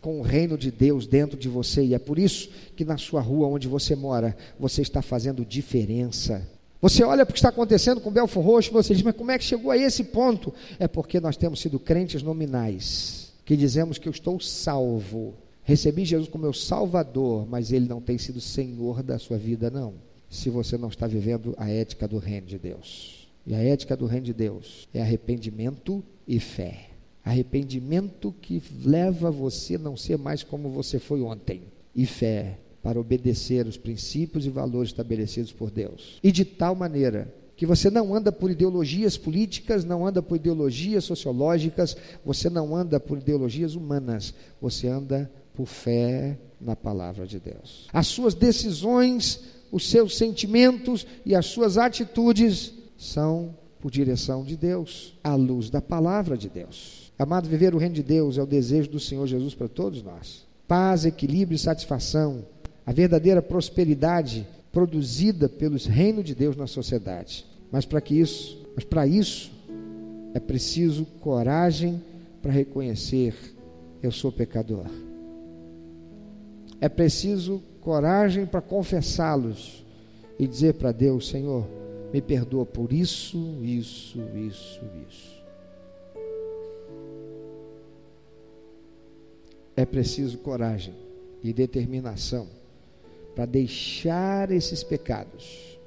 com 0.00 0.20
o 0.20 0.22
reino 0.22 0.56
de 0.56 0.70
Deus 0.70 1.08
dentro 1.08 1.36
de 1.36 1.48
você, 1.48 1.82
e 1.82 1.92
é 1.92 1.98
por 1.98 2.20
isso 2.20 2.48
que 2.76 2.84
na 2.84 2.96
sua 2.96 3.20
rua 3.20 3.48
onde 3.48 3.66
você 3.66 3.96
mora, 3.96 4.36
você 4.60 4.80
está 4.80 5.02
fazendo 5.02 5.44
diferença. 5.44 6.48
Você 6.80 7.02
olha 7.02 7.26
para 7.26 7.32
o 7.32 7.34
que 7.34 7.38
está 7.38 7.48
acontecendo 7.48 8.00
com 8.00 8.10
Belfor 8.10 8.44
Roxo 8.44 8.72
você 8.72 8.94
diz, 8.94 9.02
mas 9.02 9.16
como 9.16 9.32
é 9.32 9.38
que 9.38 9.44
chegou 9.44 9.72
a 9.72 9.76
esse 9.76 10.04
ponto? 10.04 10.54
É 10.78 10.86
porque 10.86 11.18
nós 11.18 11.36
temos 11.36 11.60
sido 11.60 11.78
crentes 11.80 12.22
nominais, 12.22 13.32
que 13.44 13.56
dizemos 13.56 13.98
que 13.98 14.08
eu 14.08 14.12
estou 14.12 14.38
salvo. 14.38 15.34
Recebi 15.64 16.04
Jesus 16.04 16.28
como 16.28 16.44
meu 16.44 16.52
Salvador, 16.52 17.46
mas 17.48 17.72
Ele 17.72 17.88
não 17.88 18.00
tem 18.00 18.16
sido 18.16 18.40
Senhor 18.40 19.02
da 19.02 19.18
sua 19.18 19.36
vida, 19.36 19.70
não. 19.70 19.94
Se 20.30 20.48
você 20.48 20.78
não 20.78 20.88
está 20.88 21.06
vivendo 21.06 21.52
a 21.58 21.68
ética 21.68 22.06
do 22.06 22.18
reino 22.18 22.46
de 22.46 22.58
Deus. 22.58 23.28
E 23.44 23.54
a 23.54 23.58
ética 23.58 23.96
do 23.96 24.06
reino 24.06 24.26
de 24.26 24.32
Deus 24.32 24.88
é 24.94 25.02
arrependimento 25.02 26.02
e 26.28 26.38
fé. 26.38 26.90
Arrependimento 27.24 28.32
que 28.40 28.62
leva 28.84 29.30
você 29.30 29.74
a 29.74 29.78
não 29.78 29.96
ser 29.96 30.16
mais 30.16 30.44
como 30.44 30.70
você 30.70 30.98
foi 30.98 31.22
ontem. 31.22 31.62
E 31.94 32.06
fé 32.06 32.58
para 32.88 32.98
obedecer 32.98 33.66
os 33.66 33.76
princípios 33.76 34.46
e 34.46 34.48
valores 34.48 34.88
estabelecidos 34.88 35.52
por 35.52 35.70
Deus. 35.70 36.18
E 36.22 36.32
de 36.32 36.42
tal 36.42 36.74
maneira 36.74 37.30
que 37.54 37.66
você 37.66 37.90
não 37.90 38.14
anda 38.14 38.32
por 38.32 38.50
ideologias 38.50 39.14
políticas, 39.18 39.84
não 39.84 40.06
anda 40.06 40.22
por 40.22 40.36
ideologias 40.36 41.04
sociológicas, 41.04 41.94
você 42.24 42.48
não 42.48 42.74
anda 42.74 42.98
por 42.98 43.18
ideologias 43.18 43.74
humanas, 43.74 44.32
você 44.58 44.88
anda 44.88 45.30
por 45.52 45.66
fé 45.66 46.38
na 46.58 46.74
palavra 46.74 47.26
de 47.26 47.38
Deus. 47.38 47.88
As 47.92 48.06
suas 48.06 48.32
decisões, 48.32 49.42
os 49.70 49.90
seus 49.90 50.16
sentimentos 50.16 51.06
e 51.26 51.34
as 51.34 51.44
suas 51.44 51.76
atitudes 51.76 52.72
são 52.96 53.54
por 53.80 53.90
direção 53.90 54.42
de 54.44 54.56
Deus, 54.56 55.14
à 55.22 55.34
luz 55.34 55.68
da 55.68 55.82
palavra 55.82 56.38
de 56.38 56.48
Deus. 56.48 57.12
Amado, 57.18 57.50
viver 57.50 57.74
o 57.74 57.78
reino 57.78 57.96
de 57.96 58.02
Deus 58.02 58.38
é 58.38 58.42
o 58.42 58.46
desejo 58.46 58.88
do 58.88 58.98
Senhor 58.98 59.26
Jesus 59.26 59.54
para 59.54 59.68
todos 59.68 60.02
nós. 60.02 60.48
Paz, 60.68 61.06
equilíbrio 61.06 61.56
e 61.56 61.58
satisfação 61.58 62.44
a 62.88 62.92
verdadeira 62.92 63.42
prosperidade 63.42 64.48
produzida 64.72 65.46
pelos 65.46 65.84
reinos 65.84 66.24
de 66.24 66.34
Deus 66.34 66.56
na 66.56 66.66
sociedade. 66.66 67.44
Mas 67.70 67.84
para 67.84 68.00
que 68.00 68.18
isso 68.18 68.66
Mas 68.74 68.82
para 68.82 69.06
isso 69.06 69.52
é 70.32 70.40
preciso 70.40 71.04
coragem 71.20 72.02
para 72.40 72.50
reconhecer 72.50 73.34
eu 74.02 74.10
sou 74.10 74.32
pecador. 74.32 74.86
É 76.80 76.88
preciso 76.88 77.62
coragem 77.82 78.46
para 78.46 78.62
confessá-los 78.62 79.84
e 80.38 80.46
dizer 80.46 80.74
para 80.74 80.90
Deus, 80.90 81.28
Senhor, 81.28 81.66
me 82.10 82.22
perdoa 82.22 82.64
por 82.64 82.90
isso, 82.90 83.58
isso, 83.60 84.18
isso, 84.34 84.80
isso. 85.06 85.42
É 89.76 89.84
preciso 89.84 90.38
coragem 90.38 90.94
e 91.42 91.52
determinação 91.52 92.56
para 93.38 93.46
deixar 93.46 94.50
esses 94.50 94.82
pecados 94.82 95.78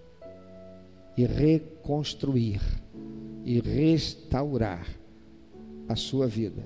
e 1.18 1.26
reconstruir 1.26 2.62
e 3.44 3.60
restaurar 3.60 4.88
a 5.86 5.98
sua 5.98 6.28
vida 6.28 6.66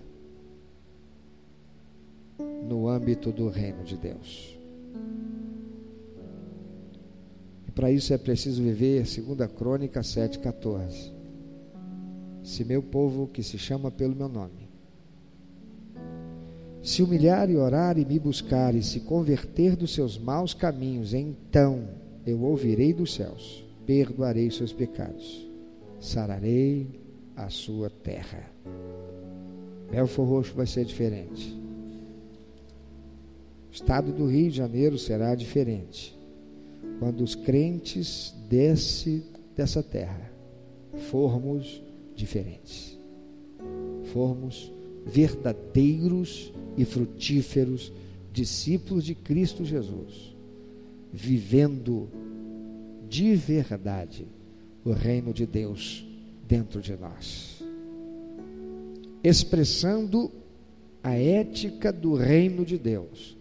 no 2.70 2.88
âmbito 2.88 3.32
do 3.32 3.50
reino 3.50 3.84
de 3.84 3.98
Deus. 3.98 4.56
E 7.68 7.72
para 7.72 7.90
isso 7.90 8.14
é 8.14 8.18
preciso 8.20 8.62
viver 8.62 9.06
2 9.06 9.52
Crônica 9.54 10.02
7,14. 10.02 11.12
Se 12.44 12.64
meu 12.64 12.84
povo 12.84 13.28
que 13.28 13.42
se 13.42 13.58
chama 13.58 13.90
pelo 13.90 14.16
meu 14.16 14.30
nome, 14.30 14.65
se 16.86 17.02
humilhar 17.02 17.50
e 17.50 17.58
orar 17.58 17.98
e 17.98 18.06
me 18.06 18.20
buscar 18.20 18.76
e 18.76 18.84
se 18.84 19.00
converter 19.00 19.76
dos 19.76 19.92
seus 19.92 20.20
maus 20.20 20.54
caminhos, 20.54 21.16
então 21.16 21.90
eu 22.28 22.40
ouvirei 22.44 22.94
dos 22.94 23.16
céus, 23.16 23.66
perdoarei 23.88 24.52
seus 24.52 24.72
pecados, 24.72 25.50
sararei 26.00 26.86
a 27.36 27.50
sua 27.50 27.90
terra. 27.90 28.48
Belfor 29.90 30.28
Roxo 30.28 30.54
vai 30.54 30.68
ser 30.68 30.86
diferente. 30.86 31.60
O 33.72 33.74
estado 33.74 34.12
do 34.12 34.28
Rio 34.28 34.52
de 34.52 34.58
Janeiro 34.58 35.00
será 35.00 35.34
diferente. 35.34 36.16
Quando 37.00 37.22
os 37.22 37.34
crentes 37.34 38.32
desse 38.48 39.24
dessa 39.56 39.82
terra 39.82 40.32
formos 41.10 41.82
diferentes. 42.16 42.96
Formos 44.14 44.72
verdadeiros 45.06 46.54
e 46.78 46.86
frutíferos 46.86 47.92
discípulos 48.32 49.04
de 49.06 49.16
Cristo 49.16 49.64
Jesus, 49.64 50.36
vivendo 51.12 52.10
de 53.08 53.36
verdade 53.36 54.28
o 54.84 54.92
reino 54.92 55.34
de 55.34 55.46
Deus 55.46 56.06
dentro 56.48 56.82
de 56.82 56.96
nós, 56.96 57.64
expressando 59.24 60.32
a 61.02 61.16
ética 61.16 61.94
do 61.94 62.14
reino 62.16 62.66
de 62.66 62.78
Deus 62.78 63.38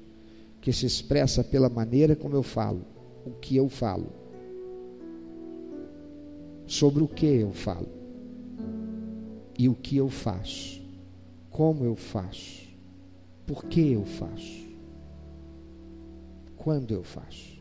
que 0.61 0.73
se 0.73 0.87
expressa 0.87 1.45
pela 1.45 1.69
maneira 1.69 2.17
como 2.17 2.35
eu 2.35 2.43
falo, 2.43 2.83
o 3.27 3.31
que 3.33 3.57
eu 3.57 3.69
falo, 3.69 4.13
sobre 6.67 7.03
o 7.03 7.09
que 7.09 7.27
eu 7.27 7.53
falo 7.53 7.89
e 9.59 9.69
o 9.69 9.75
que 9.75 9.97
eu 9.97 10.09
faço, 10.09 10.81
como 11.51 11.85
eu 11.85 11.95
faço, 11.95 12.64
por 13.47 13.65
que 13.65 13.93
eu 13.93 14.05
faço, 14.05 14.65
quando 16.57 16.93
eu 16.93 17.03
faço. 17.03 17.55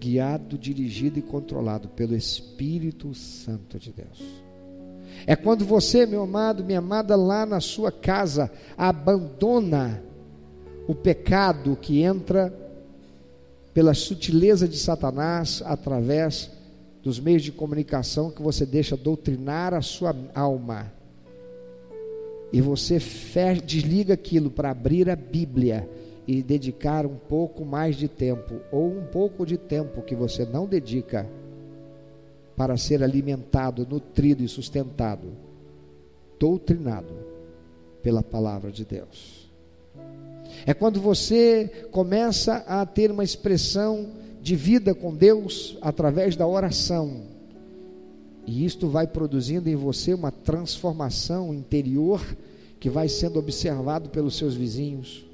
Guiado, 0.00 0.58
dirigido 0.58 1.18
e 1.18 1.22
controlado 1.22 1.88
pelo 1.88 2.16
Espírito 2.16 3.14
Santo 3.14 3.78
de 3.78 3.92
Deus. 3.92 4.42
É 5.26 5.36
quando 5.36 5.64
você, 5.64 6.04
meu 6.04 6.22
amado, 6.22 6.64
minha 6.64 6.80
amada, 6.80 7.14
lá 7.14 7.46
na 7.46 7.60
sua 7.60 7.92
casa, 7.92 8.50
abandona 8.76 10.02
o 10.88 10.94
pecado 10.94 11.76
que 11.80 12.02
entra 12.02 12.52
pela 13.72 13.94
sutileza 13.94 14.66
de 14.66 14.76
Satanás 14.76 15.62
através 15.64 16.50
dos 17.02 17.18
meios 17.18 17.42
de 17.42 17.52
comunicação 17.52 18.30
que 18.30 18.42
você 18.42 18.66
deixa 18.66 18.96
doutrinar 18.96 19.74
a 19.74 19.82
sua 19.82 20.14
alma. 20.34 20.92
E 22.52 22.60
você 22.60 23.00
fecha, 23.00 23.62
desliga 23.62 24.14
aquilo 24.14 24.50
para 24.50 24.70
abrir 24.70 25.08
a 25.08 25.16
Bíblia 25.16 25.88
e 26.26 26.42
dedicar 26.42 27.06
um 27.06 27.16
pouco 27.16 27.64
mais 27.64 27.96
de 27.96 28.08
tempo, 28.08 28.60
ou 28.70 28.88
um 28.88 29.04
pouco 29.06 29.46
de 29.46 29.56
tempo 29.56 30.02
que 30.02 30.14
você 30.14 30.44
não 30.44 30.66
dedica 30.66 31.26
para 32.56 32.76
ser 32.76 33.02
alimentado, 33.02 33.86
nutrido 33.88 34.44
e 34.44 34.48
sustentado, 34.48 35.28
doutrinado 36.38 37.14
pela 38.02 38.22
palavra 38.22 38.70
de 38.70 38.84
Deus. 38.84 39.50
É 40.66 40.74
quando 40.74 41.00
você 41.00 41.88
começa 41.90 42.56
a 42.66 42.84
ter 42.84 43.10
uma 43.10 43.24
expressão 43.24 44.10
de 44.40 44.54
vida 44.54 44.94
com 44.94 45.14
Deus 45.14 45.78
através 45.80 46.36
da 46.36 46.46
oração. 46.46 47.31
E 48.46 48.64
isto 48.64 48.88
vai 48.88 49.06
produzindo 49.06 49.68
em 49.68 49.76
você 49.76 50.12
uma 50.14 50.30
transformação 50.30 51.54
interior 51.54 52.20
que 52.80 52.90
vai 52.90 53.08
sendo 53.08 53.38
observado 53.38 54.08
pelos 54.08 54.36
seus 54.36 54.54
vizinhos, 54.54 55.24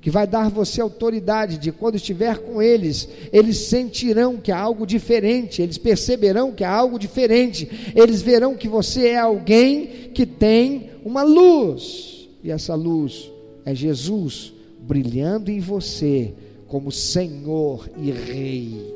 que 0.00 0.10
vai 0.10 0.26
dar 0.26 0.50
você 0.50 0.80
autoridade 0.80 1.56
de 1.56 1.72
quando 1.72 1.94
estiver 1.94 2.38
com 2.38 2.60
eles, 2.60 3.08
eles 3.32 3.56
sentirão 3.56 4.36
que 4.36 4.52
há 4.52 4.58
algo 4.58 4.86
diferente, 4.86 5.62
eles 5.62 5.78
perceberão 5.78 6.52
que 6.52 6.62
há 6.62 6.70
algo 6.70 6.98
diferente, 6.98 7.68
eles 7.94 8.20
verão 8.20 8.54
que 8.54 8.68
você 8.68 9.08
é 9.08 9.18
alguém 9.18 10.10
que 10.14 10.26
tem 10.26 10.90
uma 11.02 11.22
luz, 11.22 12.28
e 12.44 12.50
essa 12.50 12.74
luz 12.74 13.30
é 13.64 13.74
Jesus 13.74 14.52
brilhando 14.80 15.50
em 15.50 15.60
você 15.60 16.34
como 16.66 16.92
Senhor 16.92 17.88
e 17.96 18.10
Rei, 18.10 18.94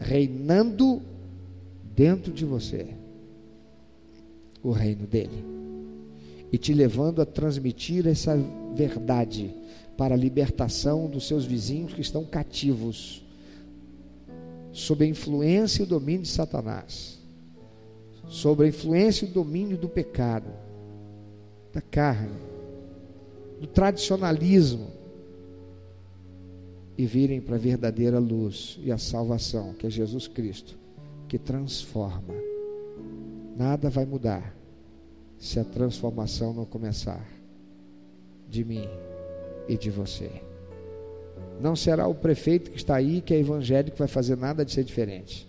reinando 0.00 1.00
dentro 1.96 2.32
de 2.32 2.44
você 2.44 2.86
o 4.62 4.70
reino 4.70 5.06
dele. 5.06 5.44
E 6.52 6.58
te 6.58 6.72
levando 6.72 7.20
a 7.20 7.26
transmitir 7.26 8.06
essa 8.06 8.36
verdade 8.74 9.52
para 9.96 10.14
a 10.14 10.18
libertação 10.18 11.08
dos 11.08 11.26
seus 11.26 11.44
vizinhos 11.44 11.94
que 11.94 12.00
estão 12.00 12.24
cativos 12.24 13.24
sob 14.72 15.04
a 15.04 15.08
influência 15.08 15.82
e 15.82 15.86
domínio 15.86 16.22
de 16.22 16.28
Satanás, 16.28 17.18
sob 18.28 18.62
a 18.62 18.68
influência 18.68 19.24
e 19.24 19.28
domínio 19.28 19.78
do 19.78 19.88
pecado, 19.88 20.50
da 21.72 21.80
carne 21.80 22.46
do 23.60 23.66
tradicionalismo 23.66 24.90
e 26.96 27.06
virem 27.06 27.40
para 27.40 27.56
a 27.56 27.58
verdadeira 27.58 28.18
luz 28.18 28.78
e 28.82 28.90
a 28.90 28.98
salvação, 28.98 29.74
que 29.74 29.86
é 29.86 29.90
Jesus 29.90 30.28
Cristo, 30.28 30.76
que 31.28 31.38
transforma. 31.38 32.34
Nada 33.56 33.88
vai 33.88 34.04
mudar 34.04 34.54
se 35.38 35.58
a 35.58 35.64
transformação 35.64 36.52
não 36.52 36.64
começar 36.64 37.24
de 38.48 38.64
mim 38.64 38.88
e 39.68 39.76
de 39.76 39.90
você. 39.90 40.30
Não 41.60 41.74
será 41.74 42.06
o 42.06 42.14
prefeito 42.14 42.70
que 42.70 42.76
está 42.76 42.96
aí, 42.96 43.20
que 43.20 43.34
é 43.34 43.38
evangélico, 43.38 43.92
que 43.92 43.98
vai 43.98 44.08
fazer 44.08 44.36
nada 44.36 44.64
de 44.64 44.72
ser 44.72 44.84
diferente. 44.84 45.48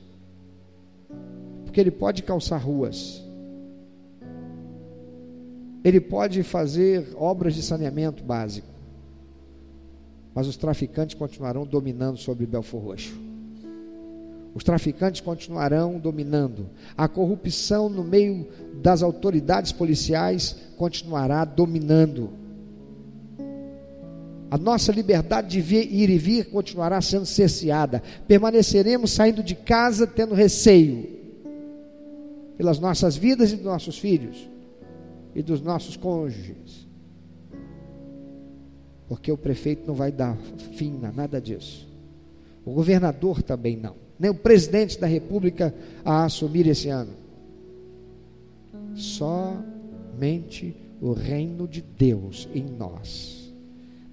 Porque 1.66 1.80
ele 1.80 1.92
pode 1.92 2.24
calçar 2.24 2.58
ruas, 2.58 3.24
ele 5.84 6.00
pode 6.00 6.44
fazer 6.44 7.14
obras 7.16 7.54
de 7.54 7.62
saneamento 7.62 8.24
básico, 8.24 8.68
mas 10.34 10.48
os 10.48 10.58
traficantes 10.58 11.16
continuarão 11.16 11.66
dominando 11.66 12.18
sobre 12.18 12.46
Belfor 12.46 12.82
Roxo. 12.82 13.27
Os 14.54 14.64
traficantes 14.64 15.22
continuarão 15.22 16.00
dominando. 16.00 16.70
A 16.98 17.08
corrupção 17.08 17.90
no 17.90 18.04
meio 18.04 18.48
das 18.82 19.04
autoridades 19.04 19.72
policiais 19.72 20.56
continuará 20.78 21.46
dominando. 21.46 22.32
A 24.50 24.58
nossa 24.58 24.92
liberdade 24.92 25.50
de 25.50 25.62
vir, 25.62 25.94
ir 25.94 26.10
e 26.10 26.18
vir 26.18 26.50
continuará 26.50 27.02
sendo 27.02 27.26
cerceada. 27.26 28.02
Permaneceremos 28.28 29.12
saindo 29.12 29.44
de 29.44 29.56
casa 29.56 30.08
tendo 30.08 30.34
receio 30.34 31.18
pelas 32.58 32.80
nossas 32.80 33.16
vidas 33.16 33.52
e 33.52 33.56
dos 33.58 33.66
nossos 33.66 34.00
filhos 34.00 34.50
e 35.36 35.44
dos 35.44 35.62
nossos 35.62 35.98
cônjuges. 35.98 36.88
Porque 39.08 39.32
o 39.32 39.38
prefeito 39.38 39.86
não 39.86 39.94
vai 39.94 40.12
dar 40.12 40.38
fim 40.74 41.00
a 41.04 41.12
nada 41.12 41.40
disso. 41.40 41.88
O 42.66 42.72
governador 42.72 43.44
também 43.44 43.78
não. 43.78 44.07
Nem 44.20 44.32
o 44.32 44.36
presidente 44.36 45.00
da 45.00 45.08
república 45.08 45.74
a 46.04 46.26
assumir 46.26 46.68
esse 46.68 46.90
ano. 46.90 47.14
Somente 48.96 50.76
o 51.00 51.14
reino 51.14 51.68
de 51.68 51.82
Deus 51.82 52.50
em 52.54 52.64
nós, 52.64 53.54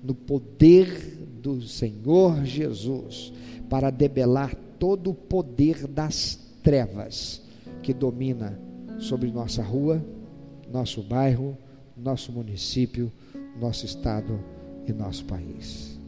no 0.02 0.14
poder 0.14 1.18
do 1.42 1.62
Senhor 1.62 2.44
Jesus, 2.44 3.32
para 3.68 3.90
debelar 3.90 4.54
todo 4.78 5.10
o 5.10 5.14
poder 5.14 5.86
das 5.86 6.38
trevas 6.62 7.42
que 7.82 7.94
domina 7.94 8.58
sobre 8.98 9.30
nossa 9.30 9.62
rua, 9.62 10.04
nosso 10.70 11.02
bairro, 11.02 11.56
nosso 11.96 12.32
município, 12.32 13.10
nosso 13.60 13.86
estado 13.86 14.38
e 14.86 14.92
nosso 14.92 15.24
país. 15.24 15.98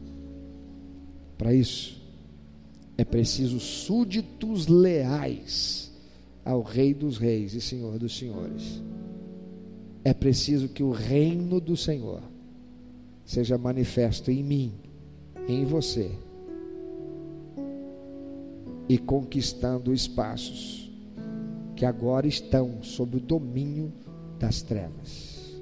Para 1.37 1.53
isso, 1.53 2.01
é 2.97 3.05
preciso 3.05 3.59
súditos 3.59 4.67
leais 4.67 5.91
ao 6.43 6.61
Rei 6.61 6.93
dos 6.93 7.17
Reis 7.17 7.53
e 7.53 7.61
Senhor 7.61 7.99
dos 7.99 8.17
Senhores. 8.17 8.81
É 10.03 10.13
preciso 10.13 10.69
que 10.69 10.81
o 10.81 10.91
reino 10.91 11.59
do 11.59 11.77
Senhor 11.77 12.21
seja 13.23 13.57
manifesto 13.57 14.31
em 14.31 14.41
mim, 14.41 14.73
em 15.47 15.65
você, 15.65 16.09
e 18.89 18.97
conquistando 18.97 19.93
espaços 19.93 20.89
que 21.75 21.85
agora 21.85 22.25
estão 22.25 22.81
sob 22.81 23.17
o 23.17 23.19
domínio 23.19 23.91
das 24.39 24.61
trevas. 24.61 25.61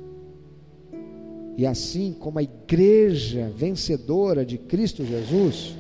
E 1.58 1.66
assim 1.66 2.14
como 2.14 2.40
a 2.40 2.44
igreja 2.44 3.52
vencedora 3.56 4.46
de 4.46 4.58
Cristo 4.58 5.04
Jesus, 5.04 5.76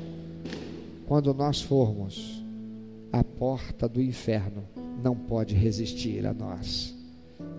quando 1.05 1.33
nós 1.33 1.61
formos, 1.61 2.43
a 3.11 3.23
porta 3.23 3.87
do 3.87 4.01
inferno 4.01 4.63
não 5.03 5.15
pode 5.15 5.53
resistir 5.53 6.25
a 6.25 6.33
nós. 6.33 6.95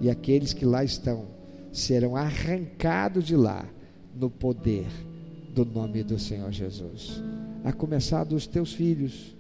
E 0.01 0.11
aqueles 0.11 0.53
que 0.53 0.65
lá 0.65 0.85
estão 0.85 1.27
serão 1.73 2.17
arrancados 2.17 3.25
de 3.25 3.37
lá 3.37 3.67
no 4.15 4.29
poder 4.29 4.87
do 5.55 5.65
nome 5.65 6.03
do 6.03 6.19
Senhor 6.19 6.51
Jesus. 6.51 7.23
A 7.65 7.73
começar 7.73 8.25
dos 8.25 8.47
teus 8.47 8.73
filhos, 8.73 9.35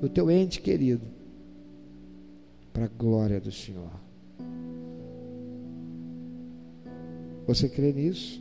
do 0.00 0.08
teu 0.08 0.30
ente 0.30 0.60
querido, 0.60 1.06
para 2.72 2.86
a 2.86 2.88
glória 2.88 3.40
do 3.40 3.52
Senhor. 3.52 3.90
Você 7.46 7.68
crê 7.68 7.92
nisso? 7.92 8.40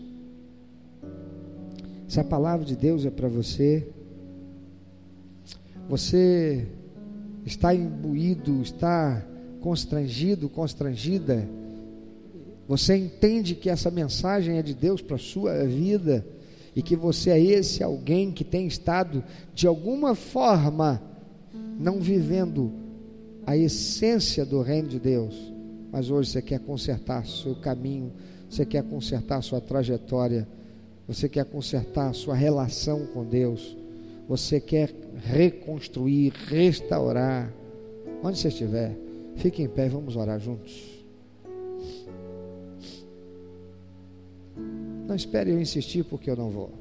Se 2.08 2.20
a 2.20 2.24
palavra 2.24 2.66
de 2.66 2.76
Deus 2.76 3.06
é 3.06 3.10
para 3.10 3.28
você, 3.28 3.88
você 5.92 6.66
está 7.46 7.76
imbuído, 7.76 8.62
está 8.62 9.22
constrangido, 9.60 10.48
constrangida, 10.48 11.46
você 12.66 12.96
entende 12.96 13.54
que 13.54 13.70
essa 13.70 13.92
mensagem 13.92 14.58
é 14.58 14.62
de 14.62 14.74
Deus 14.74 15.02
para 15.02 15.18
a 15.18 15.20
sua 15.20 15.66
vida 15.66 16.26
e 16.74 16.82
que 16.82 16.96
você 16.96 17.32
é 17.32 17.39
esse 17.39 17.84
alguém 17.84 18.32
que 18.32 18.46
tem 18.46 18.66
estado 18.66 19.22
de 19.54 19.68
alguma 19.68 20.16
forma 20.16 21.02
não 21.78 22.00
vivendo 22.00 22.72
a 23.46 23.58
essência 23.58 24.46
do 24.46 24.62
reino 24.62 24.88
de 24.88 25.00
Deus, 25.00 25.36
mas 25.92 26.10
hoje 26.10 26.32
você 26.32 26.42
quer 26.42 26.60
consertar 26.60 27.26
seu 27.28 27.56
caminho 27.56 28.14
você 28.52 28.66
quer 28.66 28.84
consertar 28.84 29.42
sua 29.42 29.62
trajetória, 29.62 30.46
você 31.08 31.30
quer 31.30 31.46
consertar 31.46 32.14
sua 32.14 32.36
relação 32.36 33.06
com 33.06 33.24
Deus, 33.24 33.78
você 34.32 34.62
quer 34.62 34.90
reconstruir, 35.26 36.32
restaurar. 36.48 37.54
Onde 38.24 38.40
você 38.40 38.48
estiver, 38.48 38.98
fique 39.36 39.62
em 39.62 39.68
pé 39.68 39.88
e 39.88 39.90
vamos 39.90 40.16
orar 40.16 40.40
juntos. 40.40 41.06
Não 45.06 45.14
espere 45.14 45.52
eu 45.52 45.60
insistir, 45.60 46.06
porque 46.06 46.30
eu 46.30 46.38
não 46.38 46.50
vou. 46.50 46.72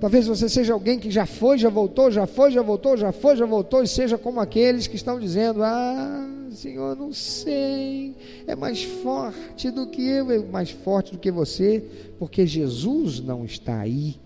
Talvez 0.00 0.28
você 0.28 0.48
seja 0.48 0.72
alguém 0.72 0.98
que 0.98 1.10
já 1.10 1.26
foi, 1.26 1.58
já 1.58 1.68
voltou, 1.68 2.10
já 2.10 2.24
foi, 2.24 2.52
já 2.52 2.62
voltou, 2.62 2.96
já 2.96 3.10
foi, 3.10 3.36
já 3.36 3.44
voltou, 3.44 3.82
e 3.82 3.88
seja 3.88 4.16
como 4.16 4.38
aqueles 4.38 4.86
que 4.86 4.94
estão 4.94 5.18
dizendo: 5.18 5.62
Ah, 5.62 6.48
Senhor, 6.52 6.94
não 6.94 7.12
sei, 7.12 8.14
é 8.46 8.54
mais 8.54 8.84
forte 8.84 9.70
do 9.70 9.88
que 9.88 10.00
eu, 10.02 10.30
é 10.30 10.38
mais 10.38 10.70
forte 10.70 11.12
do 11.12 11.18
que 11.18 11.32
você, 11.32 11.84
porque 12.16 12.46
Jesus 12.46 13.20
não 13.20 13.44
está 13.44 13.80
aí. 13.80 14.16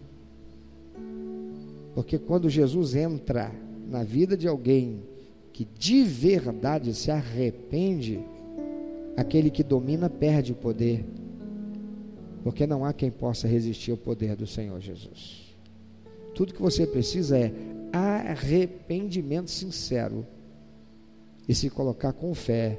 Porque 1.94 2.18
quando 2.18 2.50
Jesus 2.50 2.94
entra 2.94 3.50
na 3.88 4.02
vida 4.02 4.36
de 4.36 4.48
alguém 4.48 5.02
que 5.54 5.66
de 5.78 6.02
verdade 6.02 6.94
se 6.94 7.10
arrepende, 7.10 8.20
aquele 9.16 9.50
que 9.50 9.62
domina 9.62 10.08
perde 10.08 10.52
o 10.52 10.54
poder, 10.54 11.04
porque 12.42 12.66
não 12.66 12.84
há 12.84 12.92
quem 12.92 13.10
possa 13.10 13.48
resistir 13.48 13.90
ao 13.90 13.96
poder 13.96 14.36
do 14.36 14.46
Senhor 14.46 14.78
Jesus. 14.80 15.41
Tudo 16.34 16.54
que 16.54 16.62
você 16.62 16.86
precisa 16.86 17.38
é 17.38 17.52
arrependimento 17.92 19.50
sincero 19.50 20.26
e 21.48 21.54
se 21.54 21.68
colocar 21.68 22.12
com 22.12 22.34
fé, 22.34 22.78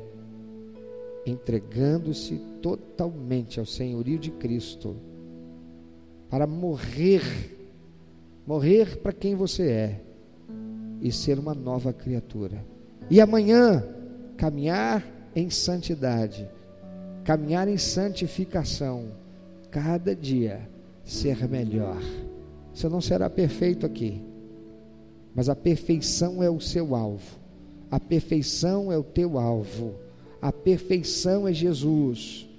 entregando-se 1.25 2.37
totalmente 2.61 3.59
ao 3.59 3.65
senhorio 3.65 4.17
de 4.17 4.31
Cristo, 4.31 4.95
para 6.29 6.47
morrer, 6.47 7.21
morrer 8.45 8.97
para 8.97 9.13
quem 9.13 9.35
você 9.35 9.69
é 9.69 10.01
e 11.01 11.11
ser 11.11 11.37
uma 11.37 11.53
nova 11.53 11.93
criatura. 11.93 12.65
E 13.09 13.21
amanhã 13.21 13.83
caminhar 14.37 15.05
em 15.35 15.49
santidade, 15.49 16.49
caminhar 17.23 17.67
em 17.67 17.77
santificação, 17.77 19.11
cada 19.69 20.15
dia 20.15 20.67
ser 21.03 21.47
melhor. 21.47 22.01
Você 22.73 22.89
não 22.89 23.01
será 23.01 23.29
perfeito 23.29 23.85
aqui, 23.85 24.21
mas 25.35 25.49
a 25.49 25.55
perfeição 25.55 26.41
é 26.41 26.49
o 26.49 26.59
seu 26.59 26.95
alvo. 26.95 27.37
A 27.91 27.99
perfeição 27.99 28.91
é 28.91 28.97
o 28.97 29.03
teu 29.03 29.37
alvo. 29.37 29.93
A 30.41 30.51
perfeição 30.51 31.47
é 31.47 31.53
Jesus. 31.53 32.49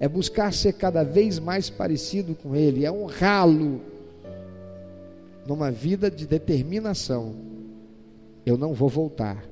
É 0.00 0.08
buscar 0.08 0.52
ser 0.52 0.74
cada 0.74 1.02
vez 1.02 1.38
mais 1.38 1.68
parecido 1.68 2.34
com 2.34 2.54
Ele, 2.54 2.84
é 2.84 2.90
honrá-lo 2.90 3.80
numa 5.46 5.70
vida 5.70 6.10
de 6.10 6.26
determinação. 6.26 7.34
Eu 8.46 8.56
não 8.56 8.72
vou 8.72 8.88
voltar 8.88 9.44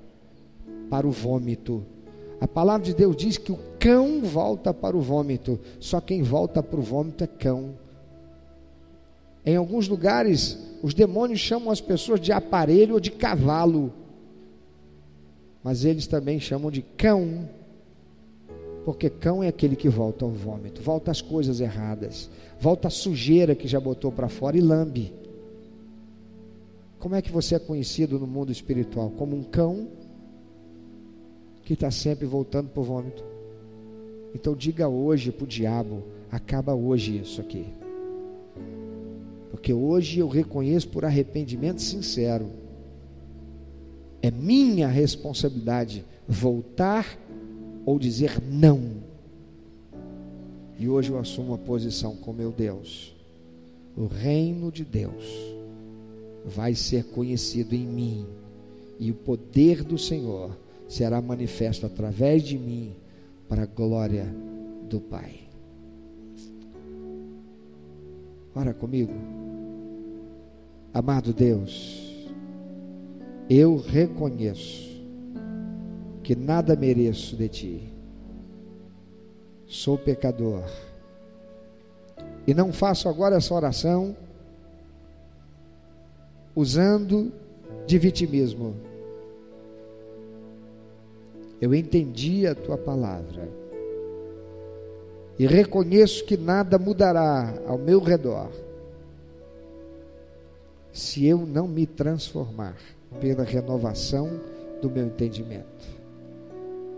para 0.89 1.07
o 1.07 1.11
vômito. 1.11 1.85
A 2.41 2.47
palavra 2.47 2.87
de 2.87 2.95
Deus 2.95 3.17
diz 3.17 3.39
que 3.39 3.51
o 3.51 3.59
cão 3.79 4.23
volta 4.23 4.73
para 4.73 4.97
o 4.97 5.01
vômito, 5.01 5.59
só 5.81 6.01
quem 6.01 6.23
volta 6.23 6.62
para 6.62 6.79
o 6.79 6.83
vômito 6.83 7.25
é 7.25 7.27
cão. 7.27 7.75
Em 9.47 9.57
alguns 9.57 9.88
lugares, 9.88 10.59
os 10.82 10.92
demônios 10.92 11.40
chamam 11.40 11.70
as 11.70 11.80
pessoas 11.80 12.20
de 12.20 12.32
aparelho 12.32 12.94
ou 12.94 13.01
de 13.01 13.12
cavalo 13.12 13.92
mas 15.66 15.84
eles 15.84 16.07
também 16.07 16.38
chamam 16.38 16.70
de 16.70 16.80
cão, 16.80 17.49
porque 18.84 19.11
cão 19.11 19.42
é 19.42 19.49
aquele 19.49 19.74
que 19.74 19.88
volta 19.88 20.24
ao 20.24 20.30
vômito, 20.30 20.80
volta 20.80 21.11
às 21.11 21.20
coisas 21.20 21.59
erradas, 21.59 22.30
volta 22.61 22.86
à 22.86 22.90
sujeira 22.90 23.53
que 23.53 23.66
já 23.66 23.80
botou 23.80 24.12
para 24.12 24.28
fora 24.28 24.57
e 24.57 24.61
lambe. 24.61 25.12
Como 27.01 27.16
é 27.16 27.20
que 27.20 27.32
você 27.32 27.57
é 27.57 27.59
conhecido 27.59 28.16
no 28.16 28.28
mundo 28.28 28.53
espiritual? 28.53 29.11
Como 29.11 29.34
um 29.34 29.42
cão 29.42 29.88
que 31.64 31.72
está 31.72 31.90
sempre 31.90 32.26
voltando 32.26 32.68
para 32.68 32.80
o 32.80 32.84
vômito. 32.84 33.24
Então 34.32 34.55
diga 34.55 34.86
hoje 34.86 35.32
para 35.32 35.42
o 35.42 35.49
diabo: 35.49 36.05
acaba 36.30 36.76
hoje 36.76 37.18
isso 37.18 37.40
aqui. 37.40 37.66
Porque 39.57 39.73
hoje 39.73 40.19
eu 40.19 40.29
reconheço 40.29 40.87
por 40.87 41.03
arrependimento 41.03 41.81
sincero 41.81 42.51
é 44.21 44.31
minha 44.31 44.87
responsabilidade 44.87 46.05
voltar 46.29 47.19
ou 47.87 47.99
dizer 47.99 48.39
não. 48.39 48.83
E 50.79 50.87
hoje 50.87 51.11
eu 51.11 51.19
assumo 51.19 51.55
a 51.55 51.59
posição 51.59 52.15
com 52.17 52.35
meu 52.35 52.53
Deus. 52.53 53.17
O 53.97 54.07
reino 54.07 54.71
de 54.71 54.85
Deus 54.85 55.25
vai 56.45 56.75
ser 56.75 57.05
conhecido 57.05 57.75
em 57.75 57.87
mim, 57.87 58.27
e 59.01 59.11
o 59.11 59.15
poder 59.15 59.83
do 59.83 59.97
Senhor 59.97 60.55
será 60.87 61.19
manifesto 61.23 61.87
através 61.87 62.43
de 62.43 62.59
mim 62.59 62.93
para 63.49 63.63
a 63.63 63.67
glória 63.67 64.27
do 64.87 65.01
Pai. 65.01 65.45
Ora 68.57 68.73
comigo. 68.73 69.13
Amado 70.95 71.35
Deus, 71.35 72.27
eu 73.51 73.77
reconheço 73.77 75.05
que 76.23 76.35
nada 76.35 76.75
mereço 76.75 77.37
de 77.37 77.49
ti. 77.51 77.95
Sou 79.67 79.99
pecador. 79.99 80.65
E 82.47 82.55
não 82.55 82.73
faço 82.73 83.11
agora 83.11 83.37
essa 83.37 83.53
oração 83.53 84.17
usando 86.55 87.31
de 87.87 87.99
vitimismo. 87.99 88.75
Eu 91.61 91.75
entendi 91.75 92.47
a 92.47 92.55
tua 92.55 92.79
palavra 92.79 93.66
e 95.39 95.47
reconheço 95.47 96.24
que 96.24 96.37
nada 96.37 96.78
mudará 96.78 97.55
ao 97.66 97.76
meu 97.76 98.01
redor, 98.01 98.51
se 100.93 101.26
eu 101.26 101.39
não 101.39 101.68
me 101.68 101.87
transformar 101.87 102.76
pela 103.20 103.45
renovação 103.45 104.41
do 104.80 104.91
meu 104.91 105.07
entendimento. 105.07 105.87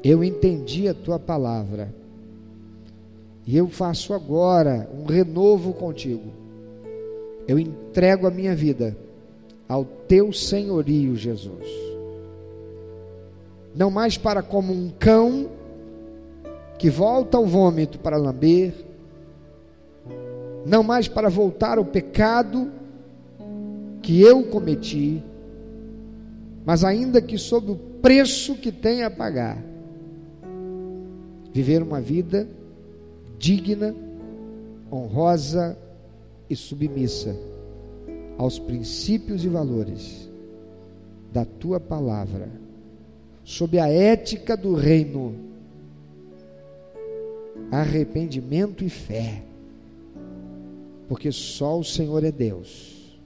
Eu 0.03 0.22
entendi 0.22 0.89
a 0.89 0.95
tua 0.95 1.18
palavra 1.18 1.93
e 3.45 3.57
eu 3.57 3.66
faço 3.68 4.14
agora 4.14 4.89
um 4.95 5.05
renovo 5.05 5.72
contigo. 5.72 6.30
Eu 7.47 7.59
entrego 7.59 8.26
a 8.26 8.30
minha 8.30 8.55
vida 8.55 8.97
ao 9.68 9.84
teu 9.84 10.32
senhorio, 10.32 11.16
Jesus. 11.16 11.66
Não 13.74 13.91
mais 13.91 14.16
para 14.16 14.43
como 14.43 14.72
um 14.72 14.91
cão 14.91 15.51
que 16.79 16.89
volta 16.89 17.37
ao 17.37 17.45
vômito 17.45 17.99
para 17.99 18.16
lamber, 18.16 18.72
não 20.64 20.83
mais 20.83 21.09
para 21.09 21.29
voltar 21.29 21.79
ao 21.79 21.85
pecado 21.85 22.70
que 24.01 24.20
eu 24.20 24.45
cometi, 24.45 25.22
mas 26.64 26.85
ainda 26.85 27.20
que 27.20 27.37
sob 27.37 27.72
o 27.72 27.76
preço 27.76 28.55
que 28.55 28.70
tem 28.70 29.03
a 29.03 29.11
pagar, 29.11 29.62
viver 31.53 31.83
uma 31.83 32.01
vida 32.01 32.49
digna, 33.39 33.95
honrosa 34.91 35.76
e 36.49 36.55
submissa 36.57 37.37
aos 38.37 38.59
princípios 38.59 39.45
e 39.45 39.49
valores 39.49 40.29
da 41.33 41.45
tua 41.45 41.81
palavra, 41.81 42.49
sob 43.45 43.79
a 43.79 43.89
ética 43.89 44.57
do 44.57 44.74
reino, 44.74 45.35
arrependimento 47.71 48.85
e 48.85 48.89
fé, 48.89 49.43
porque 51.09 51.31
só 51.33 51.79
o 51.79 51.85
Senhor 51.85 52.25
é 52.25 52.33
Deus, 52.33 53.19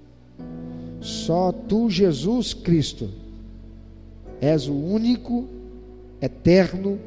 só 1.01 1.53
tu, 1.53 1.91
Jesus 1.91 2.55
Cristo, 2.55 3.09
és 4.41 4.69
o 4.69 4.75
único, 4.75 5.47
eterno 6.21 6.99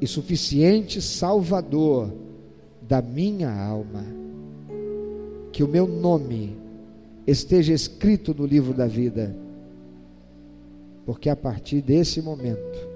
e 0.00 0.06
suficiente 0.06 1.00
Salvador 1.00 2.12
da 2.82 3.00
minha 3.00 3.50
alma. 3.50 4.04
Que 5.52 5.62
o 5.62 5.68
meu 5.68 5.86
nome 5.86 6.56
esteja 7.26 7.72
escrito 7.72 8.34
no 8.34 8.46
livro 8.46 8.74
da 8.74 8.86
vida, 8.86 9.34
porque 11.06 11.28
a 11.28 11.36
partir 11.36 11.80
desse 11.80 12.20
momento 12.20 12.88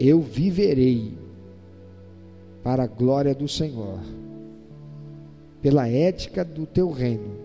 eu 0.00 0.20
viverei 0.20 1.23
para 2.64 2.84
a 2.84 2.86
glória 2.86 3.34
do 3.34 3.46
Senhor, 3.46 4.00
pela 5.60 5.86
ética 5.86 6.42
do 6.42 6.64
teu 6.64 6.90
reino 6.90 7.36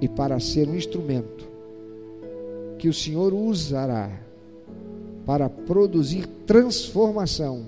e 0.00 0.08
para 0.08 0.40
ser 0.40 0.68
um 0.68 0.74
instrumento 0.74 1.48
que 2.76 2.88
o 2.88 2.92
Senhor 2.92 3.32
usará 3.32 4.10
para 5.24 5.48
produzir 5.48 6.26
transformação 6.44 7.64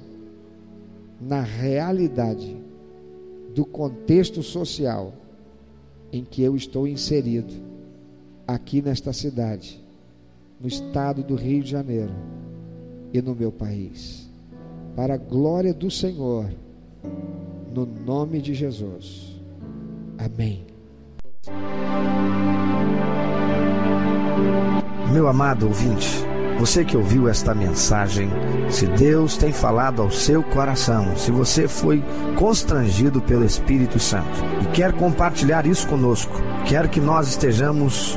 na 1.20 1.40
realidade 1.40 2.56
do 3.54 3.64
contexto 3.64 4.42
social 4.42 5.14
em 6.12 6.24
que 6.24 6.42
eu 6.42 6.56
estou 6.56 6.88
inserido, 6.88 7.54
aqui 8.46 8.82
nesta 8.82 9.12
cidade, 9.12 9.80
no 10.60 10.66
estado 10.66 11.22
do 11.22 11.36
Rio 11.36 11.62
de 11.62 11.70
Janeiro 11.70 12.12
e 13.12 13.22
no 13.22 13.34
meu 13.34 13.52
país. 13.52 14.23
Para 14.96 15.14
a 15.14 15.18
glória 15.18 15.74
do 15.74 15.90
Senhor, 15.90 16.48
no 17.72 17.84
nome 17.84 18.40
de 18.40 18.54
Jesus. 18.54 19.40
Amém. 20.16 20.64
Meu 25.12 25.26
amado 25.26 25.66
ouvinte, 25.66 26.08
você 26.60 26.84
que 26.84 26.96
ouviu 26.96 27.28
esta 27.28 27.54
mensagem, 27.54 28.28
se 28.70 28.86
Deus 28.86 29.36
tem 29.36 29.52
falado 29.52 30.00
ao 30.00 30.10
seu 30.10 30.42
coração, 30.42 31.16
se 31.16 31.32
você 31.32 31.66
foi 31.66 32.02
constrangido 32.38 33.20
pelo 33.20 33.44
Espírito 33.44 33.98
Santo 33.98 34.38
e 34.62 34.66
quer 34.72 34.92
compartilhar 34.92 35.66
isso 35.66 35.88
conosco, 35.88 36.32
quer 36.66 36.88
que 36.88 37.00
nós 37.00 37.28
estejamos 37.28 38.16